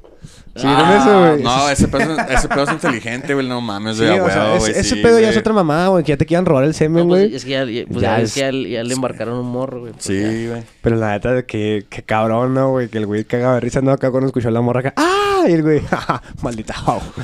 ¿Sí 0.55 0.65
vieron 0.67 0.85
Ah, 0.85 0.97
eso, 1.01 1.19
güey? 1.31 1.43
No, 1.43 1.69
ese 1.69 1.87
pedo, 1.87 2.17
ese 2.27 2.47
pedo 2.49 2.63
es 2.63 2.71
inteligente, 2.71 3.33
güey. 3.33 3.47
No 3.47 3.61
mames, 3.61 3.97
Sí, 3.97 4.03
güey. 4.05 4.17
a 4.17 4.23
o 4.23 4.29
sea, 4.29 4.43
huevo, 4.43 4.55
es- 4.55 4.59
güey, 4.61 4.71
ese 4.73 4.83
sí, 4.95 5.01
pedo 5.01 5.19
ya 5.19 5.29
es 5.29 5.37
otra 5.37 5.53
mamada, 5.53 5.87
güey, 5.89 6.03
que 6.03 6.09
ya 6.11 6.17
te 6.17 6.25
quieran 6.25 6.45
robar 6.45 6.63
el 6.65 6.71
No, 6.71 6.73
semen, 6.73 7.07
pues, 7.07 7.21
güey. 7.23 7.35
es 7.35 7.45
que 7.45 7.51
ya, 7.51 7.65
ya- 7.65 7.85
pues, 7.87 8.01
Ya 8.01 8.17
ya, 8.17 8.21
es- 8.21 8.23
es 8.29 8.33
que 8.33 8.39
ya, 8.39 8.69
ya 8.77 8.83
le 8.83 8.93
embarcaron 8.93 9.37
un 9.39 9.47
morro, 9.47 9.81
güey. 9.81 9.93
pues, 9.93 10.05
ya. 10.05 10.11
Sí, 10.31 10.47
güey. 10.47 10.63
Pero 10.81 10.95
la 10.97 11.11
neta, 11.11 11.43
que, 11.43 11.85
que 11.89 12.03
cabrón, 12.03 12.53
¿no, 12.53 12.71
güey? 12.71 12.89
Que 12.89 12.97
el 12.97 13.05
güey 13.05 13.23
cagaba 13.23 13.53
de 13.55 13.59
risa, 13.61 13.81
¿no? 13.81 13.91
Acá 13.91 14.11
cuando 14.11 14.27
escuchó 14.27 14.49
a 14.49 14.51
la 14.51 14.61
morra 14.61 14.79
acá. 14.81 14.93
¡Ah! 14.97 15.43
Y 15.47 15.53
el 15.53 15.61
güey, 15.63 15.79
¡ja, 15.81 16.21
maldita! 16.41 16.75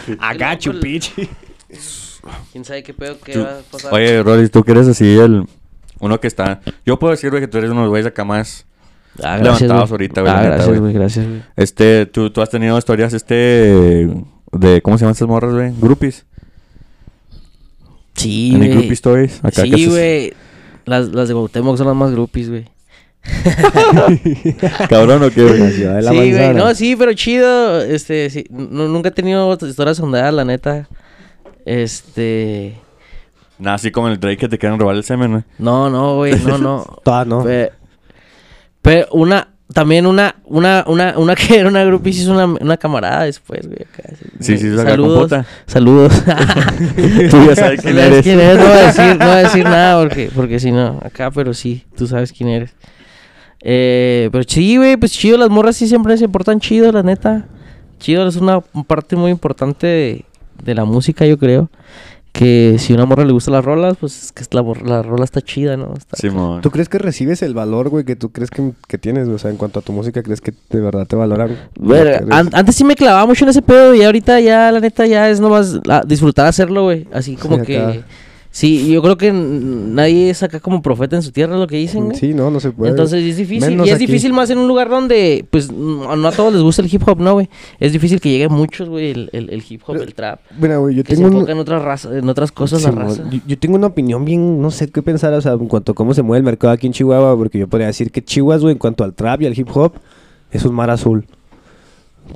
I 0.07 0.37
got 0.37 0.59
you, 0.61 0.71
el- 0.71 0.79
bitch. 0.79 1.11
¿Quién 2.51 2.63
sabe 2.65 2.83
qué 2.83 2.93
pedo 2.93 3.15
Tú- 3.17 3.43
va 3.43 3.59
a 3.59 3.61
pasar? 3.71 3.93
Oye, 3.93 4.23
Rolly, 4.23 4.49
tú 4.49 4.63
que 4.63 4.71
eres 4.71 4.87
así 4.87 5.17
el... 5.17 5.45
Uno 5.99 6.19
que 6.19 6.27
está... 6.27 6.61
Yo 6.85 6.97
puedo 6.99 7.11
decir, 7.11 7.29
güey, 7.29 7.41
que 7.41 7.47
tú 7.47 7.57
eres 7.57 7.69
uno 7.69 7.81
de 7.81 7.85
los 7.85 7.89
güeyes 7.91 8.07
acá 8.07 8.23
más... 8.25 8.65
ah, 9.23 9.37
güey. 9.39 9.69
ahorita, 9.71 10.21
güey, 10.21 10.33
Ah, 10.33 10.37
neta, 10.41 10.55
gracias, 10.55 10.79
güey. 10.79 10.93
gracias, 10.93 11.27
güey. 11.27 11.41
Este, 11.55 12.05
tú, 12.05 12.29
tú 12.29 12.41
has 12.41 12.49
tenido 12.49 12.77
historias, 12.77 13.13
este... 13.13 14.09
De... 14.51 14.81
¿Cómo 14.81 14.97
se 14.97 15.01
llaman 15.03 15.13
estas 15.13 15.27
morras, 15.27 15.53
güey? 15.53 15.73
Groupies. 15.79 16.25
Sí, 18.15 18.51
Any 18.55 18.67
güey. 18.67 18.71
groupie 18.71 18.93
stories? 18.93 19.39
Acá 19.43 19.63
Sí, 19.63 19.87
güey. 19.87 20.33
Las, 20.85 21.09
las 21.09 21.27
de 21.27 21.33
Cuauhtémoc 21.33 21.77
son 21.77 21.87
las 21.87 21.95
más 21.95 22.11
groupies, 22.11 22.49
güey. 22.49 22.65
Cabrón, 24.89 25.23
¿o 25.23 25.29
qué, 25.31 25.43
güey? 25.43 25.71
Sí, 25.71 25.83
güey. 25.83 26.53
No, 26.53 26.73
sí, 26.75 26.95
pero 26.95 27.13
chido. 27.13 27.81
Este, 27.81 28.29
sí. 28.29 28.45
nu- 28.49 28.87
nunca 28.87 29.09
he 29.09 29.11
tenido 29.11 29.47
otras 29.47 29.69
historias 29.71 29.97
sondeadas, 29.97 30.33
la 30.33 30.45
neta. 30.45 30.87
Este... 31.65 32.75
Nada, 33.57 33.75
así 33.75 33.89
como 33.91 34.09
el 34.09 34.19
Drake 34.19 34.37
que 34.37 34.49
te 34.49 34.57
quieren 34.57 34.77
robar 34.79 34.95
el 34.95 35.03
semen, 35.03 35.31
güey. 35.31 35.43
No, 35.59 35.89
no, 35.89 36.15
güey. 36.17 36.35
No, 36.45 36.57
no. 36.57 36.85
Todas, 37.03 37.25
¿no? 37.25 37.43
Pero 38.85 39.07
una... 39.11 39.49
También 39.73 40.05
una, 40.05 40.35
una, 40.45 40.83
una, 40.87 41.17
una 41.17 41.35
que 41.35 41.57
era 41.57 41.67
una 41.67 41.83
sí 42.03 42.21
es 42.21 42.27
una, 42.27 42.45
una 42.45 42.77
camarada 42.77 43.23
después, 43.23 43.65
güey. 43.65 43.79
acá, 43.81 44.13
Sí, 44.39 44.59
sí, 44.59 44.77
Saludos. 44.77 45.31
Saludos. 45.65 46.13
Tú 47.31 47.45
ya 47.47 47.55
sabes 47.55 47.81
quién 47.81 47.95
¿Sabes 47.95 48.11
eres. 48.11 48.23
quién 48.23 48.39
eres? 48.39 48.57
No 48.59 48.63
voy 48.67 48.77
a 48.77 48.85
decir, 48.85 49.17
no 49.17 49.25
voy 49.25 49.33
a 49.33 49.37
decir 49.37 49.63
nada 49.63 50.03
porque, 50.03 50.29
porque 50.35 50.59
si 50.59 50.71
no, 50.71 50.99
acá, 51.03 51.31
pero 51.31 51.55
sí, 51.55 51.83
tú 51.97 52.05
sabes 52.05 52.31
quién 52.31 52.49
eres. 52.49 52.75
Eh, 53.61 54.29
pero 54.31 54.43
sí, 54.47 54.77
güey, 54.77 54.97
pues 54.97 55.11
chido, 55.13 55.39
las 55.39 55.49
morras 55.49 55.75
sí 55.75 55.87
siempre 55.87 56.15
se 56.17 56.29
portan 56.29 56.59
chido, 56.59 56.91
la 56.91 57.01
neta. 57.01 57.47
Chido 57.99 58.27
es 58.27 58.35
una 58.35 58.61
parte 58.61 59.15
muy 59.15 59.31
importante 59.31 59.87
de, 59.87 60.25
de 60.63 60.75
la 60.75 60.85
música, 60.85 61.25
yo 61.25 61.39
creo. 61.39 61.71
Que 62.37 62.75
si 62.79 62.91
a 62.91 62.97
una 62.97 63.05
morra 63.05 63.23
le 63.23 63.31
gustan 63.31 63.53
las 63.53 63.63
rolas, 63.63 63.95
pues 63.97 64.23
es 64.25 64.31
que 64.33 64.43
la, 64.51 64.61
mor- 64.61 64.85
la 64.85 65.01
rola 65.01 65.23
está 65.23 65.39
chida, 65.41 65.77
¿no? 65.77 65.93
Está- 65.97 66.17
Simón. 66.17 66.59
¿Tú 66.61 66.69
crees 66.69 66.89
que 66.89 66.97
recibes 66.97 67.41
el 67.41 67.53
valor, 67.53 67.87
güey, 67.87 68.03
que 68.03 68.17
tú 68.17 68.29
crees 68.33 68.49
que, 68.51 68.73
que 68.89 68.97
tienes? 68.97 69.29
O 69.29 69.37
sea, 69.39 69.51
en 69.51 69.55
cuanto 69.57 69.79
a 69.79 69.81
tu 69.81 69.93
música, 69.93 70.21
¿crees 70.21 70.41
que 70.41 70.53
de 70.69 70.81
verdad 70.81 71.07
te 71.07 71.15
valoran? 71.15 71.51
An- 71.79 71.91
eres? 71.93 72.21
antes 72.53 72.75
sí 72.75 72.83
me 72.83 72.95
clavaba 72.95 73.25
mucho 73.25 73.45
en 73.45 73.51
ese 73.51 73.61
pedo 73.61 73.95
y 73.95 74.03
ahorita 74.03 74.41
ya, 74.41 74.69
la 74.73 74.81
neta, 74.81 75.05
ya 75.07 75.29
es 75.29 75.39
nomás 75.39 75.79
la- 75.85 76.03
disfrutar 76.05 76.45
hacerlo, 76.47 76.83
güey. 76.83 77.07
Así 77.13 77.37
como 77.37 77.55
Sí, 77.59 77.61
que... 77.67 78.03
Sí, 78.55 78.89
yo 78.89 79.01
creo 79.01 79.17
que 79.17 79.33
nadie 79.33 80.29
es 80.29 80.41
acá 80.41 80.61
como 80.61 80.81
profeta 80.81 81.17
en 81.17 81.21
su 81.23 81.33
tierra, 81.33 81.57
lo 81.57 81.67
que 81.67 81.75
dicen, 81.75 82.05
güey. 82.05 82.17
Sí, 82.17 82.33
no, 82.33 82.49
no 82.49 82.61
se 82.61 82.71
puede. 82.71 82.91
Entonces 82.91 83.21
es 83.25 83.35
difícil. 83.35 83.69
Menos 83.69 83.85
y 83.85 83.89
es 83.89 83.95
aquí. 83.97 84.05
difícil 84.05 84.31
más 84.31 84.49
en 84.49 84.59
un 84.59 84.69
lugar 84.69 84.87
donde, 84.89 85.45
pues, 85.49 85.69
no 85.73 86.15
no 86.15 86.27
a 86.29 86.31
todos 86.31 86.53
les 86.53 86.61
gusta 86.63 86.81
el 86.81 86.87
hip 86.93 87.01
hop, 87.05 87.19
¿no, 87.19 87.33
güey? 87.33 87.49
Es 87.81 87.91
difícil 87.91 88.21
que 88.21 88.29
llegue 88.29 88.45
a 88.45 88.49
muchos, 88.49 88.87
güey, 88.87 89.11
el, 89.11 89.29
el, 89.33 89.49
el 89.49 89.61
hip 89.69 89.81
hop, 89.85 89.97
el 89.97 90.13
trap. 90.13 90.39
Mira, 90.57 90.77
güey, 90.77 90.95
yo 90.95 91.03
Que 91.03 91.09
se 91.09 91.15
tengo 91.17 91.27
un- 91.27 91.33
enfoca 91.35 91.51
en 91.51 91.57
otras 91.59 91.81
razas, 91.81 92.13
en 92.15 92.29
otras 92.29 92.53
cosas 92.53 92.81
la 92.83 92.91
raza. 92.91 93.29
Yo, 93.29 93.39
yo 93.45 93.59
tengo 93.59 93.75
una 93.75 93.87
opinión 93.87 94.23
bien, 94.23 94.61
no 94.61 94.71
sé 94.71 94.89
qué 94.89 95.01
pensar, 95.01 95.33
o 95.33 95.41
sea, 95.41 95.51
en 95.51 95.67
cuanto 95.67 95.91
a 95.91 95.95
cómo 95.95 96.13
se 96.13 96.21
mueve 96.21 96.37
el 96.39 96.45
mercado 96.45 96.71
aquí 96.71 96.87
en 96.87 96.93
Chihuahua, 96.93 97.35
porque 97.35 97.59
yo 97.59 97.67
podría 97.67 97.87
decir 97.87 98.09
que 98.09 98.23
Chihuahua, 98.23 98.61
güey, 98.61 98.71
en 98.71 98.79
cuanto 98.79 99.03
al 99.03 99.13
trap 99.13 99.41
y 99.41 99.47
al 99.47 99.59
hip 99.59 99.67
hop, 99.75 99.95
es 100.51 100.63
un 100.63 100.73
mar 100.73 100.89
azul. 100.91 101.25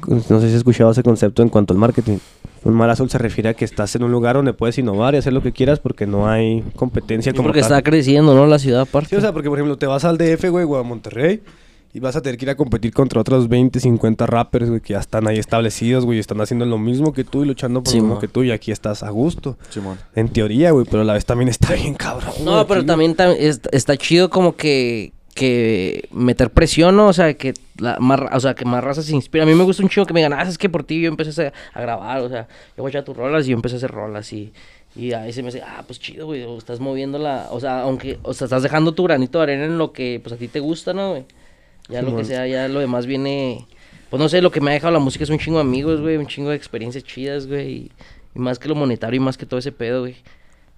No 0.07 0.19
sé 0.21 0.27
si 0.27 0.33
has 0.47 0.53
escuchado 0.53 0.91
ese 0.91 1.03
concepto 1.03 1.41
en 1.43 1.49
cuanto 1.49 1.73
al 1.73 1.79
marketing. 1.79 2.17
Un 2.63 2.73
mar 2.73 2.89
azul 2.89 3.09
se 3.09 3.17
refiere 3.17 3.49
a 3.49 3.53
que 3.53 3.63
estás 3.65 3.95
en 3.95 4.03
un 4.03 4.11
lugar 4.11 4.35
donde 4.35 4.53
puedes 4.53 4.77
innovar 4.77 5.15
y 5.15 5.17
hacer 5.17 5.33
lo 5.33 5.41
que 5.41 5.51
quieras 5.53 5.79
porque 5.79 6.05
no 6.05 6.27
hay 6.29 6.61
competencia 6.75 7.31
Sí, 7.31 7.35
como 7.35 7.47
porque 7.47 7.61
tal. 7.61 7.71
está 7.71 7.81
creciendo, 7.81 8.33
¿no? 8.35 8.45
La 8.47 8.59
ciudad 8.59 8.81
aparte. 8.81 9.09
Sí, 9.09 9.15
o 9.15 9.21
sea, 9.21 9.31
porque 9.33 9.49
por 9.49 9.57
ejemplo 9.57 9.77
te 9.77 9.85
vas 9.87 10.03
al 10.05 10.17
DF, 10.17 10.49
güey, 10.49 10.65
o 10.65 10.75
a 10.77 10.83
Monterrey 10.83 11.41
y 11.91 11.99
vas 11.99 12.15
a 12.15 12.21
tener 12.21 12.37
que 12.37 12.45
ir 12.45 12.49
a 12.51 12.55
competir 12.55 12.93
contra 12.93 13.19
otros 13.21 13.47
20, 13.47 13.79
50 13.79 14.27
rappers, 14.27 14.69
güey, 14.69 14.81
que 14.81 14.93
ya 14.93 14.99
están 14.99 15.27
ahí 15.27 15.39
establecidos, 15.39 16.05
güey, 16.05 16.17
y 16.17 16.19
están 16.19 16.39
haciendo 16.41 16.65
lo 16.65 16.77
mismo 16.77 17.13
que 17.13 17.23
tú 17.23 17.43
y 17.43 17.47
luchando 17.47 17.81
por 17.81 17.91
Sí, 17.91 17.97
lo 17.97 18.03
mismo 18.03 18.15
mo. 18.15 18.21
que 18.21 18.27
tú 18.27 18.43
y 18.43 18.51
aquí 18.51 18.71
estás 18.71 19.01
a 19.03 19.09
gusto. 19.09 19.57
Simón. 19.69 19.97
En 20.13 20.27
teoría, 20.29 20.71
güey, 20.71 20.85
pero 20.85 21.01
a 21.01 21.05
la 21.05 21.13
vez 21.13 21.25
también 21.25 21.47
está 21.49 21.73
bien 21.73 21.95
cabrón. 21.95 22.31
No, 22.43 22.51
güey, 22.55 22.65
pero 22.67 22.79
aquí, 22.81 22.87
también 22.87 23.15
tam- 23.15 23.35
es- 23.39 23.61
está 23.71 23.97
chido 23.97 24.29
como 24.29 24.55
que, 24.55 25.13
que 25.33 26.07
meter 26.11 26.49
presión, 26.51 26.95
¿no? 26.95 27.07
O 27.07 27.13
sea, 27.13 27.33
que 27.33 27.53
la, 27.77 27.97
más, 27.99 28.19
o 28.31 28.39
sea, 28.39 28.53
que 28.55 28.65
más 28.65 28.83
raza 28.83 29.01
se 29.01 29.13
inspira. 29.13 29.43
A 29.43 29.47
mí 29.47 29.53
me 29.53 29.63
gusta 29.63 29.83
un 29.83 29.89
chingo 29.89 30.05
que 30.05 30.13
me 30.13 30.19
digan, 30.19 30.33
ah, 30.33 30.43
es 30.43 30.57
que 30.57 30.69
por 30.69 30.83
ti 30.83 31.01
yo 31.01 31.07
empecé 31.07 31.47
a, 31.47 31.53
a 31.73 31.81
grabar, 31.81 32.21
o 32.21 32.29
sea, 32.29 32.47
yo 32.75 32.83
voy 32.83 32.89
a 32.89 32.91
echar 32.91 33.03
tus 33.03 33.15
rolas 33.15 33.45
y 33.45 33.49
yo 33.51 33.55
empecé 33.55 33.75
a 33.75 33.77
hacer 33.77 33.91
rolas 33.91 34.31
y, 34.33 34.51
y 34.95 35.13
ahí 35.13 35.31
se 35.31 35.43
me 35.43 35.49
hace, 35.49 35.61
ah, 35.61 35.83
pues 35.85 35.99
chido, 35.99 36.25
güey, 36.25 36.43
o 36.43 36.57
estás 36.57 36.79
moviendo 36.79 37.19
la, 37.19 37.47
o 37.51 37.59
sea, 37.59 37.81
aunque, 37.81 38.19
o 38.23 38.33
sea, 38.33 38.45
estás 38.45 38.63
dejando 38.63 38.93
tu 38.93 39.03
granito 39.03 39.39
de 39.39 39.43
arena 39.43 39.65
en 39.65 39.77
lo 39.77 39.93
que, 39.93 40.19
pues 40.21 40.33
a 40.33 40.37
ti 40.37 40.47
te 40.47 40.59
gusta, 40.59 40.93
¿no, 40.93 41.11
güey? 41.11 41.25
Ya 41.87 42.01
lo 42.01 42.15
que 42.15 42.23
sea, 42.23 42.45
ya 42.45 42.67
lo 42.67 42.79
demás 42.79 43.07
viene, 43.07 43.65
pues 44.11 44.21
no 44.21 44.29
sé, 44.29 44.41
lo 44.41 44.51
que 44.51 44.61
me 44.61 44.69
ha 44.69 44.73
dejado 44.73 44.93
la 44.93 44.99
música 44.99 45.23
es 45.23 45.29
un 45.31 45.39
chingo 45.39 45.57
de 45.57 45.63
amigos, 45.63 46.01
güey, 46.01 46.17
un 46.17 46.27
chingo 46.27 46.51
de 46.51 46.55
experiencias 46.55 47.03
chidas, 47.03 47.47
güey, 47.47 47.71
y, 47.71 47.91
y 48.35 48.39
más 48.39 48.59
que 48.59 48.67
lo 48.67 48.75
monetario 48.75 49.17
y 49.17 49.23
más 49.23 49.37
que 49.37 49.47
todo 49.47 49.59
ese 49.59 49.71
pedo, 49.71 50.01
güey. 50.01 50.15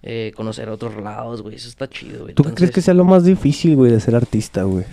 Eh, 0.03 0.31
conocer 0.35 0.67
otros 0.69 0.95
lados, 1.01 1.43
güey, 1.43 1.55
eso 1.57 1.69
está 1.69 1.87
chido, 1.87 2.23
güey. 2.23 2.33
¿Tú 2.33 2.41
qué 2.43 2.49
crees 2.53 2.71
que 2.71 2.79
Entonces, 2.79 2.85
sea 2.85 2.93
lo 2.95 3.03
más 3.05 3.23
difícil, 3.23 3.75
güey, 3.75 3.91
de 3.91 3.99
ser 3.99 4.15
artista, 4.15 4.63
güey? 4.63 4.83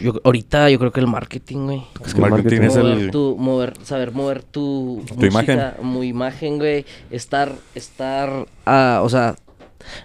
yo- 0.00 0.18
ahorita 0.24 0.70
yo 0.70 0.78
creo 0.78 0.90
que 0.90 1.00
el 1.00 1.06
marketing, 1.06 1.64
güey. 1.66 1.82
Es 2.04 2.14
que 2.14 2.22
el 2.22 2.30
marketing 2.30 2.60
marketing- 2.60 2.66
es 2.68 2.76
Mover 2.78 2.98
el... 2.98 3.10
tu, 3.10 3.36
mover, 3.38 3.74
saber 3.82 4.12
mover 4.12 4.42
tu, 4.42 5.02
Tu 5.06 5.26
imagen. 5.26 5.56
música, 5.58 5.76
mu 5.82 6.02
imagen, 6.02 6.56
güey. 6.58 6.86
Estar, 7.10 7.52
estar, 7.74 8.46
ah, 8.64 9.02
o 9.04 9.08
sea, 9.10 9.36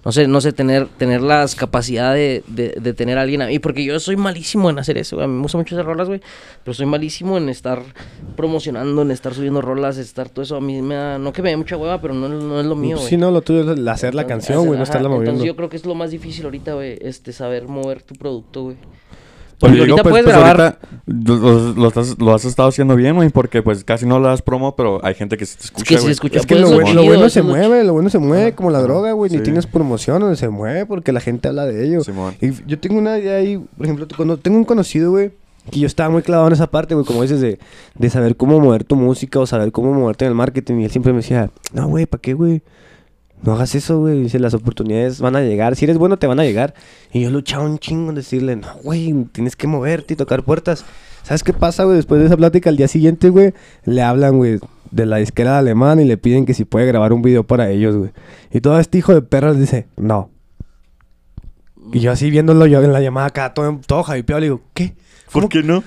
no 0.06 0.12
sé, 0.12 0.28
no 0.28 0.42
sé, 0.42 0.54
tener, 0.54 0.88
tener 0.88 1.22
las 1.22 1.56
capacidades 1.56 2.44
de, 2.48 2.70
de, 2.74 2.80
de 2.82 2.94
tener 2.94 3.18
a 3.18 3.22
alguien 3.22 3.42
ahí. 3.42 3.60
Porque 3.60 3.84
yo 3.84 4.00
soy 4.00 4.16
malísimo 4.16 4.70
en 4.70 4.80
hacer 4.80 4.98
eso, 4.98 5.16
güey. 5.18 5.26
A 5.26 5.28
mí 5.28 5.36
me 5.36 5.42
gusta 5.44 5.58
mucho 5.58 5.76
hacer 5.76 5.86
rolas, 5.86 6.08
güey. 6.08 6.22
Pero 6.64 6.74
soy 6.74 6.86
malísimo 6.86 7.38
en 7.38 7.50
estar 7.50 7.82
promocionando, 8.36 9.02
en 9.02 9.12
estar 9.12 9.34
subiendo 9.34 9.62
rolas, 9.62 9.98
estar 9.98 10.30
todo 10.30 10.44
eso. 10.44 10.56
A 10.56 10.62
mí 10.62 10.82
me 10.82 10.96
da, 10.96 11.18
no 11.18 11.34
que 11.34 11.42
me 11.42 11.50
dé 11.50 11.58
mucha 11.58 11.78
hueva, 11.78 12.02
pero 12.02 12.14
no, 12.14 12.28
es- 12.28 12.44
no 12.44 12.60
es 12.60 12.66
lo 12.66 12.76
mío, 12.76 12.98
güey. 12.98 13.10
sí, 13.10 13.18
no, 13.18 13.32
lo 13.32 13.42
tuyo 13.42 13.72
es 13.74 13.88
hacer 13.88 14.16
la 14.16 14.26
canción, 14.28 14.66
güey, 14.66 14.78
no 14.78 14.84
estarla 14.84 15.10
moviendo. 15.10 15.32
Entonces 15.32 15.48
yo 15.48 15.56
creo 15.56 15.70
que 15.70 15.78
es 15.78 15.86
lo 15.86 15.96
más 15.96 16.12
difícil 16.12 16.46
ahorita, 16.46 16.74
güey, 16.74 16.98
este, 17.02 17.34
saber 17.34 17.68
mover 17.68 18.02
tu 18.04 18.16
producto, 18.16 18.64
güey. 18.64 18.78
Pues 19.60 19.72
Porque 19.74 19.84
digo, 19.84 19.98
ahorita 19.98 20.04
pues, 20.04 20.12
puedes 20.14 20.24
pues, 20.26 20.36
grabar- 20.38 20.62
ahorita 20.62 20.80
lo, 21.06 21.74
lo 21.74 21.88
estás- 21.90 22.16
lo 22.18 22.34
has 22.34 22.46
estado 22.46 22.70
haciendo 22.70 22.96
bien, 22.96 23.16
güey, 23.16 23.30
porque 23.30 23.62
pues 23.62 23.84
casi 23.84 24.06
no 24.06 24.18
le 24.20 24.28
das 24.28 24.42
promo, 24.42 24.76
pero 24.76 25.04
hay 25.04 25.16
gente 25.16 25.36
que 25.36 25.46
sí 25.46 25.58
te 25.58 25.66
escucha, 25.66 25.86
que 25.86 25.96
sí 25.96 26.02
güey. 26.02 26.12
escucha. 26.14 26.40
Es 26.40 26.46
que 26.46 26.56
lo, 26.56 26.72
bueno, 26.72 26.88
es 26.88 26.96
lo 26.96 27.04
bueno 27.04 27.30
se 27.30 27.40
es 27.42 27.46
mueve, 27.46 27.84
lo 27.84 27.92
bueno 27.94 28.10
se 28.10 28.20
mueve 28.20 28.54
como 28.54 28.72
la 28.72 28.80
droga, 28.82 29.12
güey. 29.12 29.30
Ni 29.32 29.40
tienes 29.40 29.68
promoción, 29.68 30.36
se 30.38 30.48
mueve 30.48 30.86
porque 30.86 31.12
la 31.12 31.20
gente 31.20 31.50
habla 31.50 31.66
de 31.66 31.86
ello. 31.86 32.02
Simón. 32.04 32.36
Y 32.42 32.52
yo 32.68 32.80
tengo 32.80 32.98
una 33.00 33.20
idea 33.20 33.36
ahí, 33.36 33.58
por 33.58 33.86
ejemplo, 33.86 34.08
cuando 34.16 34.38
tengo 34.38 34.58
un 34.58 34.64
conocido, 34.64 35.12
güey, 35.12 35.32
que 35.70 35.80
yo 35.82 35.88
estaba 35.88 36.10
muy 36.10 36.22
clavado 36.22 36.48
en 36.48 36.54
esa 36.54 36.68
parte, 36.68 36.96
güey, 36.96 37.06
como 37.06 37.22
dices, 37.22 37.42
de, 37.42 37.60
de 37.96 38.10
saber 38.10 38.38
cómo 38.38 38.60
mover 38.62 38.86
tu 38.86 38.96
música 38.96 39.40
o 39.40 39.46
saber 39.46 39.74
cómo 39.74 39.94
moverte 39.94 40.24
en 40.24 40.30
el 40.30 40.36
marketing. 40.36 40.76
Y 40.80 40.86
él 40.86 40.92
siempre 40.92 41.12
me 41.12 41.18
decía, 41.18 41.50
no, 41.74 41.88
güey, 41.90 42.06
¿para 42.06 42.22
qué, 42.22 42.34
güey? 42.34 42.62
No 43.42 43.54
hagas 43.54 43.76
eso, 43.76 44.00
güey. 44.00 44.24
Dice, 44.24 44.40
las 44.40 44.54
oportunidades 44.54 45.22
van 45.22 45.36
a 45.36 45.42
llegar. 45.42 45.76
Si 45.76 45.86
eres 45.86 45.98
bueno, 45.98 46.18
te 46.18 46.28
van 46.28 46.40
a 46.40 46.44
llegar. 46.44 46.74
Y 47.14 47.22
yo 47.22 47.30
luchaba 47.30 47.64
un 47.64 47.80
chingo 47.80 48.10
en 48.10 48.16
decirle, 48.16 48.56
no, 48.56 48.68
güey, 48.84 49.14
tienes 49.32 49.56
que 49.56 49.68
moverte 49.68 50.14
y 50.14 50.18
tocar 50.18 50.44
puertas. 50.44 50.86
¿Sabes 51.24 51.44
qué 51.44 51.54
pasa, 51.54 51.84
güey? 51.84 51.96
Después 51.96 52.20
de 52.20 52.28
esa 52.28 52.38
plática, 52.38 52.70
al 52.70 52.78
día 52.78 52.88
siguiente, 52.88 53.30
güey, 53.30 53.54
le 53.86 54.02
hablan, 54.02 54.38
güey, 54.38 54.60
de 54.92 55.06
la 55.06 55.18
disquera 55.18 55.54
de 55.54 55.58
alemán 55.60 56.00
y 56.00 56.06
le 56.06 56.18
piden 56.18 56.46
que 56.46 56.54
si 56.54 56.66
puede 56.66 56.86
grabar 56.86 57.14
un 57.14 57.22
video 57.22 57.44
para 57.44 57.70
ellos, 57.70 57.96
güey. 57.96 58.12
Y 58.52 58.62
todo 58.62 58.80
este 58.80 58.98
hijo 58.98 59.14
de 59.14 59.22
perras 59.22 59.60
dice, 59.60 59.88
no. 59.96 60.30
Y 61.94 62.00
yo 62.00 62.12
así 62.12 62.30
viéndolo 62.30 62.66
yo 62.66 62.82
en 62.84 62.94
la 62.94 63.02
llamada 63.02 63.28
acá, 63.28 63.54
todo, 63.54 63.80
todo 63.86 64.04
hypeado, 64.16 64.40
le 64.40 64.46
digo, 64.48 64.62
¿qué? 64.74 64.96
¿Por 65.32 65.44
¿Cómo 65.44 65.50
qué 65.50 65.62
no? 65.64 65.84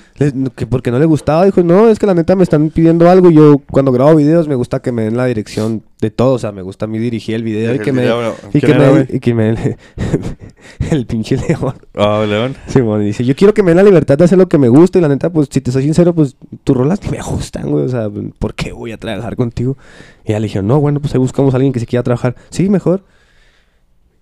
que 0.55 0.67
porque 0.67 0.91
no 0.91 0.99
le 0.99 1.05
gustaba, 1.05 1.45
dijo, 1.45 1.63
no, 1.63 1.89
es 1.89 1.99
que 1.99 2.07
la 2.07 2.15
neta 2.15 2.37
me 2.37 2.45
están 2.45 2.71
pidiendo 2.71 3.11
algo 3.11 3.31
y 3.31 3.35
yo 3.35 3.59
cuando 3.71 3.91
grabo 3.91 4.15
videos 4.15 4.47
me 4.47 4.55
gusta 4.55 4.81
que 4.81 4.93
me 4.93 5.03
den 5.03 5.17
la 5.17 5.27
dirección 5.27 5.83
de 6.01 6.11
todo, 6.11 6.35
o 6.35 6.39
sea, 6.39 6.53
me 6.53 6.63
gusta 6.63 6.85
a 6.85 6.89
mí 6.89 6.99
dirigir 6.99 7.35
el 7.35 7.43
video 7.43 7.75
y 7.75 7.81
que 7.81 7.93
me, 7.93 8.07
y 8.07 8.61
¿quién 8.61 8.73
que 8.73 8.79
me, 8.79 8.89
güey? 8.91 9.07
y 9.11 9.21
que 9.21 9.35
me 9.35 9.77
el 10.91 11.07
pinche 11.07 11.37
león. 11.37 11.75
Ah, 11.95 12.25
León. 12.29 12.55
Simón, 12.69 13.03
y 13.03 13.07
dice, 13.07 13.25
yo 13.25 13.35
quiero 13.35 13.53
que 13.53 13.63
me 13.63 13.71
den 13.71 13.79
la 13.79 13.83
libertad 13.83 14.17
de 14.17 14.25
hacer 14.25 14.39
lo 14.39 14.49
que 14.49 14.59
me 14.59 14.69
gusta 14.69 14.99
y 14.99 15.03
la 15.03 15.09
neta, 15.09 15.31
pues 15.31 15.49
si 15.51 15.61
te 15.61 15.73
soy 15.73 15.83
sincero, 15.83 16.15
pues 16.15 16.37
tus 16.63 16.77
rolas 16.77 17.03
ni 17.03 17.11
me 17.11 17.23
gustan, 17.23 17.69
güey, 17.69 17.85
o 17.85 17.89
sea, 17.89 18.09
¿por 18.39 18.55
qué 18.55 18.73
voy 18.73 18.93
a 18.93 18.97
trabajar 18.97 19.35
contigo? 19.35 19.77
Y 20.25 20.31
ella 20.31 20.41
le 20.41 20.47
dijo, 20.47 20.63
no, 20.63 20.81
bueno, 20.81 21.01
pues 21.01 21.15
ahí 21.15 21.19
buscamos 21.19 21.53
a 21.55 21.57
alguien 21.57 21.73
que 21.73 21.81
se 21.81 21.87
quiera 21.87 22.05
trabajar. 22.05 22.37
Sí, 22.51 22.69
mejor. 22.69 23.03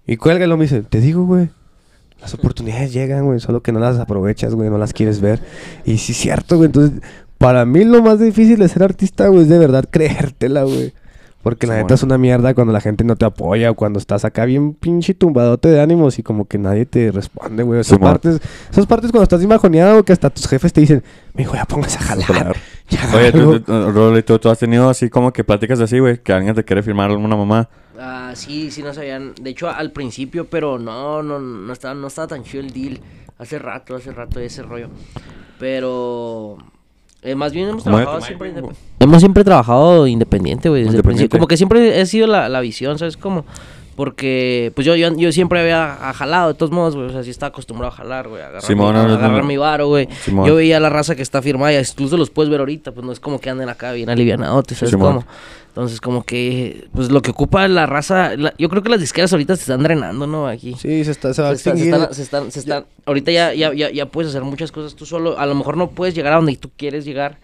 Y 0.06 0.16
cuelga 0.16 0.44
y 0.44 0.48
lo 0.48 0.56
me 0.56 0.64
dice, 0.64 0.82
te 0.82 1.00
digo, 1.00 1.24
güey. 1.24 1.50
Las 2.20 2.34
oportunidades 2.34 2.92
llegan, 2.92 3.24
güey, 3.24 3.40
solo 3.40 3.62
que 3.62 3.72
no 3.72 3.80
las 3.80 3.98
aprovechas, 3.98 4.54
güey, 4.54 4.68
no 4.68 4.78
las 4.78 4.92
quieres 4.92 5.20
ver. 5.20 5.40
Y 5.84 5.98
sí 5.98 6.12
cierto, 6.12 6.56
güey. 6.56 6.66
Entonces, 6.66 7.00
para 7.38 7.64
mí 7.64 7.84
lo 7.84 8.02
más 8.02 8.18
difícil 8.18 8.58
de 8.58 8.68
ser 8.68 8.82
artista, 8.82 9.28
güey, 9.28 9.42
es 9.42 9.48
de 9.48 9.58
verdad 9.58 9.84
creértela, 9.90 10.64
güey. 10.64 10.92
Porque 11.42 11.66
la 11.66 11.76
neta 11.76 11.94
es 11.94 12.02
una 12.02 12.18
mierda 12.18 12.52
cuando 12.52 12.70
la 12.70 12.82
gente 12.82 13.02
no 13.02 13.16
te 13.16 13.24
apoya 13.24 13.70
o 13.70 13.74
cuando 13.74 13.98
estás 13.98 14.26
acá 14.26 14.44
bien 14.44 14.74
pinche 14.74 15.14
tumbadote 15.14 15.70
de 15.70 15.80
ánimos 15.80 16.18
y 16.18 16.22
como 16.22 16.44
que 16.44 16.58
nadie 16.58 16.84
te 16.84 17.10
responde, 17.10 17.62
güey. 17.62 17.80
Esas 17.80 17.98
partes, 17.98 18.40
esas 18.70 18.84
partes 18.84 19.10
cuando 19.10 19.22
estás 19.22 19.40
bien 19.40 19.48
bajoneado 19.48 20.04
que 20.04 20.12
hasta 20.12 20.28
tus 20.28 20.46
jefes 20.46 20.74
te 20.74 20.82
dicen, 20.82 21.02
mijo, 21.32 21.54
ya 21.54 21.64
póngase 21.64 21.96
a 21.96 22.02
jalar. 22.02 22.56
Oye, 23.14 23.26
algo". 23.28 23.52
tú, 23.52 23.60
tú, 23.60 23.90
Rolly, 23.92 24.22
¿tú, 24.22 24.38
tú 24.38 24.48
has 24.50 24.58
tenido 24.58 24.88
así 24.88 25.08
como 25.10 25.32
que 25.32 25.44
pláticas 25.44 25.80
así, 25.80 25.98
güey, 25.98 26.18
que 26.22 26.32
alguien 26.32 26.54
te 26.54 26.64
quiere 26.64 26.82
firmar 26.82 27.10
alguna 27.10 27.36
mamá. 27.36 27.68
Ah, 27.98 28.32
sí, 28.34 28.70
sí, 28.70 28.82
no 28.82 28.94
sabían. 28.94 29.34
De 29.40 29.50
hecho, 29.50 29.68
al 29.68 29.90
principio, 29.92 30.46
pero 30.48 30.78
no, 30.78 31.22
no, 31.22 31.38
no 31.38 31.72
estaba, 31.72 31.94
no 31.94 32.06
estaba 32.06 32.28
tan 32.28 32.42
chido 32.44 32.62
el 32.64 32.72
deal. 32.72 33.00
Hace 33.38 33.58
rato, 33.58 33.94
hace 33.96 34.10
rato 34.12 34.40
ese 34.40 34.62
rollo. 34.62 34.88
Pero. 35.58 36.56
eh, 37.22 37.34
más 37.34 37.52
bien 37.52 37.68
hemos 37.68 37.84
trabajado 37.84 38.20
siempre 38.22 38.52
Mike, 38.52 38.66
indep- 38.68 38.74
Hemos 38.98 39.18
siempre 39.20 39.44
trabajado 39.44 40.06
independiente, 40.06 40.68
güey. 40.68 40.82
Desde 40.82 40.90
el 40.90 40.96
Independiente. 40.96 41.28
principio. 41.28 41.38
Como 41.38 41.48
que 41.48 41.56
siempre 41.56 42.00
ha 42.00 42.06
sido 42.06 42.26
la, 42.26 42.48
la 42.48 42.60
visión, 42.60 42.98
¿sabes 42.98 43.16
cómo? 43.16 43.44
Porque, 44.00 44.72
pues 44.74 44.86
yo, 44.86 44.96
yo, 44.96 45.14
yo 45.14 45.30
siempre 45.30 45.60
había 45.60 46.08
a- 46.08 46.14
jalado, 46.14 46.48
de 46.48 46.54
todos 46.54 46.72
modos, 46.72 46.96
güey. 46.96 47.08
O 47.08 47.12
sea, 47.12 47.22
sí 47.22 47.28
estaba 47.28 47.48
acostumbrado 47.50 47.92
a 47.92 47.96
jalar, 47.96 48.28
güey. 48.28 48.40
a 48.40 48.46
Agarrar, 48.46 48.62
Simón, 48.62 48.94
mi, 48.94 48.98
a 48.98 49.02
no, 49.02 49.08
no, 49.10 49.14
agarrar 49.16 49.42
no. 49.42 49.46
mi 49.46 49.58
varo, 49.58 49.88
güey. 49.88 50.08
Simón. 50.24 50.46
Yo 50.48 50.54
veía 50.54 50.80
la 50.80 50.88
raza 50.88 51.14
que 51.14 51.20
está 51.20 51.42
firmada, 51.42 51.74
y 51.74 51.76
incluso 51.76 52.16
los 52.16 52.30
puedes 52.30 52.48
ver 52.50 52.60
ahorita, 52.60 52.92
pues 52.92 53.04
no 53.04 53.12
es 53.12 53.20
como 53.20 53.38
que 53.42 53.50
anden 53.50 53.68
acá 53.68 53.92
bien 53.92 54.08
alivianados, 54.08 54.64
¿sabes 54.70 54.88
Simón. 54.88 55.16
cómo? 55.16 55.26
Entonces, 55.68 56.00
como 56.00 56.24
que, 56.24 56.88
pues 56.94 57.10
lo 57.10 57.20
que 57.20 57.30
ocupa 57.30 57.68
la 57.68 57.84
raza, 57.84 58.36
la- 58.38 58.54
yo 58.56 58.70
creo 58.70 58.82
que 58.82 58.88
las 58.88 59.00
disqueras 59.00 59.30
ahorita 59.34 59.54
se 59.56 59.64
están 59.64 59.82
drenando, 59.82 60.26
¿no? 60.26 60.46
Aquí. 60.48 60.76
Sí, 60.78 61.04
se 61.04 61.10
está, 61.10 61.34
se 61.34 61.42
va 61.42 61.50
a 61.50 61.56
Se, 61.56 61.68
está- 61.70 61.76
se 61.76 61.84
están, 61.84 62.14
se 62.14 62.22
están- 62.22 62.50
se 62.52 62.58
están- 62.60 62.84
ahorita 63.04 63.30
ya, 63.32 63.52
ya, 63.52 63.74
ya, 63.74 63.90
ya 63.90 64.06
puedes 64.06 64.30
hacer 64.30 64.44
muchas 64.44 64.72
cosas 64.72 64.94
tú 64.96 65.04
solo. 65.04 65.38
A 65.38 65.44
lo 65.44 65.54
mejor 65.54 65.76
no 65.76 65.90
puedes 65.90 66.14
llegar 66.14 66.32
a 66.32 66.36
donde 66.36 66.56
tú 66.56 66.70
quieres 66.74 67.04
llegar, 67.04 67.38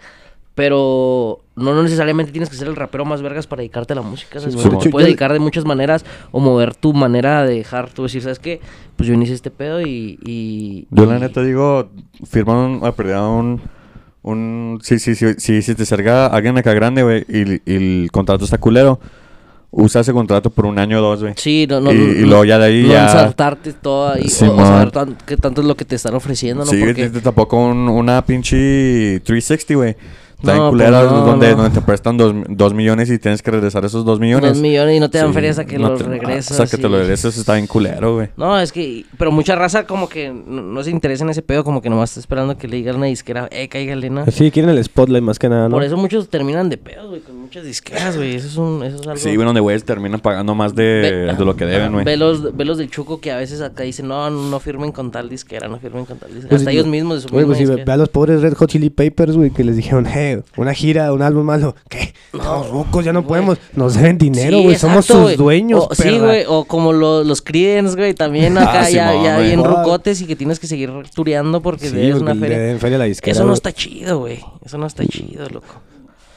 pero 0.56 1.42
no, 1.54 1.74
no 1.74 1.82
necesariamente 1.82 2.32
tienes 2.32 2.48
que 2.48 2.56
ser 2.56 2.66
el 2.66 2.76
rapero 2.76 3.04
más 3.04 3.20
vergas 3.20 3.46
para 3.46 3.60
dedicarte 3.60 3.92
a 3.92 3.96
la 3.96 4.02
música. 4.02 4.40
¿sabes? 4.40 4.54
Sí, 4.60 4.68
te 4.80 4.88
puedes 4.90 5.06
dedicar 5.06 5.32
de 5.32 5.38
muchas 5.38 5.66
maneras 5.66 6.04
o 6.32 6.40
mover 6.40 6.74
tu 6.74 6.92
manera 6.94 7.44
de 7.44 7.56
dejar, 7.56 7.90
tú 7.90 8.04
decir, 8.04 8.22
¿sabes 8.22 8.38
qué? 8.38 8.60
Pues 8.96 9.06
yo 9.06 9.14
inicié 9.14 9.34
este 9.34 9.50
pedo 9.50 9.82
y... 9.82 10.18
y 10.24 10.86
Yo 10.90 11.04
la 11.06 11.18
y- 11.18 11.20
neta 11.20 11.42
digo, 11.42 11.90
firman 12.28 12.56
un, 12.56 12.84
a 12.86 12.92
perder 12.92 13.18
un, 13.18 13.60
un, 14.22 14.78
sí, 14.82 14.98
sí, 14.98 15.14
sí, 15.14 15.26
sí, 15.36 15.60
si 15.60 15.74
te 15.74 15.82
acerca 15.82 16.26
alguien 16.26 16.56
acá 16.56 16.72
grande, 16.72 17.02
güey, 17.02 17.24
y, 17.28 17.60
y 17.70 17.76
el 18.04 18.08
contrato 18.10 18.46
está 18.46 18.56
culero, 18.56 18.98
usa 19.70 20.00
ese 20.00 20.14
contrato 20.14 20.48
por 20.48 20.64
un 20.64 20.78
año 20.78 21.00
o 21.00 21.02
dos, 21.02 21.20
güey. 21.20 21.34
Sí, 21.36 21.66
no, 21.68 21.82
no, 21.82 21.92
y, 21.92 21.98
no, 21.98 22.02
y 22.12 22.20
luego 22.24 22.44
ya 22.46 22.58
de 22.58 22.64
ahí 22.64 22.82
no 22.84 22.88
ya... 22.94 23.04
ensartarte 23.04 23.74
todo 23.74 24.10
ahí, 24.14 24.22
o- 24.22 24.26
o, 24.26 24.30
Simón. 24.30 24.64
saber 24.66 24.90
tan- 24.90 25.18
qué 25.26 25.36
tanto 25.36 25.60
es 25.60 25.66
lo 25.66 25.74
que 25.76 25.84
te 25.84 25.96
están 25.96 26.14
ofreciendo, 26.14 26.64
¿no? 26.64 26.70
Sí, 26.70 26.80
Porque... 26.82 27.10
tampoco 27.10 27.58
un- 27.58 27.90
una 27.90 28.24
pinche 28.24 29.20
360, 29.20 29.74
güey. 29.74 29.96
Está 30.38 30.52
bien 30.52 30.64
No, 30.64 30.70
culera, 30.70 31.00
pues 31.00 31.12
no, 31.12 31.26
donde, 31.26 31.50
no. 31.52 31.56
donde 31.56 31.70
te 31.70 31.80
prestan 31.80 32.16
dos, 32.18 32.34
dos 32.48 32.74
millones 32.74 33.10
y 33.10 33.18
tienes 33.18 33.40
que 33.40 33.50
regresar 33.50 33.84
esos 33.86 34.04
dos 34.04 34.20
millones. 34.20 34.52
Dos 34.52 34.60
millones 34.60 34.96
y 34.96 35.00
no 35.00 35.08
te 35.08 35.16
dan 35.18 35.28
Sí, 35.28 35.32
ferias 35.34 35.58
a 35.58 35.64
que 35.64 35.78
no 35.78 35.88
los 35.90 35.98
te- 36.02 36.04
regresas. 36.08 36.52
O 36.52 36.54
sea, 36.54 36.66
que 36.66 36.76
te 36.76 36.88
lo 36.88 36.98
regreses 36.98 37.38
está 37.38 37.54
bien 37.54 37.66
culero, 37.66 38.16
güey. 38.16 38.28
No, 38.36 38.58
es 38.60 38.70
que, 38.70 39.06
pero 39.16 39.32
mucha 39.32 39.54
raza 39.56 39.86
como 39.86 40.08
que 40.10 40.30
no, 40.30 40.60
no 40.62 40.82
se 40.82 40.90
interesa 40.90 41.24
en 41.24 41.30
ese 41.30 41.40
pedo, 41.40 41.64
como 41.64 41.80
que 41.80 41.88
nomás 41.88 42.10
está 42.10 42.20
esperando 42.20 42.58
que 42.58 42.68
le 42.68 42.76
digan 42.76 42.96
una 42.96 43.06
disquera, 43.06 43.48
eh, 43.50 43.68
cáigale, 43.68 44.10
¿no? 44.10 44.26
Sí, 44.30 44.50
quieren 44.50 44.70
el 44.76 44.84
spotlight 44.84 45.24
más 45.24 45.38
que 45.38 45.48
nada, 45.48 45.68
¿no? 45.70 45.74
Por 45.76 45.82
eso 45.84 45.96
muchos 45.96 46.28
terminan 46.28 46.68
de 46.68 46.76
pedo, 46.76 47.08
güey, 47.08 47.22
con 47.22 47.40
muchas 47.40 47.64
disqueras, 47.64 48.16
güey. 48.16 48.34
Eso 48.34 48.46
es 48.48 48.56
un, 48.58 48.82
eso 48.84 48.96
es 48.96 49.06
algo... 49.06 49.16
Sí, 49.16 49.34
güey, 49.34 49.46
donde 49.46 49.60
güeyes 49.62 49.84
terminan 49.84 50.20
pagando 50.20 50.54
más 50.54 50.74
de, 50.74 51.24
Ve- 51.28 51.34
de 51.34 51.44
lo 51.46 51.56
que 51.56 51.64
deben, 51.64 51.92
güey. 51.92 52.04
Ve 52.04 52.18
los, 52.18 52.54
ve 52.54 52.64
los 52.66 52.76
del 52.76 52.90
Chuco 52.90 53.20
que 53.20 53.32
a 53.32 53.38
veces 53.38 53.62
acá 53.62 53.84
dicen, 53.84 54.06
no, 54.08 54.28
no 54.28 54.60
firmen 54.60 54.92
con 54.92 55.10
tal 55.10 55.30
disquera, 55.30 55.66
no 55.66 55.78
firmen 55.78 56.04
con 56.04 56.18
tal 56.18 56.28
disquera. 56.28 56.50
Pues 56.50 56.60
Hasta 56.60 56.70
sí, 56.72 56.76
ellos 56.76 56.86
mismos 56.86 57.22
de 57.22 57.28
su 57.28 57.32
Güey, 57.34 57.46
pues 57.46 57.56
sí, 57.56 57.64
ve, 57.64 57.82
ve 57.84 57.92
a 57.92 57.96
los 57.96 58.10
pobres 58.10 58.42
Red 58.42 58.52
Hot 58.54 58.68
Chili 58.68 58.90
Papers, 58.90 59.34
güey, 59.36 59.50
que 59.50 59.64
les 59.64 59.76
dijeron, 59.76 60.04
hey, 60.06 60.25
una 60.56 60.74
gira, 60.74 61.12
un 61.12 61.22
álbum 61.22 61.44
malo. 61.44 61.74
¿Qué? 61.88 62.12
Estamos 62.32 62.68
rucos, 62.70 63.04
ya 63.04 63.12
no 63.12 63.20
Güey. 63.22 63.28
podemos. 63.28 63.58
Nos 63.74 63.94
deben 63.94 64.18
dinero, 64.18 64.58
Sí, 64.58 64.64
güey. 64.64 64.76
Somos 64.78 65.06
sus 65.06 65.20
güey. 65.20 65.36
dueños, 65.36 65.86
O- 65.90 65.94
Sí, 65.94 66.18
güey, 66.18 66.44
o 66.46 66.64
como 66.64 66.92
lo- 66.92 67.24
los 67.24 67.42
Creedence, 67.42 67.96
güey, 67.96 68.14
también 68.14 68.56
acá 68.58 68.82
Ah, 68.82 68.90
ya, 68.90 69.08
Simón, 69.10 69.24
ya 69.24 69.38
bien 69.38 69.60
Ah. 69.60 69.68
rucotes 69.68 70.20
y 70.20 70.26
que 70.26 70.36
tienes 70.36 70.58
que 70.60 70.66
seguir 70.66 70.90
tureando 71.14 71.60
porque 71.62 71.88
Sí, 71.88 71.96
debes 71.96 72.20
una 72.22 72.34
feria. 72.34 72.78
feria 72.78 72.98
la 72.98 73.04
disquera, 73.04 73.32
Eso 73.32 73.44
no 73.44 73.52
está 73.54 73.72
chido, 73.72 74.18
güey. 74.18 74.40
Eso 74.64 74.78
no 74.78 74.86
está 74.86 75.04
chido, 75.06 75.48
loco. 75.48 75.66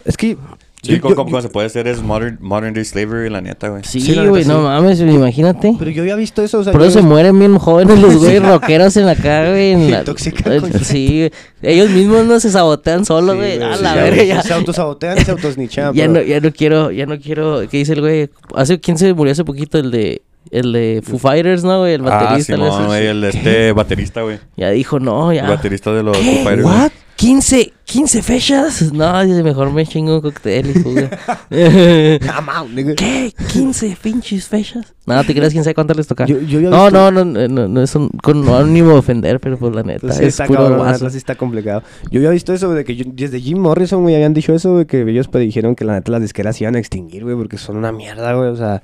Es 0.05 0.15
que... 0.17 0.37
Sí, 0.81 0.93
yo- 0.93 1.01
como, 1.01 1.29
yo- 1.29 1.35
yo- 1.37 1.41
se 1.41 1.49
puede 1.49 1.67
hacer 1.67 1.87
es 1.87 2.01
modern, 2.01 2.37
modern 2.39 2.73
day 2.73 2.85
slavery, 2.85 3.29
la 3.29 3.41
neta, 3.41 3.67
güey. 3.67 3.83
Sí, 3.83 3.99
Sí, 3.99 4.15
güey, 4.15 4.45
no 4.45 4.57
sí. 4.59 4.61
mames, 4.63 5.01
güey, 5.03 5.13
imagínate. 5.15 5.75
Pero 5.77 5.91
yo 5.91 6.03
había 6.03 6.15
visto 6.15 6.41
eso, 6.41 6.59
o 6.59 6.63
sea... 6.63 6.71
Por 6.71 6.81
eso 6.83 6.91
se 6.91 7.01
mueren 7.01 7.37
bien 7.37 7.57
jóvenes 7.57 7.99
los 7.99 8.15
güeyes 8.15 8.41
rockeros 8.47 8.95
en 8.95 9.05
la 9.05 9.15
cara, 9.15 9.49
güey. 9.49 9.71
en 9.73 9.91
la- 9.91 9.99
intoxican 9.99 10.53
Eh, 10.53 10.61
con- 10.61 10.73
Sí, 10.85 11.29
güey. 11.61 11.73
Ellos 11.73 11.89
mismos 11.89 12.25
no 12.25 12.39
se 12.39 12.49
sabotean 12.49 13.03
solos, 13.03 13.31
Sí, 13.35 13.37
güey. 13.39 13.57
güey, 13.57 13.69
a 13.71 13.75
sí, 13.77 13.83
la 13.83 13.95
ya, 13.95 14.01
verga, 14.01 14.15
güey, 14.15 14.27
ya. 14.29 14.41
Se 14.41 14.53
autosabotean 14.53 15.17
y 15.17 15.21
se 15.25 15.31
autosnichan. 15.31 15.93
Ya 15.93 16.07
no, 16.07 16.21
ya 16.21 16.39
no 16.39 16.51
quiero, 16.53 16.91
ya 16.91 17.05
no 17.05 17.19
quiero. 17.19 17.61
¿Qué 17.69 17.77
dice 17.77 17.93
el 17.93 18.01
güey? 18.01 18.29
Hace, 18.55 18.79
¿Quién 18.79 18.97
se 18.97 19.13
murió 19.13 19.33
hace 19.33 19.43
poquito? 19.43 19.77
El 19.79 19.91
de, 19.91 20.21
el 20.49 20.71
de 20.71 21.01
Foo 21.03 21.19
Fighters, 21.19 21.65
¿no, 21.65 21.79
güey? 21.79 21.95
El 21.95 22.01
Ah, 22.07 22.23
baterista. 22.23 22.53
algo 22.53 22.71
Simón, 22.71 22.85
güey, 22.87 23.05
el 23.07 23.23
este 23.25 23.73
baterista, 23.73 24.21
güey. 24.21 24.39
Ya 24.55 24.69
dijo, 24.69 24.99
no, 25.01 25.33
ya. 25.33 25.41
El 25.43 25.49
baterista 25.49 25.91
de 25.91 26.03
los 26.03 26.17
¿Qué? 26.17 26.23
Foo 26.23 26.43
Fighters. 26.45 26.63
¿What? 26.65 26.91
¿15, 27.19 27.73
15 27.83 28.21
fechas? 28.23 28.93
No, 28.93 29.25
dice, 29.25 29.43
mejor 29.43 29.71
me 29.73 29.85
chingo 29.85 30.15
un 30.15 30.21
cóctel 30.21 30.67
y 30.69 30.73
out, 32.49 32.69
nigga. 32.71 32.93
¿Qué? 32.95 33.33
¿15 33.53 33.97
pinches 33.97 34.47
fechas? 34.47 34.93
No, 35.05 35.21
te 35.25 35.33
creas, 35.35 35.51
quién 35.51 35.65
sabe 35.65 35.73
cuántas 35.75 35.97
les 35.97 36.07
toca. 36.07 36.25
Yo- 36.25 36.39
yo 36.39 36.61
no, 36.61 36.69
visto- 36.85 37.11
no, 37.11 37.11
no, 37.25 37.47
no, 37.47 37.67
no, 37.67 37.81
es 37.81 37.93
un, 37.95 38.07
con 38.09 38.45
no 38.45 38.55
ánimo 38.57 38.91
de 38.93 38.99
ofender, 38.99 39.39
pero 39.41 39.57
pues 39.57 39.75
la 39.75 39.83
neta, 39.83 40.01
Pues 40.01 40.15
sí, 40.15 40.21
es 40.23 40.27
está 40.29 40.45
puro 40.45 40.59
cabrón, 40.61 40.85
la 40.85 40.91
neta 40.93 41.09
sí 41.09 41.17
está 41.17 41.35
complicado. 41.35 41.83
Yo 42.09 42.19
había 42.19 42.29
visto 42.29 42.53
eso 42.53 42.73
de 42.73 42.85
que 42.85 42.95
yo- 42.95 43.05
desde 43.07 43.41
Jim 43.41 43.57
Morrison, 43.59 44.01
güey, 44.01 44.15
habían 44.15 44.33
dicho 44.33 44.53
eso, 44.53 44.71
güey, 44.73 44.85
que 44.85 45.01
ellos 45.01 45.27
predijeron 45.27 45.75
que 45.75 45.83
la 45.83 45.93
neta 45.95 46.11
las 46.13 46.21
disqueras 46.21 46.55
se 46.55 46.63
iban 46.63 46.75
a 46.75 46.79
extinguir, 46.79 47.25
güey, 47.25 47.35
porque 47.35 47.57
son 47.57 47.75
una 47.75 47.91
mierda, 47.91 48.33
güey, 48.33 48.49
o 48.49 48.55
sea, 48.55 48.81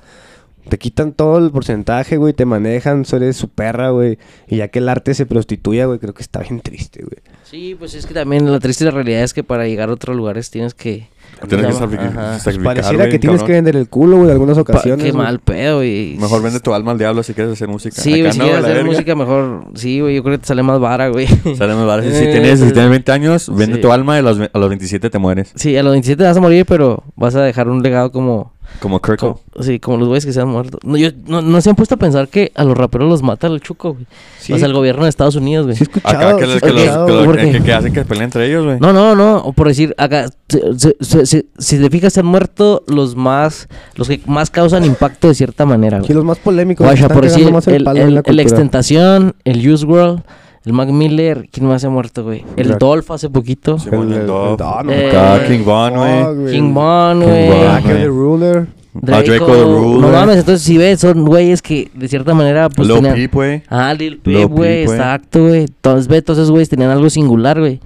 te 0.67 0.77
quitan 0.77 1.13
todo 1.13 1.37
el 1.37 1.51
porcentaje, 1.51 2.17
güey, 2.17 2.33
te 2.33 2.43
manejan, 2.45 3.05
eres 3.13 3.37
su 3.37 3.47
perra, 3.49 3.91
güey, 3.91 4.17
y 4.47 4.57
ya 4.57 4.67
que 4.67 4.79
el 4.79 4.89
arte 4.89 5.13
se 5.13 5.25
prostituya, 5.25 5.85
güey, 5.85 5.99
creo 5.99 6.13
que 6.13 6.23
está 6.23 6.39
bien 6.41 6.59
triste, 6.59 7.01
güey. 7.01 7.21
Sí, 7.49 7.75
pues 7.77 7.93
es 7.93 8.05
que 8.05 8.13
también 8.13 8.51
la 8.51 8.59
triste 8.59 8.89
realidad 8.89 9.21
es 9.23 9.33
que 9.33 9.43
para 9.43 9.67
llegar 9.67 9.89
a 9.89 9.93
otros 9.93 10.15
lugares 10.15 10.49
tienes 10.49 10.73
que... 10.73 11.07
Tienes 11.49 11.67
que 11.67 11.73
sacrificar, 11.73 12.39
sacrificar, 12.39 12.63
Pareciera 12.75 13.09
que 13.09 13.19
tienes 13.19 13.39
cabrón. 13.41 13.47
que 13.47 13.53
vender 13.53 13.75
el 13.75 13.89
culo, 13.89 14.15
güey, 14.17 14.27
en 14.29 14.31
algunas 14.33 14.55
Pa- 14.55 14.61
ocasiones. 14.61 15.03
qué 15.05 15.11
güey. 15.11 15.23
mal 15.23 15.39
pedo, 15.39 15.83
y... 15.83 16.15
Mejor 16.19 16.41
vende 16.41 16.59
tu 16.61 16.73
alma 16.73 16.91
al 16.93 16.97
diablo 16.97 17.23
si 17.23 17.33
quieres 17.33 17.51
hacer 17.53 17.67
música. 17.67 18.01
Sí, 18.01 18.21
Acá 18.21 18.31
si 18.31 18.39
no, 18.39 18.45
quieres 18.45 18.63
hacer 18.63 18.75
verga. 18.77 18.89
música 18.89 19.15
mejor... 19.15 19.65
Sí, 19.75 19.99
güey, 19.99 20.15
yo 20.15 20.23
creo 20.23 20.35
que 20.37 20.41
te 20.41 20.47
sale 20.47 20.63
más 20.63 20.79
vara, 20.79 21.09
güey. 21.09 21.27
Sale 21.27 21.75
más 21.75 21.85
barato. 21.85 22.09
Si 22.09 22.15
Eh, 22.23 22.27
tienes, 22.31 22.59
si 22.59 22.65
pues- 22.65 22.73
tienes 22.73 22.89
20 22.89 23.11
años, 23.11 23.53
vende 23.53 23.75
Sí. 23.75 23.81
tu 23.81 23.91
alma 23.91 24.15
y 24.15 24.19
a 24.19 24.21
los, 24.21 24.39
a 24.39 24.57
los 24.57 24.69
27 24.69 25.09
te 25.09 25.19
mueres. 25.19 25.51
Sí, 25.55 25.75
a 25.75 25.83
los 25.83 25.91
27 25.91 26.23
vas 26.23 26.37
a 26.37 26.41
morir, 26.41 26.65
pero 26.65 27.03
vas 27.17 27.35
a 27.35 27.41
dejar 27.43 27.67
un 27.69 27.83
legado 27.83 28.11
como... 28.11 28.53
Como 28.79 28.99
Kurt 29.01 29.19
como- 29.19 29.39
sí, 29.61 29.79
como 29.79 29.97
los 29.97 30.07
güeyes 30.07 30.25
que 30.25 30.33
se 30.33 30.41
han 30.41 30.49
muerto. 30.49 30.77
No, 30.83 30.97
yo, 30.97 31.09
no, 31.27 31.41
no 31.41 31.61
se 31.61 31.69
han 31.69 31.75
puesto 31.75 31.95
a 31.95 31.97
pensar 31.97 32.27
que 32.27 32.51
a 32.55 32.63
los 32.63 32.77
raperos 32.77 33.09
los 33.09 33.23
mata 33.23 33.47
el 33.47 33.61
chuco, 33.61 33.93
güey. 33.93 34.05
Sí. 34.39 34.53
O 34.53 34.57
sea, 34.57 34.67
el 34.67 34.73
gobierno 34.73 35.03
de 35.03 35.09
Estados 35.09 35.35
Unidos, 35.35 35.65
güey. 35.65 35.75
Sí, 35.77 35.83
he 35.83 35.85
escuchado, 35.85 36.15
Acá 36.27 36.37
que, 36.37 36.45
los- 36.47 36.61
que, 36.61 36.69
los- 36.71 36.81
que 36.83 37.11
los- 37.13 37.25
¿por 37.25 37.37
qué? 37.37 37.51
que- 37.51 37.63
que 37.63 37.73
hacen 37.73 37.93
que 37.93 38.03
peleen 38.05 38.25
entre 38.25 38.47
ellos, 38.47 38.65
güey. 38.65 38.77
No, 38.79 38.93
no, 38.93 39.15
no. 39.15 39.37
O 39.37 39.53
por 39.53 39.67
decir, 39.67 39.95
acá, 39.97 40.29
se- 40.49 40.95
se- 41.25 41.45
si 41.57 41.77
te 41.79 41.89
fijas, 41.89 42.13
se 42.13 42.19
han 42.19 42.25
muerto 42.25 42.83
los 42.87 43.15
más, 43.15 43.67
los 43.95 44.07
que 44.07 44.21
más 44.27 44.49
causan 44.49 44.85
impacto 44.85 45.27
de 45.27 45.35
cierta 45.35 45.65
manera, 45.65 45.99
Sí, 46.01 46.07
güey. 46.07 46.15
los 46.15 46.25
más 46.25 46.37
polémicos. 46.39 46.85
Están 46.91 47.09
por 47.09 47.23
decir, 47.23 47.47
el, 47.47 47.73
el, 47.75 47.83
la 47.83 47.91
el 47.93 48.15
cultura. 48.23 48.41
Extentación, 48.41 49.35
el 49.45 49.67
Use 49.71 49.85
World, 49.85 50.21
el 50.65 50.73
Mac 50.73 50.89
Miller, 50.89 51.47
¿quién 51.51 51.67
más 51.67 51.81
se 51.81 51.87
ha 51.87 51.89
muerto, 51.89 52.23
güey? 52.23 52.43
El 52.57 52.69
Jack. 52.69 52.79
Dolph 52.79 53.11
hace 53.11 53.29
poquito. 53.29 53.77
Sí. 53.79 53.89
El- 53.91 54.11
el 54.11 54.13
el- 54.21 54.27
Dove. 54.27 54.57
ah, 54.63 54.83
Eh. 54.89 55.45
King 55.47 55.63
Von, 55.63 55.93
Fuck, 55.93 56.35
güey. 56.37 56.53
King 56.53 56.73
Von, 56.73 57.19
King 57.21 57.27
güey. 57.27 57.83
The 57.83 58.07
Ruler. 58.07 58.67
Ah, 58.95 58.99
Draco 59.21 59.45
the 59.47 59.63
Ruler. 59.63 60.01
No 60.01 60.09
mames, 60.09 60.37
entonces 60.37 60.61
si 60.61 60.77
ves, 60.77 61.01
son 61.01 61.25
güeyes 61.25 61.61
que 61.61 61.91
de 61.93 62.07
cierta 62.07 62.33
manera 62.33 62.69
pues 62.69 62.87
Lil 62.87 62.97
tenían- 62.97 63.15
Peep, 63.15 63.33
güey. 63.33 63.61
Ah, 63.69 63.93
Lil 63.93 64.17
Peep, 64.19 64.49
güey, 64.49 64.83
exacto, 64.83 65.47
güey. 65.47 65.61
Entonces, 65.63 66.07
ve, 66.07 66.21
todos 66.21 66.39
esos 66.39 66.51
güeyes 66.51 66.69
tenían 66.69 66.89
algo 66.91 67.09
singular, 67.09 67.59
güey. 67.59 67.81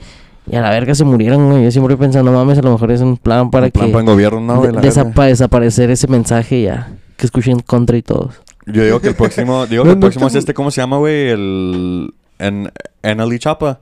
Y 0.51 0.55
a 0.55 0.61
la 0.61 0.69
verga 0.69 0.93
se 0.95 1.03
murieron, 1.03 1.49
güey. 1.49 1.63
Yo 1.63 1.71
siempre 1.71 1.97
pensando, 1.97 2.31
no 2.31 2.37
mames, 2.37 2.59
a 2.59 2.61
lo 2.61 2.71
mejor 2.71 2.91
es 2.91 3.01
un 3.01 3.17
plan 3.17 3.49
para 3.51 3.65
Un 3.67 3.71
plan 3.71 3.85
que 3.87 3.91
para 3.91 4.03
el 4.03 4.09
gobierno, 4.09 4.39
no, 4.39 4.57
güey. 4.59 4.71
de- 4.71 4.81
desapa- 4.81 5.25
desaparecer 5.25 5.89
ese 5.91 6.07
mensaje 6.07 6.61
ya. 6.63 6.91
Que 7.17 7.25
escuchen 7.25 7.59
contra 7.59 7.97
y 7.97 8.01
todos. 8.03 8.35
Yo 8.67 8.83
digo 8.83 8.99
que 8.99 9.07
el 9.09 9.15
próximo, 9.15 9.65
digo 9.65 9.83
que 9.83 9.89
el 9.91 9.99
próximo 9.99 10.27
es 10.27 10.35
este, 10.35 10.53
¿cómo 10.53 10.69
se 10.69 10.79
llama, 10.81 10.97
güey? 10.97 11.29
El... 11.29 12.13
En, 12.39 12.71
en 13.03 13.19
Ali 13.21 13.37
Chapa. 13.39 13.79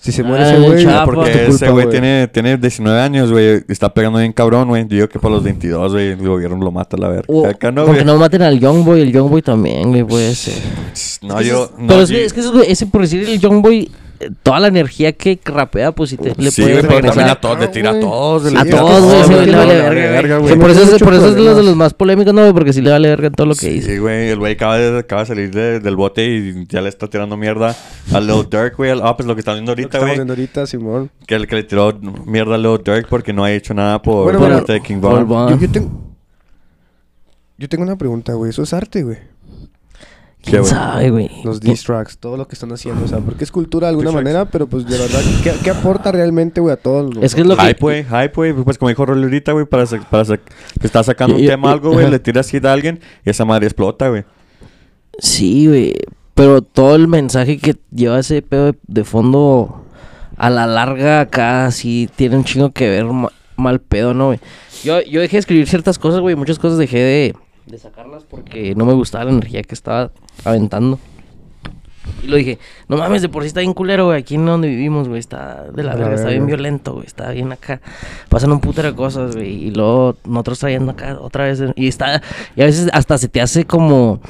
Si 0.00 0.10
se 0.10 0.22
muere 0.22 0.44
Ah, 0.44 0.48
ese 0.48 0.56
el 0.56 0.62
güey, 0.72 0.84
es 0.86 0.92
Porque 1.04 1.30
culpa, 1.32 1.54
ese 1.54 1.70
güey 1.70 1.88
tiene, 1.90 2.26
tiene 2.28 2.56
19 2.56 2.98
años, 3.00 3.30
güey. 3.30 3.62
Está 3.68 3.92
pegando 3.92 4.18
bien 4.20 4.32
cabrón, 4.32 4.68
güey. 4.68 4.82
Yo 4.84 4.88
digo 4.96 5.08
que 5.08 5.18
para 5.18 5.34
los 5.34 5.44
22, 5.44 5.92
güey, 5.92 6.08
el 6.12 6.16
gobierno 6.28 6.56
lo 6.64 6.70
mata, 6.70 6.96
la 6.96 7.08
verga. 7.08 7.24
O, 7.28 7.46
Acá 7.46 7.70
no, 7.70 7.82
con 7.82 7.90
güey. 7.92 7.98
que 7.98 8.04
no 8.06 8.16
maten 8.16 8.40
al 8.42 8.58
Youngboy, 8.58 9.02
el 9.02 9.12
Youngboy 9.12 9.42
también, 9.42 9.90
güey, 9.90 10.02
puede 10.04 10.34
ser. 10.34 10.54
No, 11.22 11.38
Es 11.38 11.46
yo... 11.46 11.64
es- 11.64 11.70
no, 11.78 11.86
pero 11.88 12.00
es 12.02 12.10
que, 12.10 12.24
es 12.24 12.32
que 12.32 12.40
güey- 12.40 12.64
ese, 12.68 12.86
por 12.86 13.02
decir 13.02 13.28
el 13.28 13.38
Youngboy, 13.38 13.82
eh, 13.82 13.90
toda 14.42 14.60
la 14.60 14.68
energía 14.68 15.12
que 15.12 15.38
rapea, 15.44 15.92
pues 15.92 16.10
si 16.10 16.16
te, 16.16 16.34
le 16.36 16.50
Sí, 16.50 16.62
puede 16.62 16.74
güey, 16.74 16.82
pero 16.82 16.94
también 16.94 17.02
regresar. 17.14 17.30
a 17.30 17.40
todos, 17.40 17.58
le 17.60 17.68
tira 17.68 17.90
a 17.90 18.00
todos. 18.00 18.54
A 18.54 18.64
todos, 18.64 19.28
güey, 19.30 19.46
le 19.46 19.56
vale 19.56 19.74
le 19.74 20.08
verga, 20.10 20.38
güey. 20.38 20.58
por 20.58 20.70
eso, 20.70 20.82
es, 20.96 21.02
por 21.02 21.14
eso 21.14 21.28
es 21.28 21.34
de 21.34 21.40
los, 21.42 21.56
de 21.56 21.62
los 21.62 21.76
más 21.76 21.94
polémicos, 21.94 22.32
no, 22.34 22.42
güey, 22.42 22.52
porque 22.52 22.72
sí 22.72 22.80
le 22.82 22.90
vale 22.90 23.08
verga 23.08 23.26
en 23.28 23.32
todo 23.34 23.46
lo 23.46 23.54
que 23.54 23.68
dice. 23.70 23.92
Sí, 23.94 23.98
güey, 23.98 24.28
el 24.30 24.38
güey 24.38 24.52
acaba 24.54 24.78
de, 24.78 24.98
acaba 24.98 25.22
de 25.22 25.26
salir 25.26 25.50
de- 25.50 25.80
del 25.80 25.96
bote 25.96 26.24
y 26.26 26.66
ya 26.68 26.80
le 26.80 26.88
está 26.88 27.06
tirando 27.08 27.36
mierda 27.36 27.74
a 28.12 28.20
Lil 28.20 28.46
Durk, 28.50 28.76
güey. 28.76 28.92
Ah, 29.02 29.16
pues 29.16 29.26
lo 29.26 29.34
que 29.34 29.40
está 29.40 29.52
viendo 29.52 29.72
Lo 29.72 29.76
que 29.76 29.82
ahorita, 29.82 29.98
estamos 29.98 30.06
güey. 30.08 30.18
viendo 30.18 30.32
ahorita, 30.32 30.66
Simón. 30.66 31.10
Que 31.26 31.34
el 31.34 31.46
que 31.46 31.56
le 31.56 31.62
tiró 31.64 31.98
mierda 32.26 32.54
a 32.54 32.58
Lil 32.58 32.80
Durk 32.84 33.08
porque 33.08 33.32
no 33.32 33.44
ha 33.44 33.52
hecho 33.52 33.74
nada 33.74 34.00
por, 34.02 34.24
Bueno, 34.24 34.38
por 34.38 34.48
bueno, 34.48 34.56
parte 34.60 34.72
de 34.74 34.80
King 34.82 35.00
Von. 35.00 35.26
Von. 35.26 35.48
Yo, 35.50 35.58
yo 35.66 35.70
tengo... 35.70 36.12
Yo 37.58 37.68
tengo 37.68 37.84
una 37.84 37.96
pregunta, 37.96 38.32
güey. 38.34 38.50
Eso 38.50 38.62
es 38.64 38.72
arte, 38.72 39.02
güey. 39.04 39.18
¿Qué, 40.42 40.50
¿Quién 40.50 40.64
sabe, 40.64 41.10
güey? 41.10 41.30
Los 41.44 41.60
diss 41.60 41.84
tracks, 41.84 42.18
todo 42.18 42.36
lo 42.36 42.48
que 42.48 42.54
están 42.54 42.72
haciendo. 42.72 43.04
O 43.04 43.08
sea, 43.08 43.18
porque 43.18 43.44
es 43.44 43.52
cultura 43.52 43.86
de 43.86 43.90
alguna 43.90 44.10
manera, 44.10 44.44
pero 44.46 44.66
pues 44.66 44.84
de 44.86 44.98
verdad, 44.98 45.20
¿qué, 45.44 45.52
qué 45.62 45.70
aporta 45.70 46.10
realmente, 46.10 46.60
güey, 46.60 46.72
a 46.72 46.76
todos? 46.76 47.16
Es 47.22 47.34
que 47.34 47.42
es 47.42 47.46
lo 47.46 47.56
que- 47.56 47.62
Hype, 47.62 47.78
güey, 47.80 48.04
hype, 48.04 48.32
güey. 48.34 48.52
Pues 48.52 48.76
como 48.76 48.88
dijo 48.88 49.06
Rolly 49.06 49.22
ahorita, 49.22 49.52
güey, 49.52 49.66
para, 49.66 49.86
para 50.10 50.24
que 50.36 50.40
está 50.82 51.04
sacando 51.04 51.36
un 51.36 51.42
Y- 51.44 51.46
tema 51.46 51.68
y- 51.68 51.72
algo, 51.72 51.92
güey, 51.92 52.10
le 52.10 52.18
tiras 52.18 52.50
hit 52.50 52.64
a 52.64 52.72
alguien 52.72 52.98
y 53.24 53.30
esa 53.30 53.44
madre 53.44 53.66
explota, 53.66 54.08
güey. 54.08 54.24
Sí, 55.18 55.66
güey. 55.68 55.94
Pero 56.34 56.62
todo 56.62 56.96
el 56.96 57.08
mensaje 57.08 57.58
que 57.58 57.76
lleva 57.94 58.18
ese 58.18 58.42
pedo 58.42 58.72
de, 58.72 58.78
de 58.88 59.04
fondo 59.04 59.84
a 60.36 60.50
la 60.50 60.66
larga 60.66 61.20
acá 61.20 61.70
sí 61.70 62.08
tiene 62.16 62.36
un 62.36 62.44
chingo 62.44 62.72
que 62.72 62.88
ver 62.88 63.04
ma- 63.04 63.30
mal 63.56 63.80
pedo, 63.80 64.14
¿no, 64.14 64.26
güey? 64.26 64.40
Yo, 64.82 65.00
yo 65.02 65.20
dejé 65.20 65.36
de 65.36 65.40
escribir 65.40 65.68
ciertas 65.68 65.98
cosas, 65.98 66.20
güey. 66.20 66.34
Muchas 66.34 66.58
cosas 66.58 66.78
dejé 66.78 66.98
de, 66.98 67.34
de 67.66 67.78
sacarlas 67.78 68.24
porque 68.24 68.74
no 68.74 68.84
me 68.84 68.92
gustaba 68.92 69.24
la 69.24 69.30
energía 69.30 69.62
que 69.62 69.74
estaba 69.74 70.10
aventando. 70.44 70.98
Y 72.22 72.26
lo 72.26 72.36
dije, 72.36 72.58
no 72.88 72.96
mames, 72.96 73.22
de 73.22 73.28
por 73.28 73.42
sí 73.42 73.48
está 73.48 73.60
bien 73.60 73.74
culero, 73.74 74.06
güey. 74.06 74.18
Aquí 74.18 74.34
en 74.34 74.46
donde 74.46 74.68
vivimos, 74.68 75.08
güey, 75.08 75.20
está 75.20 75.70
de 75.70 75.82
la 75.82 75.94
La 75.94 76.00
verga, 76.00 76.14
está 76.16 76.28
bien 76.30 76.46
violento, 76.46 76.94
güey. 76.94 77.06
Está 77.06 77.30
bien 77.30 77.52
acá. 77.52 77.80
Pasan 78.28 78.52
un 78.52 78.60
putero 78.60 78.88
de 78.88 78.96
cosas, 78.96 79.36
güey. 79.36 79.66
Y 79.66 79.70
luego 79.70 80.16
nosotros 80.24 80.58
trayendo 80.58 80.92
acá 80.92 81.18
otra 81.20 81.44
vez. 81.44 81.62
Y 81.76 81.88
está, 81.88 82.22
y 82.56 82.62
a 82.62 82.66
veces 82.66 82.90
hasta 82.92 83.18
se 83.18 83.28
te 83.28 83.40
hace 83.40 83.64
como 83.64 84.20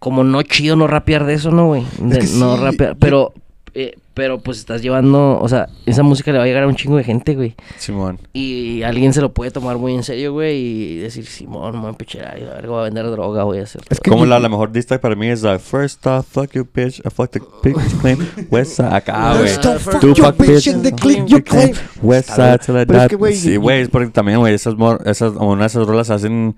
como 0.00 0.24
no 0.24 0.42
chido 0.42 0.76
no 0.76 0.86
rapear 0.86 1.26
de 1.26 1.34
eso, 1.34 1.50
¿no, 1.50 1.66
güey? 1.66 1.84
Que 1.98 2.26
no 2.38 2.56
sí, 2.56 2.62
rapear, 2.62 2.96
pero 2.98 3.34
eh, 3.74 3.96
pero 4.20 4.38
pues 4.38 4.58
estás 4.58 4.82
llevando, 4.82 5.40
o 5.40 5.48
sea, 5.48 5.70
esa 5.86 6.02
música 6.02 6.30
le 6.30 6.36
va 6.36 6.44
a 6.44 6.46
llegar 6.46 6.64
a 6.64 6.66
un 6.66 6.76
chingo 6.76 6.98
de 6.98 7.04
gente, 7.04 7.34
güey. 7.34 7.54
Simón. 7.78 8.18
Y 8.34 8.82
alguien 8.82 9.14
se 9.14 9.22
lo 9.22 9.32
puede 9.32 9.50
tomar 9.50 9.78
muy 9.78 9.94
en 9.94 10.02
serio, 10.02 10.34
güey, 10.34 10.58
y 10.58 10.98
decir, 10.98 11.24
Simón, 11.24 11.72
me 11.72 11.78
voy 11.78 11.86
a 11.86 11.90
empecherar 11.92 12.38
y 12.38 12.42
verga 12.42 12.68
voy 12.68 12.80
a 12.80 12.82
vender 12.82 13.10
droga, 13.10 13.44
voy 13.44 13.60
a 13.60 13.62
hacer. 13.62 13.80
Es 13.88 13.98
que 13.98 14.10
Como 14.10 14.26
la, 14.26 14.38
la 14.38 14.50
mejor 14.50 14.72
dista 14.72 15.00
para 15.00 15.14
mí 15.14 15.28
es 15.28 15.40
la 15.40 15.58
First 15.58 16.06
off, 16.06 16.26
fuck 16.26 16.52
you 16.52 16.68
bitch, 16.70 16.98
I 16.98 17.08
fuck 17.08 17.30
the 17.30 17.40
bitch 17.62 17.76
claim, 18.02 18.18
West 18.50 18.72
side, 18.72 18.94
acá, 18.94 19.38
güey. 19.38 19.48
First 19.48 19.64
off, 19.64 19.82
fuck 19.84 20.02
fuck 20.02 20.36
bitch 20.36 20.70
and 20.70 20.82
the 20.82 20.92
click 20.92 21.26
you 21.26 21.42
claim. 21.42 21.74
West 22.02 22.28
side 22.28 22.58
die. 22.84 23.08
que, 23.08 23.16
güey, 23.16 23.34
Sí, 23.34 23.56
güey, 23.56 23.80
es 23.80 23.88
porque 23.88 24.10
también, 24.10 24.38
güey, 24.38 24.52
esas, 24.52 24.74
esas, 25.06 25.32
una 25.32 25.62
de 25.62 25.66
esas 25.66 25.86
rolas 25.86 26.10
hacen 26.10 26.56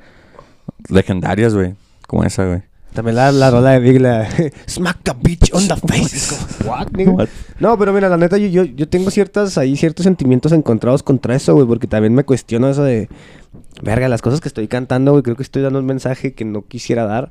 legendarias, 0.88 1.54
güey. 1.54 1.74
Como 2.08 2.24
esa, 2.24 2.44
güey. 2.44 2.62
También 2.94 3.16
la, 3.16 3.32
la 3.32 3.50
rola 3.50 3.70
de 3.70 3.78
Big, 3.80 4.00
la 4.00 4.28
Smack 4.68 5.02
the 5.02 5.12
bitch 5.12 5.52
on 5.54 5.66
the 5.66 5.76
face. 5.76 6.34
What? 6.64 6.88
No, 7.58 7.78
pero 7.78 7.92
mira, 7.92 8.08
la 8.08 8.18
neta, 8.18 8.36
yo, 8.36 8.48
yo, 8.48 8.64
yo 8.64 8.88
tengo 8.88 9.10
ciertas, 9.10 9.56
ahí 9.56 9.76
ciertos 9.76 10.04
sentimientos 10.04 10.52
encontrados 10.52 11.02
contra 11.02 11.34
eso, 11.34 11.54
güey, 11.54 11.66
porque 11.66 11.86
también 11.86 12.14
me 12.14 12.24
cuestiono 12.24 12.68
eso 12.68 12.84
de, 12.84 13.08
verga, 13.82 14.08
las 14.08 14.20
cosas 14.20 14.40
que 14.40 14.48
estoy 14.48 14.68
cantando, 14.68 15.12
güey, 15.12 15.22
creo 15.22 15.36
que 15.36 15.42
estoy 15.42 15.62
dando 15.62 15.78
un 15.78 15.86
mensaje 15.86 16.34
que 16.34 16.44
no 16.44 16.62
quisiera 16.66 17.04
dar. 17.04 17.30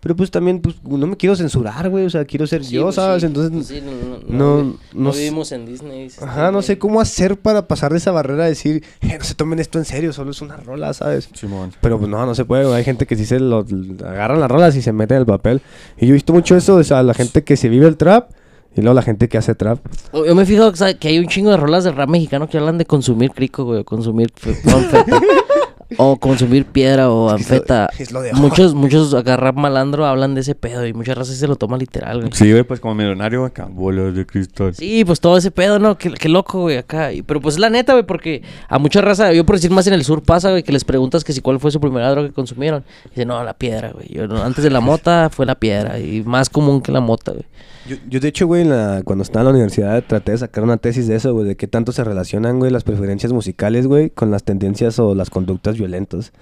Pero 0.00 0.14
pues 0.14 0.30
también, 0.30 0.60
pues, 0.60 0.76
no 0.84 1.06
me 1.08 1.16
quiero 1.16 1.34
censurar, 1.34 1.88
güey, 1.90 2.04
o 2.04 2.10
sea, 2.10 2.24
quiero 2.24 2.46
ser 2.46 2.64
Sí, 2.64 2.74
yo, 2.76 2.84
pues, 2.84 2.94
¿sabes? 2.94 3.20
sí. 3.22 3.26
Entonces, 3.26 3.52
Pues 3.52 3.66
sí, 3.66 3.80
no, 3.84 3.90
no- 3.90 4.18
no, 4.28 4.62
no 4.64 4.78
no 4.94 5.10
s- 5.10 5.18
vivimos 5.18 5.50
en 5.52 5.66
Disney. 5.66 6.08
Ajá, 6.22 6.52
no 6.52 6.62
sé 6.62 6.78
cómo 6.78 7.00
hacer 7.00 7.36
para 7.38 7.66
pasar 7.66 7.90
de 7.92 7.98
esa 7.98 8.12
barrera 8.12 8.44
de 8.44 8.50
decir, 8.50 8.84
eh, 9.00 9.16
no 9.18 9.24
se 9.24 9.34
tomen 9.34 9.58
esto 9.58 9.78
en 9.78 9.84
serio, 9.84 10.12
solo 10.12 10.30
es 10.30 10.40
una 10.40 10.56
rola, 10.56 10.92
¿sabes? 10.94 11.28
Simón. 11.34 11.72
Pero 11.80 11.98
pues 11.98 12.08
no, 12.08 12.24
no 12.24 12.34
se 12.36 12.44
puede, 12.44 12.64
güey. 12.64 12.76
Hay 12.76 12.84
gente 12.84 13.06
que 13.06 13.16
sí 13.16 13.24
se 13.26 13.40
lo 13.40 13.66
agarran 14.04 14.38
las 14.40 14.50
rolas 14.50 14.76
y 14.76 14.82
se 14.82 14.92
meten 14.92 15.16
en 15.16 15.20
el 15.22 15.26
papel. 15.26 15.62
Y 15.96 16.06
yo 16.06 16.10
he 16.10 16.14
visto 16.14 16.32
mucho 16.32 16.56
eso, 16.56 16.76
o 16.76 16.84
sea, 16.84 17.02
la 17.02 17.14
gente 17.14 17.42
que 17.42 17.56
se 17.56 17.68
vive 17.68 17.86
el 17.88 17.96
trap 17.96 18.30
y 18.76 18.80
luego 18.82 18.94
la 18.94 19.02
gente 19.02 19.28
que 19.28 19.36
hace 19.38 19.56
trap. 19.56 19.80
Yo 20.12 20.34
me 20.36 20.46
fijo 20.46 20.70
que 21.00 21.08
hay 21.08 21.18
un 21.18 21.26
chingo 21.26 21.50
de 21.50 21.56
rolas 21.56 21.82
de 21.82 21.90
rap 21.90 22.08
mexicano 22.08 22.48
que 22.48 22.56
hablan 22.58 22.78
de 22.78 22.86
consumir 22.86 23.32
crico, 23.32 23.64
güey, 23.64 23.82
consumir 23.82 24.32
o 25.96 26.16
consumir 26.18 26.66
piedra 26.66 27.10
o 27.10 27.34
Es 27.34 27.36
que 27.36 27.42
es 27.42 27.48
lo- 27.50 27.54
anfeta. 27.56 27.90
es 27.98 28.12
lo 28.12 28.20
de- 28.20 28.32
Muchos, 28.34 28.74
muchos 28.74 29.12
rap 29.24 29.56
malandro 29.56 30.04
hablan 30.06 30.34
de 30.34 30.42
ese 30.42 30.54
pedo 30.54 30.86
y 30.86 30.92
muchas 30.92 31.16
razas 31.16 31.36
se 31.36 31.48
lo 31.48 31.56
toma 31.56 31.78
literal, 31.78 32.20
güey. 32.20 32.32
Sí, 32.34 32.50
güey, 32.50 32.62
pues 32.64 32.80
como 32.80 32.94
millonario 32.94 33.44
acá, 33.44 33.66
bolas 33.70 34.14
de 34.14 34.26
cristal. 34.26 34.74
Sí, 34.74 35.04
pues 35.04 35.20
todo 35.20 35.36
ese 35.38 35.50
pedo, 35.50 35.78
¿no? 35.78 35.96
Qué, 35.96 36.10
qué 36.12 36.28
loco, 36.28 36.60
güey, 36.62 36.76
acá. 36.76 37.12
Y- 37.12 37.22
Pero 37.22 37.40
pues 37.40 37.54
es 37.54 37.60
la 37.60 37.70
neta, 37.70 37.92
güey, 37.94 38.04
porque 38.04 38.42
a 38.68 38.78
mucha 38.78 39.00
raza, 39.00 39.32
yo 39.32 39.44
por 39.46 39.56
decir 39.56 39.70
más 39.70 39.86
en 39.86 39.94
el 39.94 40.04
sur 40.04 40.22
pasa, 40.22 40.50
güey, 40.50 40.62
que 40.62 40.72
les 40.72 40.84
preguntas 40.84 41.24
que 41.24 41.32
si 41.32 41.40
cuál 41.40 41.58
fue 41.60 41.70
su 41.70 41.80
primera 41.80 42.10
droga 42.10 42.28
que 42.28 42.34
consumieron. 42.34 42.84
Dice, 43.10 43.24
no, 43.24 43.42
la 43.42 43.54
piedra, 43.54 43.92
güey. 43.92 44.08
Yo, 44.08 44.26
no, 44.28 44.42
antes 44.42 44.62
de 44.64 44.70
la 44.70 44.80
mota 44.80 45.30
fue 45.32 45.46
la 45.46 45.54
piedra 45.54 45.98
y 45.98 46.22
más 46.22 46.50
común 46.50 46.82
que 46.82 46.92
la 46.92 47.00
mota, 47.00 47.32
güey. 47.32 47.44
Yo, 47.88 47.96
yo, 48.06 48.20
de 48.20 48.28
hecho, 48.28 48.46
güey, 48.46 48.62
en 48.62 48.68
la- 48.68 49.00
cuando 49.02 49.22
estaba 49.22 49.40
en 49.40 49.44
la 49.46 49.50
universidad 49.52 50.04
traté 50.06 50.32
de 50.32 50.38
sacar 50.38 50.62
una 50.62 50.76
tesis 50.76 51.06
de 51.08 51.16
eso, 51.16 51.32
güey, 51.32 51.46
de 51.46 51.56
qué 51.56 51.66
tanto 51.66 51.90
se 51.92 52.04
relacionan, 52.04 52.58
güey, 52.58 52.70
las 52.70 52.84
preferencias 52.84 53.32
musicales, 53.32 53.86
güey, 53.86 54.10
con 54.10 54.30
las 54.30 54.42
tendencias 54.44 54.98
o 54.98 55.14
las 55.14 55.30
conductas 55.30 55.77
violentas. 55.78 56.32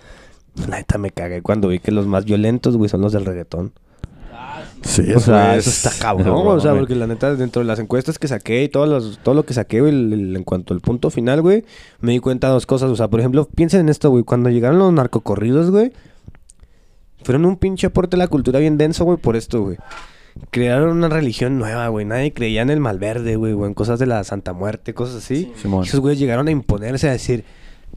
La 0.69 0.79
neta 0.79 0.99
me 0.99 1.11
cagué 1.11 1.43
cuando 1.43 1.69
vi 1.69 1.79
que 1.81 1.93
los 1.93 2.07
más 2.07 2.25
violentos, 2.25 2.77
güey, 2.77 2.89
son 2.89 3.03
los 3.03 3.13
del 3.13 3.25
reggaetón. 3.27 3.73
Sí, 4.83 5.13
o 5.13 5.21
sea, 5.21 5.57
es- 5.57 5.67
eso 5.67 5.89
está 5.89 5.99
cabrón, 6.03 6.45
güey, 6.45 6.57
o 6.57 6.61
sea, 6.61 6.75
porque 6.75 6.95
la 6.95 7.07
neta, 7.07 7.35
dentro 7.35 7.61
de 7.61 7.67
las 7.67 7.79
encuestas 7.79 8.19
que 8.19 8.29
saqué 8.29 8.63
y 8.63 8.69
todos 8.69 8.89
los- 8.89 9.19
todo 9.23 9.35
lo 9.35 9.45
que 9.45 9.53
saqué, 9.55 9.81
güey, 9.81 9.93
el- 9.93 10.13
el- 10.13 10.37
en 10.37 10.45
cuanto 10.45 10.75
al 10.75 10.81
punto 10.81 11.11
final, 11.11 11.43
güey, 11.43 11.65
me 12.01 12.13
di 12.13 12.21
cuenta 12.21 12.47
de 12.49 12.53
dos 12.55 12.67
cosas. 12.67 12.91
O 12.91 12.97
sea, 12.97 13.09
por 13.09 13.21
ejemplo, 13.21 13.49
piensen 13.55 13.81
en 13.81 13.89
esto, 13.89 14.11
güey, 14.11 14.23
cuando 14.25 14.49
llegaron 14.51 14.79
los 14.79 14.93
narcocorridos, 14.93 15.71
güey, 15.71 15.93
fueron 17.25 17.45
un 17.47 17.57
pinche 17.57 17.89
aporte 17.89 18.17
a 18.17 18.19
la 18.19 18.29
cultura 18.29 18.59
bien 18.61 18.79
denso, 18.79 19.05
güey, 19.05 19.19
por 19.19 19.37
esto, 19.37 19.63
güey. 19.63 19.77
Crearon 20.51 20.91
una 20.97 21.09
religión 21.09 21.59
nueva, 21.59 21.89
güey. 21.89 22.05
Nadie 22.05 22.33
creía 22.33 22.63
en 22.63 22.71
el 22.71 22.79
malverde, 22.79 23.37
güey, 23.37 23.55
o 23.55 23.67
en 23.67 23.75
cosas 23.75 23.99
de 23.99 24.07
la 24.07 24.23
Santa 24.23 24.53
Muerte, 24.53 24.93
cosas 24.95 25.17
así. 25.17 25.53
Y 25.85 25.89
esos 25.89 26.01
güeyes 26.01 26.21
llegaron 26.21 26.47
a 26.49 26.51
imponerse 26.51 27.09
a 27.09 27.13
decir, 27.13 27.45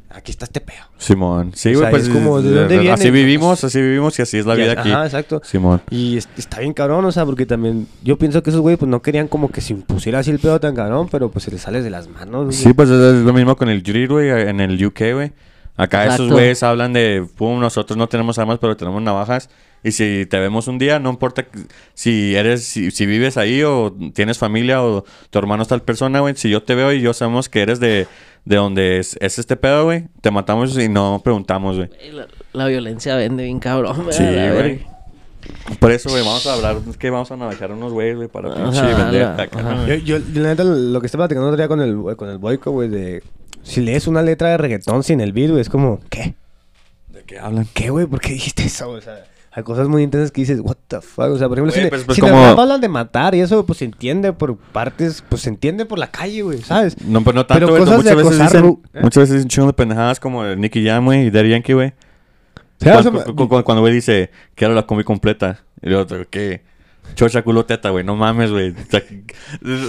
aquí 0.09 0.31
está 0.31 0.45
este 0.45 0.61
peo. 0.61 0.83
Simón. 0.97 1.51
Sí, 1.55 1.69
O 1.69 1.71
güey, 1.73 1.81
sea, 1.83 1.89
pues 1.91 2.03
es 2.03 2.09
como, 2.09 2.41
¿de 2.41 2.51
dónde 2.51 2.77
viene? 2.77 2.91
así 2.91 3.11
vivimos, 3.11 3.63
así 3.63 3.81
vivimos 3.81 4.17
y 4.19 4.21
así 4.21 4.37
es 4.37 4.45
la 4.45 4.55
vida 4.55 4.73
aquí. 4.73 4.89
Ajá, 4.91 5.05
exacto. 5.05 5.41
Simón. 5.43 5.81
Y 5.89 6.17
es- 6.17 6.27
está 6.37 6.59
bien 6.59 6.73
cabrón, 6.73 7.05
o 7.05 7.11
sea, 7.11 7.25
porque 7.25 7.45
también 7.45 7.87
yo 8.03 8.17
pienso 8.17 8.41
que 8.43 8.49
esos 8.49 8.61
güeyes 8.61 8.79
pues 8.79 8.89
no 8.89 9.01
querían 9.01 9.27
como 9.27 9.49
que 9.51 9.61
se 9.61 9.73
impusiera 9.73 10.19
así 10.19 10.31
el 10.31 10.39
pedo 10.39 10.59
tan 10.59 10.75
cabrón, 10.75 11.07
pero 11.09 11.29
pues 11.31 11.45
se 11.45 11.51
les 11.51 11.61
sale 11.61 11.81
de 11.81 11.89
las 11.89 12.07
manos. 12.09 12.45
güey. 12.45 12.57
Sí, 12.57 12.73
pues 12.73 12.89
es 12.89 12.99
es 13.15 13.23
lo 13.23 13.33
mismo 13.33 13.55
con 13.55 13.69
el 13.69 13.83
jury, 13.85 14.07
güey, 14.07 14.29
en 14.29 14.59
el 14.59 14.83
UK, 14.85 14.99
güey. 15.13 15.31
Acá 15.77 16.13
esos 16.13 16.29
güeyes 16.29 16.61
hablan 16.63 16.91
de, 16.91 17.25
pum, 17.37 17.57
nosotros 17.61 17.95
no 17.95 18.07
tenemos 18.09 18.37
armas, 18.37 18.57
pero 18.59 18.75
tenemos 18.75 19.01
navajas. 19.01 19.49
Y 19.81 19.91
si 19.93 20.25
te 20.25 20.37
vemos 20.37 20.67
un 20.67 20.77
día, 20.77 20.99
no 20.99 21.09
importa 21.09 21.45
si 21.93 22.35
eres, 22.35 22.65
si, 22.65 22.91
si 22.91 23.05
vives 23.05 23.37
ahí 23.37 23.63
o 23.63 23.95
tienes 24.13 24.37
familia 24.37 24.83
o 24.83 25.05
tu 25.29 25.39
hermano 25.39 25.63
es 25.63 25.69
tal 25.69 25.81
persona, 25.81 26.19
güey. 26.19 26.35
Si 26.35 26.49
yo 26.49 26.61
te 26.63 26.75
veo 26.75 26.91
y 26.91 26.99
yo 26.99 27.13
sabemos 27.13 27.47
que 27.47 27.61
eres 27.61 27.79
de, 27.79 28.07
de 28.45 28.55
donde 28.55 28.97
es, 28.99 29.17
es 29.21 29.39
este 29.39 29.55
pedo, 29.55 29.85
güey, 29.85 30.07
te 30.21 30.31
matamos 30.31 30.77
y 30.77 30.89
no 30.89 31.21
preguntamos, 31.23 31.77
güey. 31.77 31.89
La, 32.11 32.27
la 32.53 32.67
violencia 32.67 33.15
vende 33.15 33.43
bien 33.43 33.59
cabrón, 33.59 34.03
güey. 34.03 34.13
Sí, 34.13 34.23
güey. 34.23 34.85
Por 35.79 35.91
eso, 35.91 36.09
güey, 36.09 36.23
vamos 36.23 36.45
a 36.47 36.53
hablar, 36.53 36.77
es 36.89 36.97
que 36.97 37.09
vamos 37.09 37.31
a 37.31 37.37
navajar 37.37 37.71
unos 37.71 37.93
güeyes, 37.93 38.17
güey, 38.17 38.27
para 38.27 38.53
pinche 38.53 38.81
vender 38.81 39.23
acá. 39.23 39.85
Yo, 39.87 39.95
yo, 39.95 40.19
la 40.41 40.49
neta, 40.49 40.63
lo 40.63 40.99
que 40.99 41.05
estaba 41.05 41.23
platicando 41.23 41.47
el 41.47 41.53
otro 41.53 41.63
día 41.63 41.67
con 41.67 41.81
el, 41.81 42.15
con 42.17 42.29
el 42.29 42.37
boico, 42.37 42.71
güey, 42.71 42.89
de... 42.89 43.23
Si 43.61 43.81
lees 43.81 44.07
una 44.07 44.21
letra 44.21 44.49
de 44.49 44.57
reggaetón 44.57 45.03
sin 45.03 45.21
el 45.21 45.31
beat, 45.31 45.49
güey, 45.49 45.61
es 45.61 45.69
como, 45.69 45.99
¿qué? 46.09 46.33
¿De 47.07 47.23
qué 47.23 47.39
hablan? 47.39 47.67
¿Qué, 47.73 47.89
güey? 47.89 48.05
¿Por 48.05 48.19
qué 48.19 48.33
dijiste 48.33 48.63
eso? 48.63 48.89
O 48.89 49.01
sea, 49.01 49.23
hay 49.51 49.63
cosas 49.63 49.87
muy 49.87 50.03
intensas 50.03 50.31
que 50.31 50.41
dices, 50.41 50.59
what 50.61 50.77
the 50.87 51.01
fuck? 51.01 51.25
O 51.31 51.37
sea, 51.37 51.47
por 51.47 51.57
ejemplo, 51.57 51.71
si, 51.73 51.81
le- 51.81 51.89
pues- 51.89 52.03
pues 52.03 52.15
si 52.15 52.21
como- 52.21 52.37
el 52.53 52.59
hablan 52.59 52.81
de 52.81 52.87
matar 52.89 53.33
y 53.35 53.41
eso, 53.41 53.65
pues 53.65 53.79
se 53.79 53.85
entiende 53.85 54.31
por 54.33 54.55
partes, 54.57 55.23
pues 55.27 55.41
se 55.41 55.49
entiende 55.49 55.85
por 55.85 55.97
la 55.99 56.11
calle, 56.11 56.41
güey, 56.43 56.61
¿sabes? 56.61 56.95
No, 57.03 57.23
pues 57.23 57.35
no 57.35 57.45
tanto, 57.45 57.65
Pero 57.65 57.77
cosas 57.79 57.97
Muchas 57.97 58.09
de 58.11 58.15
veces 58.23 58.39
acosar, 58.41 58.61
dicen, 58.63 58.79
¿eh? 58.93 58.99
muchas 59.01 59.21
veces 59.21 59.35
dicen 59.37 59.49
chingo 59.49 59.67
de 59.67 59.73
pendejadas 59.73 60.19
como 60.19 60.45
el 60.45 60.59
Nicky 60.61 60.85
Jam, 60.85 61.05
güey, 61.05 61.27
y 61.27 61.31
Daddy 61.31 61.49
Yankee, 61.49 61.73
güey. 61.73 61.93
Cuando, 63.63 63.81
güey 63.81 63.93
dice, 63.93 64.31
quiero 64.55 64.73
la 64.73 64.85
combi 64.85 65.03
completa. 65.03 65.59
Y 65.81 65.89
yo, 65.89 66.05
¿qué? 66.29 66.61
Chocha 67.15 67.41
culo 67.41 67.65
teta, 67.65 67.89
güey, 67.89 68.03
no 68.05 68.15
mames, 68.15 68.51
güey. 68.51 68.69
O 68.71 68.75
sea, 68.89 69.01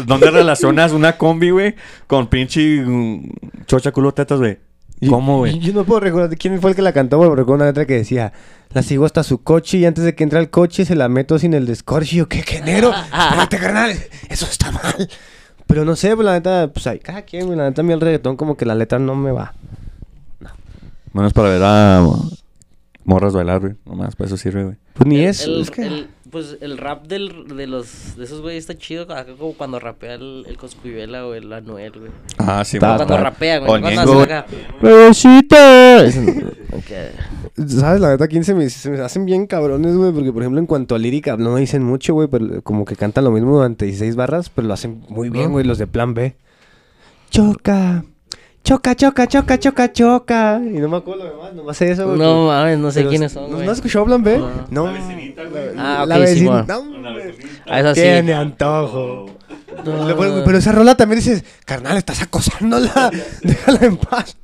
¿Dónde 0.06 0.30
relacionas 0.30 0.92
una 0.92 1.18
combi, 1.18 1.50
güey, 1.50 1.74
con 2.06 2.28
pinche 2.28 2.82
mm, 2.84 3.30
chocha 3.66 3.92
culo 3.92 4.12
tetas, 4.12 4.38
güey? 4.38 4.58
¿Cómo, 5.08 5.38
güey? 5.38 5.58
Yo 5.58 5.72
no 5.72 5.84
puedo 5.84 6.00
recordar 6.00 6.28
de 6.28 6.36
quién 6.36 6.60
fue 6.60 6.70
el 6.70 6.76
que 6.76 6.82
la 6.82 6.92
cantó, 6.92 7.18
pero 7.18 7.34
recuerdo 7.34 7.62
una 7.62 7.66
letra 7.70 7.86
que 7.86 7.94
decía, 7.94 8.32
la 8.72 8.82
sigo 8.82 9.06
hasta 9.06 9.22
su 9.22 9.42
coche 9.42 9.78
y 9.78 9.86
antes 9.86 10.04
de 10.04 10.14
que 10.14 10.24
entre 10.24 10.38
al 10.38 10.50
coche 10.50 10.84
se 10.84 10.94
la 10.94 11.08
meto 11.08 11.38
sin 11.38 11.54
el 11.54 11.64
descorche. 11.66 12.16
Y 12.16 12.18
yo, 12.18 12.28
¿qué 12.28 12.42
genero? 12.42 12.92
Espérate, 13.04 13.58
carnal, 13.58 13.92
eso 14.28 14.46
está 14.46 14.70
mal. 14.72 15.08
Pero 15.66 15.84
no 15.84 15.96
sé, 15.96 16.14
pues 16.16 16.26
la 16.26 16.32
neta, 16.32 16.68
pues 16.72 16.86
hay 16.86 16.98
cada 16.98 17.22
quien, 17.22 17.46
güey. 17.46 17.56
La 17.56 17.64
neta, 17.68 17.80
a 17.80 17.84
mí 17.84 17.92
el 17.92 18.00
reggaetón 18.00 18.36
como 18.36 18.56
que 18.56 18.66
la 18.66 18.74
letra 18.74 18.98
no 18.98 19.14
me 19.14 19.30
va. 19.32 19.54
Menos 21.12 21.32
para 21.32 21.48
ver 21.48 21.62
a 21.64 22.06
morras 23.04 23.32
bailar, 23.32 23.60
güey. 23.60 23.74
Nomás, 23.84 24.14
para 24.14 24.28
eso 24.28 24.36
sirve, 24.36 24.64
güey. 24.64 24.76
Pues 24.94 25.06
ni 25.08 25.20
El- 25.20 25.26
eso, 25.30 25.50
el- 25.50 25.60
es 25.62 25.70
que... 25.70 25.86
el- 25.86 26.08
pues 26.30 26.56
el 26.60 26.78
rap 26.78 27.06
del, 27.06 27.46
de 27.48 27.66
los 27.66 28.16
de 28.16 28.24
esos 28.24 28.40
güeyes 28.40 28.62
está 28.68 28.76
chido 28.78 29.02
acá 29.04 29.24
como 29.38 29.52
cuando 29.54 29.78
rapea 29.78 30.14
el, 30.14 30.44
el 30.48 30.56
Coscuyuela 30.56 31.26
o 31.26 31.34
el 31.34 31.52
Anuel, 31.52 31.92
güey. 31.92 32.10
Ah, 32.38 32.64
sí, 32.64 32.76
Está- 32.76 32.94
güey. 32.96 33.06
Cuando 33.06 33.24
rapea, 33.24 33.58
güey. 33.58 33.68
Cuando 33.82 34.12
güey. 34.14 34.22
acá. 34.24 34.46
¿Sabes? 37.66 38.00
La 38.00 38.10
neta, 38.10 38.24
aquí 38.24 38.42
se 38.42 38.54
me, 38.54 38.70
se 38.70 38.90
me 38.90 39.00
hacen 39.00 39.26
bien 39.26 39.46
cabrones, 39.46 39.96
güey. 39.96 40.12
Porque, 40.12 40.32
por 40.32 40.42
ejemplo, 40.42 40.60
en 40.60 40.66
cuanto 40.66 40.94
a 40.94 40.98
lírica, 40.98 41.36
no 41.36 41.56
dicen 41.56 41.82
mucho, 41.82 42.14
güey. 42.14 42.28
Pero 42.28 42.62
como 42.62 42.84
que 42.84 42.96
cantan 42.96 43.24
lo 43.24 43.30
mismo 43.30 43.56
durante 43.56 43.84
16 43.84 44.16
barras, 44.16 44.48
pero 44.50 44.68
lo 44.68 44.74
hacen 44.74 45.04
muy 45.08 45.28
bien, 45.30 45.52
güey. 45.52 45.64
Los 45.64 45.78
de 45.78 45.86
plan 45.86 46.14
B. 46.14 46.34
Choca. 47.30 48.04
Choca, 48.62 48.94
choca, 48.94 49.26
choca, 49.26 49.58
choca, 49.58 49.92
choca. 49.92 50.60
Y 50.62 50.78
no 50.78 50.88
me 50.88 50.98
acuerdo 50.98 51.24
lo 51.24 51.30
demás, 51.30 51.54
nomás 51.54 51.76
sé 51.76 51.90
eso, 51.90 52.06
güey. 52.06 52.18
No 52.18 52.46
mames, 52.46 52.78
no 52.78 52.90
sé 52.90 53.00
pero- 53.00 53.10
quiénes 53.10 53.32
son, 53.32 53.44
¿No, 53.50 53.54
güey. 53.56 53.66
¿no 53.66 53.72
has 53.72 53.78
escuchado 53.78 54.04
plan 54.04 54.22
B? 54.22 54.38
No. 54.38 54.50
No. 54.70 54.86
La 54.86 54.92
vecinita, 54.92 55.44
güey. 55.44 55.68
Ah, 55.78 56.04
la 56.06 56.14
ok, 56.16 56.20
vecina. 56.20 56.64
Simón. 56.64 56.66
no, 56.68 56.80
Una 56.98 57.08
hombre. 57.08 57.26
vecinita. 57.26 57.62
Ah, 57.66 57.80
esa 57.80 57.94
sí. 57.94 58.00
Tiene 58.02 58.34
antojo. 58.34 59.26
No. 59.84 60.16
Pero 60.44 60.58
esa 60.58 60.72
rola 60.72 60.94
también 60.94 61.18
dices, 61.20 61.42
carnal, 61.64 61.96
estás 61.96 62.22
acosándola. 62.22 63.10
Déjala 63.42 63.78
en 63.82 63.96
paz. 63.96 64.36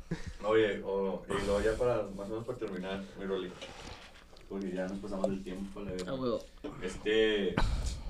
Oye, 0.43 0.81
o, 0.85 1.21
y 1.29 1.45
luego 1.45 1.61
ya 1.61 1.71
para, 1.77 1.95
más 2.17 2.25
o 2.27 2.29
menos 2.29 2.45
para 2.45 2.57
terminar, 2.57 3.01
mi 3.19 3.25
Rolly. 3.25 3.51
Porque 4.49 4.71
ya 4.73 4.87
nos 4.87 4.97
pasamos 4.99 5.27
el 5.29 5.43
tiempo, 5.43 5.81
la 5.81 5.91
Ah, 6.09 6.15
huevo. 6.15 6.39
Este, 6.81 7.53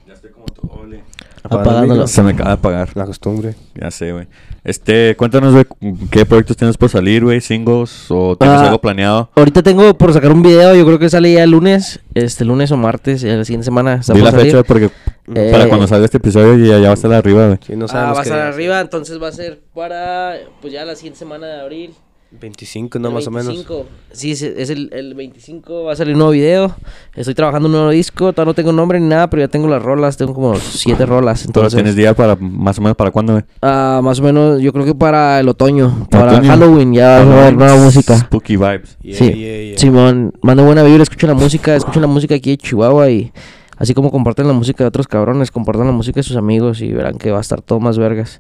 ya 0.07 0.13
estoy 0.13 0.31
como 0.31 0.45
ole. 0.81 1.03
Apagándolo. 1.43 2.07
Se 2.07 2.21
me 2.23 2.31
acaba 2.31 2.49
de 2.49 2.53
apagar. 2.55 2.89
La 2.95 3.05
costumbre. 3.05 3.55
Ya 3.75 3.91
sé, 3.91 4.11
güey. 4.11 4.27
Este, 4.63 5.15
cuéntanos, 5.15 5.53
güey, 5.53 5.65
qué 6.11 6.25
proyectos 6.25 6.57
tienes 6.57 6.75
por 6.77 6.89
salir, 6.89 7.23
güey, 7.23 7.39
singles 7.41 8.05
o 8.09 8.35
tienes 8.35 8.57
Ah. 8.59 8.65
algo 8.65 8.79
planeado. 8.81 9.29
Ahorita 9.35 9.63
tengo 9.63 9.97
por 9.97 10.11
sacar 10.13 10.31
un 10.31 10.41
video, 10.41 10.75
yo 10.75 10.85
creo 10.85 10.99
que 10.99 11.09
sale 11.09 11.31
ya 11.31 11.43
el 11.43 11.51
lunes, 11.51 12.01
este 12.15 12.43
lunes 12.43 12.71
o 12.71 12.77
martes, 12.77 13.21
ya 13.21 13.35
la 13.37 13.45
siguiente 13.45 13.65
semana. 13.65 13.97
Di 14.13 14.19
la 14.21 14.31
salir. 14.31 14.45
fecha 14.51 14.63
porque 14.63 14.89
Eh, 15.35 15.49
para 15.51 15.67
cuando 15.67 15.87
salga 15.87 16.05
este 16.05 16.17
episodio 16.17 16.55
ya, 16.65 16.79
ya 16.79 16.85
va 16.85 16.91
a 16.91 16.93
estar 16.93 17.11
arriba, 17.13 17.47
güey. 17.47 17.59
Sí, 17.65 17.75
no 17.75 17.85
Ah, 17.89 18.13
va 18.13 18.19
a 18.19 18.23
estar 18.23 18.39
arriba, 18.39 18.79
entonces 18.79 19.21
va 19.21 19.27
a 19.27 19.31
ser 19.33 19.59
para, 19.73 20.35
pues 20.61 20.71
ya 20.73 20.85
la 20.85 20.95
siguiente 20.95 21.19
semana 21.19 21.47
de 21.47 21.59
abril. 21.61 21.93
25, 22.29 22.99
no, 22.99 23.07
El 23.07 23.13
más 23.13 23.27
o 23.27 23.31
menos. 23.31 23.47
25. 23.47 23.85
Sí, 24.11 24.31
es, 24.31 24.41
es 24.41 24.69
el, 24.69 24.89
el 24.91 25.13
25 25.13 25.85
va 25.85 25.93
a 25.93 25.95
salir 25.95 26.13
un 26.13 26.19
nuevo 26.19 26.31
video. 26.31 26.75
Estoy 27.15 27.33
trabajando 27.33 27.67
en 27.67 27.73
un 27.73 27.77
nuevo 27.79 27.91
disco, 27.91 28.33
todavía 28.33 28.51
no 28.51 28.53
tengo 28.53 28.71
nombre 28.73 28.99
ni 28.99 29.07
nada, 29.07 29.29
pero 29.29 29.41
ya 29.43 29.47
tengo 29.47 29.67
las 29.67 29.81
rolas, 29.81 30.17
tengo 30.17 30.33
como 30.33 30.55
siete 30.55 31.05
rolas. 31.05 31.39
Pero 31.41 31.49
Entonces, 31.49 31.73
tienes 31.75 31.95
día 31.95 32.13
para, 32.13 32.35
más 32.35 32.77
o 32.79 32.81
menos, 32.81 32.97
¿para 32.97 33.11
cuándo, 33.11 33.33
güey? 33.33 33.45
ah, 33.61 34.01
más 34.03 34.19
o 34.19 34.23
menos, 34.23 34.61
yo 34.61 34.73
creo 34.73 34.85
que 34.85 34.93
para 34.95 35.39
el 35.39 35.47
otoño, 35.47 36.07
para 36.11 36.33
Otoño. 36.33 36.49
Halloween 36.49 36.93
ya 36.93 37.23
va 37.23 37.35
a 37.35 37.41
haber 37.43 37.55
nueva 37.55 37.77
música. 37.77 38.17
Spooky 38.17 38.57
vibes. 38.57 38.97
Yeah, 39.01 39.17
sí, 39.17 39.33
yeah, 39.33 39.61
yeah. 39.63 39.77
Simón, 39.77 40.33
manda 40.41 40.63
buena 40.63 40.83
vibra, 40.83 41.03
escuchen 41.03 41.29
la 41.29 41.35
música, 41.35 41.75
escuchen 41.75 42.01
la 42.01 42.07
música 42.07 42.35
aquí 42.35 42.51
de 42.51 42.57
Chihuahua 42.57 43.09
y 43.09 43.31
así 43.77 43.93
como 43.93 44.11
comparten 44.11 44.47
la 44.47 44.53
música 44.53 44.83
de 44.83 44.87
otros 44.89 45.07
cabrones, 45.07 45.51
compartan 45.51 45.85
la 45.87 45.93
música 45.93 46.19
de 46.19 46.23
sus 46.23 46.35
amigos 46.35 46.81
y 46.81 46.91
verán 46.91 47.17
que 47.17 47.31
va 47.31 47.37
a 47.37 47.41
estar 47.41 47.61
todo 47.61 47.79
más 47.79 47.97
vergas. 47.97 48.39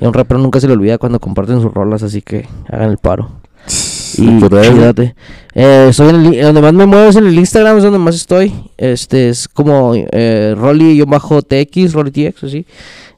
Y 0.00 0.04
a 0.04 0.08
un 0.08 0.14
rapero 0.14 0.40
nunca 0.40 0.60
se 0.60 0.66
le 0.66 0.72
olvida 0.74 0.98
cuando 0.98 1.20
comparten 1.20 1.60
sus 1.60 1.72
rolas, 1.72 2.02
así 2.02 2.22
que 2.22 2.46
hagan 2.70 2.90
el 2.90 2.98
paro. 2.98 3.30
Y 4.16 4.40
chidote. 4.40 5.14
Eh, 5.54 5.86
estoy 5.90 6.08
en 6.08 6.14
el, 6.16 6.34
in- 6.34 6.40
donde 6.40 6.62
más 6.62 6.72
me 6.72 6.86
muevo 6.86 7.08
es 7.10 7.16
en 7.16 7.26
el 7.26 7.38
Instagram, 7.38 7.76
es 7.76 7.82
donde 7.84 7.98
más 7.98 8.14
estoy. 8.16 8.52
Este 8.78 9.28
es 9.28 9.46
como 9.48 9.92
eh, 9.94 10.54
Rolly-TX, 10.56 11.92
RollyTX, 11.92 12.42
así. 12.44 12.66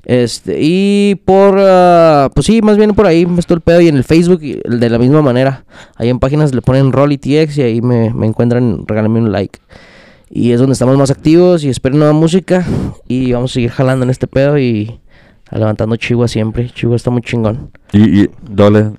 Este, 0.05 0.57
y 0.61 1.15
por, 1.25 1.57
ah, 1.61 2.29
pues 2.35 2.47
sí, 2.47 2.61
más 2.61 2.77
bien 2.77 2.93
por 2.95 3.07
ahí 3.07 3.25
me 3.25 3.39
estoy 3.39 3.55
el 3.55 3.61
pedo. 3.61 3.81
Y 3.81 3.89
en 3.89 3.97
el 3.97 4.05
Facebook, 4.05 4.41
y 4.43 4.61
de 4.65 4.91
la 4.91 4.99
misma 4.99 5.23
manera. 5.23 5.65
Ahí 5.97 6.09
en 6.09 6.19
páginas 6.19 6.53
le 6.53 6.61
ponen 6.61 6.91
RollyTX 6.93 7.57
y 7.59 7.63
ahí 7.63 7.81
me, 7.81 8.13
me 8.13 8.27
encuentran, 8.27 8.85
regálenme 8.87 9.21
un 9.21 9.31
like. 9.33 9.61
Y 10.33 10.53
es 10.53 10.61
donde 10.61 10.75
estamos 10.75 10.97
más 10.97 11.11
activos 11.11 11.65
y 11.65 11.69
esperen 11.69 11.99
nueva 11.99 12.15
música. 12.15 12.65
Y 13.09 13.33
vamos 13.33 13.51
a 13.51 13.55
seguir 13.55 13.71
jalando 13.71 14.05
en 14.05 14.11
este 14.11 14.29
pedo 14.29 14.59
y 14.59 15.01
levantando 15.51 15.97
Chihuahua 15.97 16.29
siempre. 16.29 16.71
Chihuahua 16.71 16.97
está 16.97 17.11
muy 17.11 17.23
chingón. 17.23 17.73
Y, 17.93 18.23
y 18.23 18.31
doble, 18.49 18.93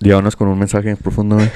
llévanos 0.00 0.34
con 0.34 0.48
un 0.48 0.58
mensaje 0.58 0.96
profundo. 0.96 1.38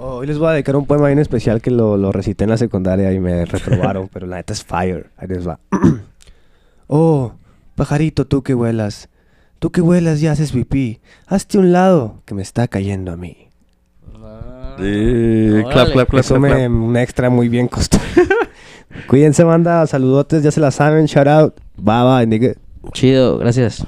Oh, 0.00 0.18
hoy 0.18 0.28
les 0.28 0.38
voy 0.38 0.48
a 0.48 0.52
dedicar 0.52 0.76
un 0.76 0.86
poema 0.86 1.08
bien 1.08 1.18
especial 1.18 1.60
que 1.60 1.72
lo, 1.72 1.96
lo 1.96 2.12
recité 2.12 2.44
en 2.44 2.50
la 2.50 2.56
secundaria 2.56 3.12
y 3.12 3.18
me 3.18 3.44
reprobaron, 3.44 4.08
pero 4.12 4.28
la 4.28 4.36
neta 4.36 4.52
es 4.52 4.62
fire. 4.62 5.10
Ahí 5.16 5.26
les 5.26 5.46
va. 5.46 5.58
oh, 6.86 7.32
pajarito, 7.74 8.24
tú 8.24 8.44
que 8.44 8.54
vuelas. 8.54 9.08
Tú 9.58 9.72
que 9.72 9.80
vuelas 9.80 10.22
y 10.22 10.28
haces 10.28 10.52
pipí. 10.52 11.00
Hazte 11.26 11.58
un 11.58 11.72
lado 11.72 12.22
que 12.26 12.34
me 12.34 12.42
está 12.42 12.68
cayendo 12.68 13.10
a 13.10 13.16
mí. 13.16 13.47
Sí, 14.78 15.50
Órale. 15.50 15.72
clap, 15.72 15.92
clap, 15.92 16.08
clap, 16.08 16.20
Eso 16.20 16.34
clap, 16.36 16.42
me, 16.42 16.56
clap. 16.56 16.70
un 16.70 16.96
extra 16.96 17.30
muy 17.30 17.48
bien 17.48 17.68
costó. 17.68 17.98
Cuídense, 19.08 19.44
banda. 19.44 19.86
Saludotes, 19.86 20.42
ya 20.42 20.50
se 20.50 20.60
la 20.60 20.70
saben. 20.70 21.06
Shout 21.06 21.26
out. 21.28 21.54
Bye 21.76 22.04
bye, 22.04 22.26
nigga. 22.26 22.54
Chido, 22.92 23.38
gracias. 23.38 23.86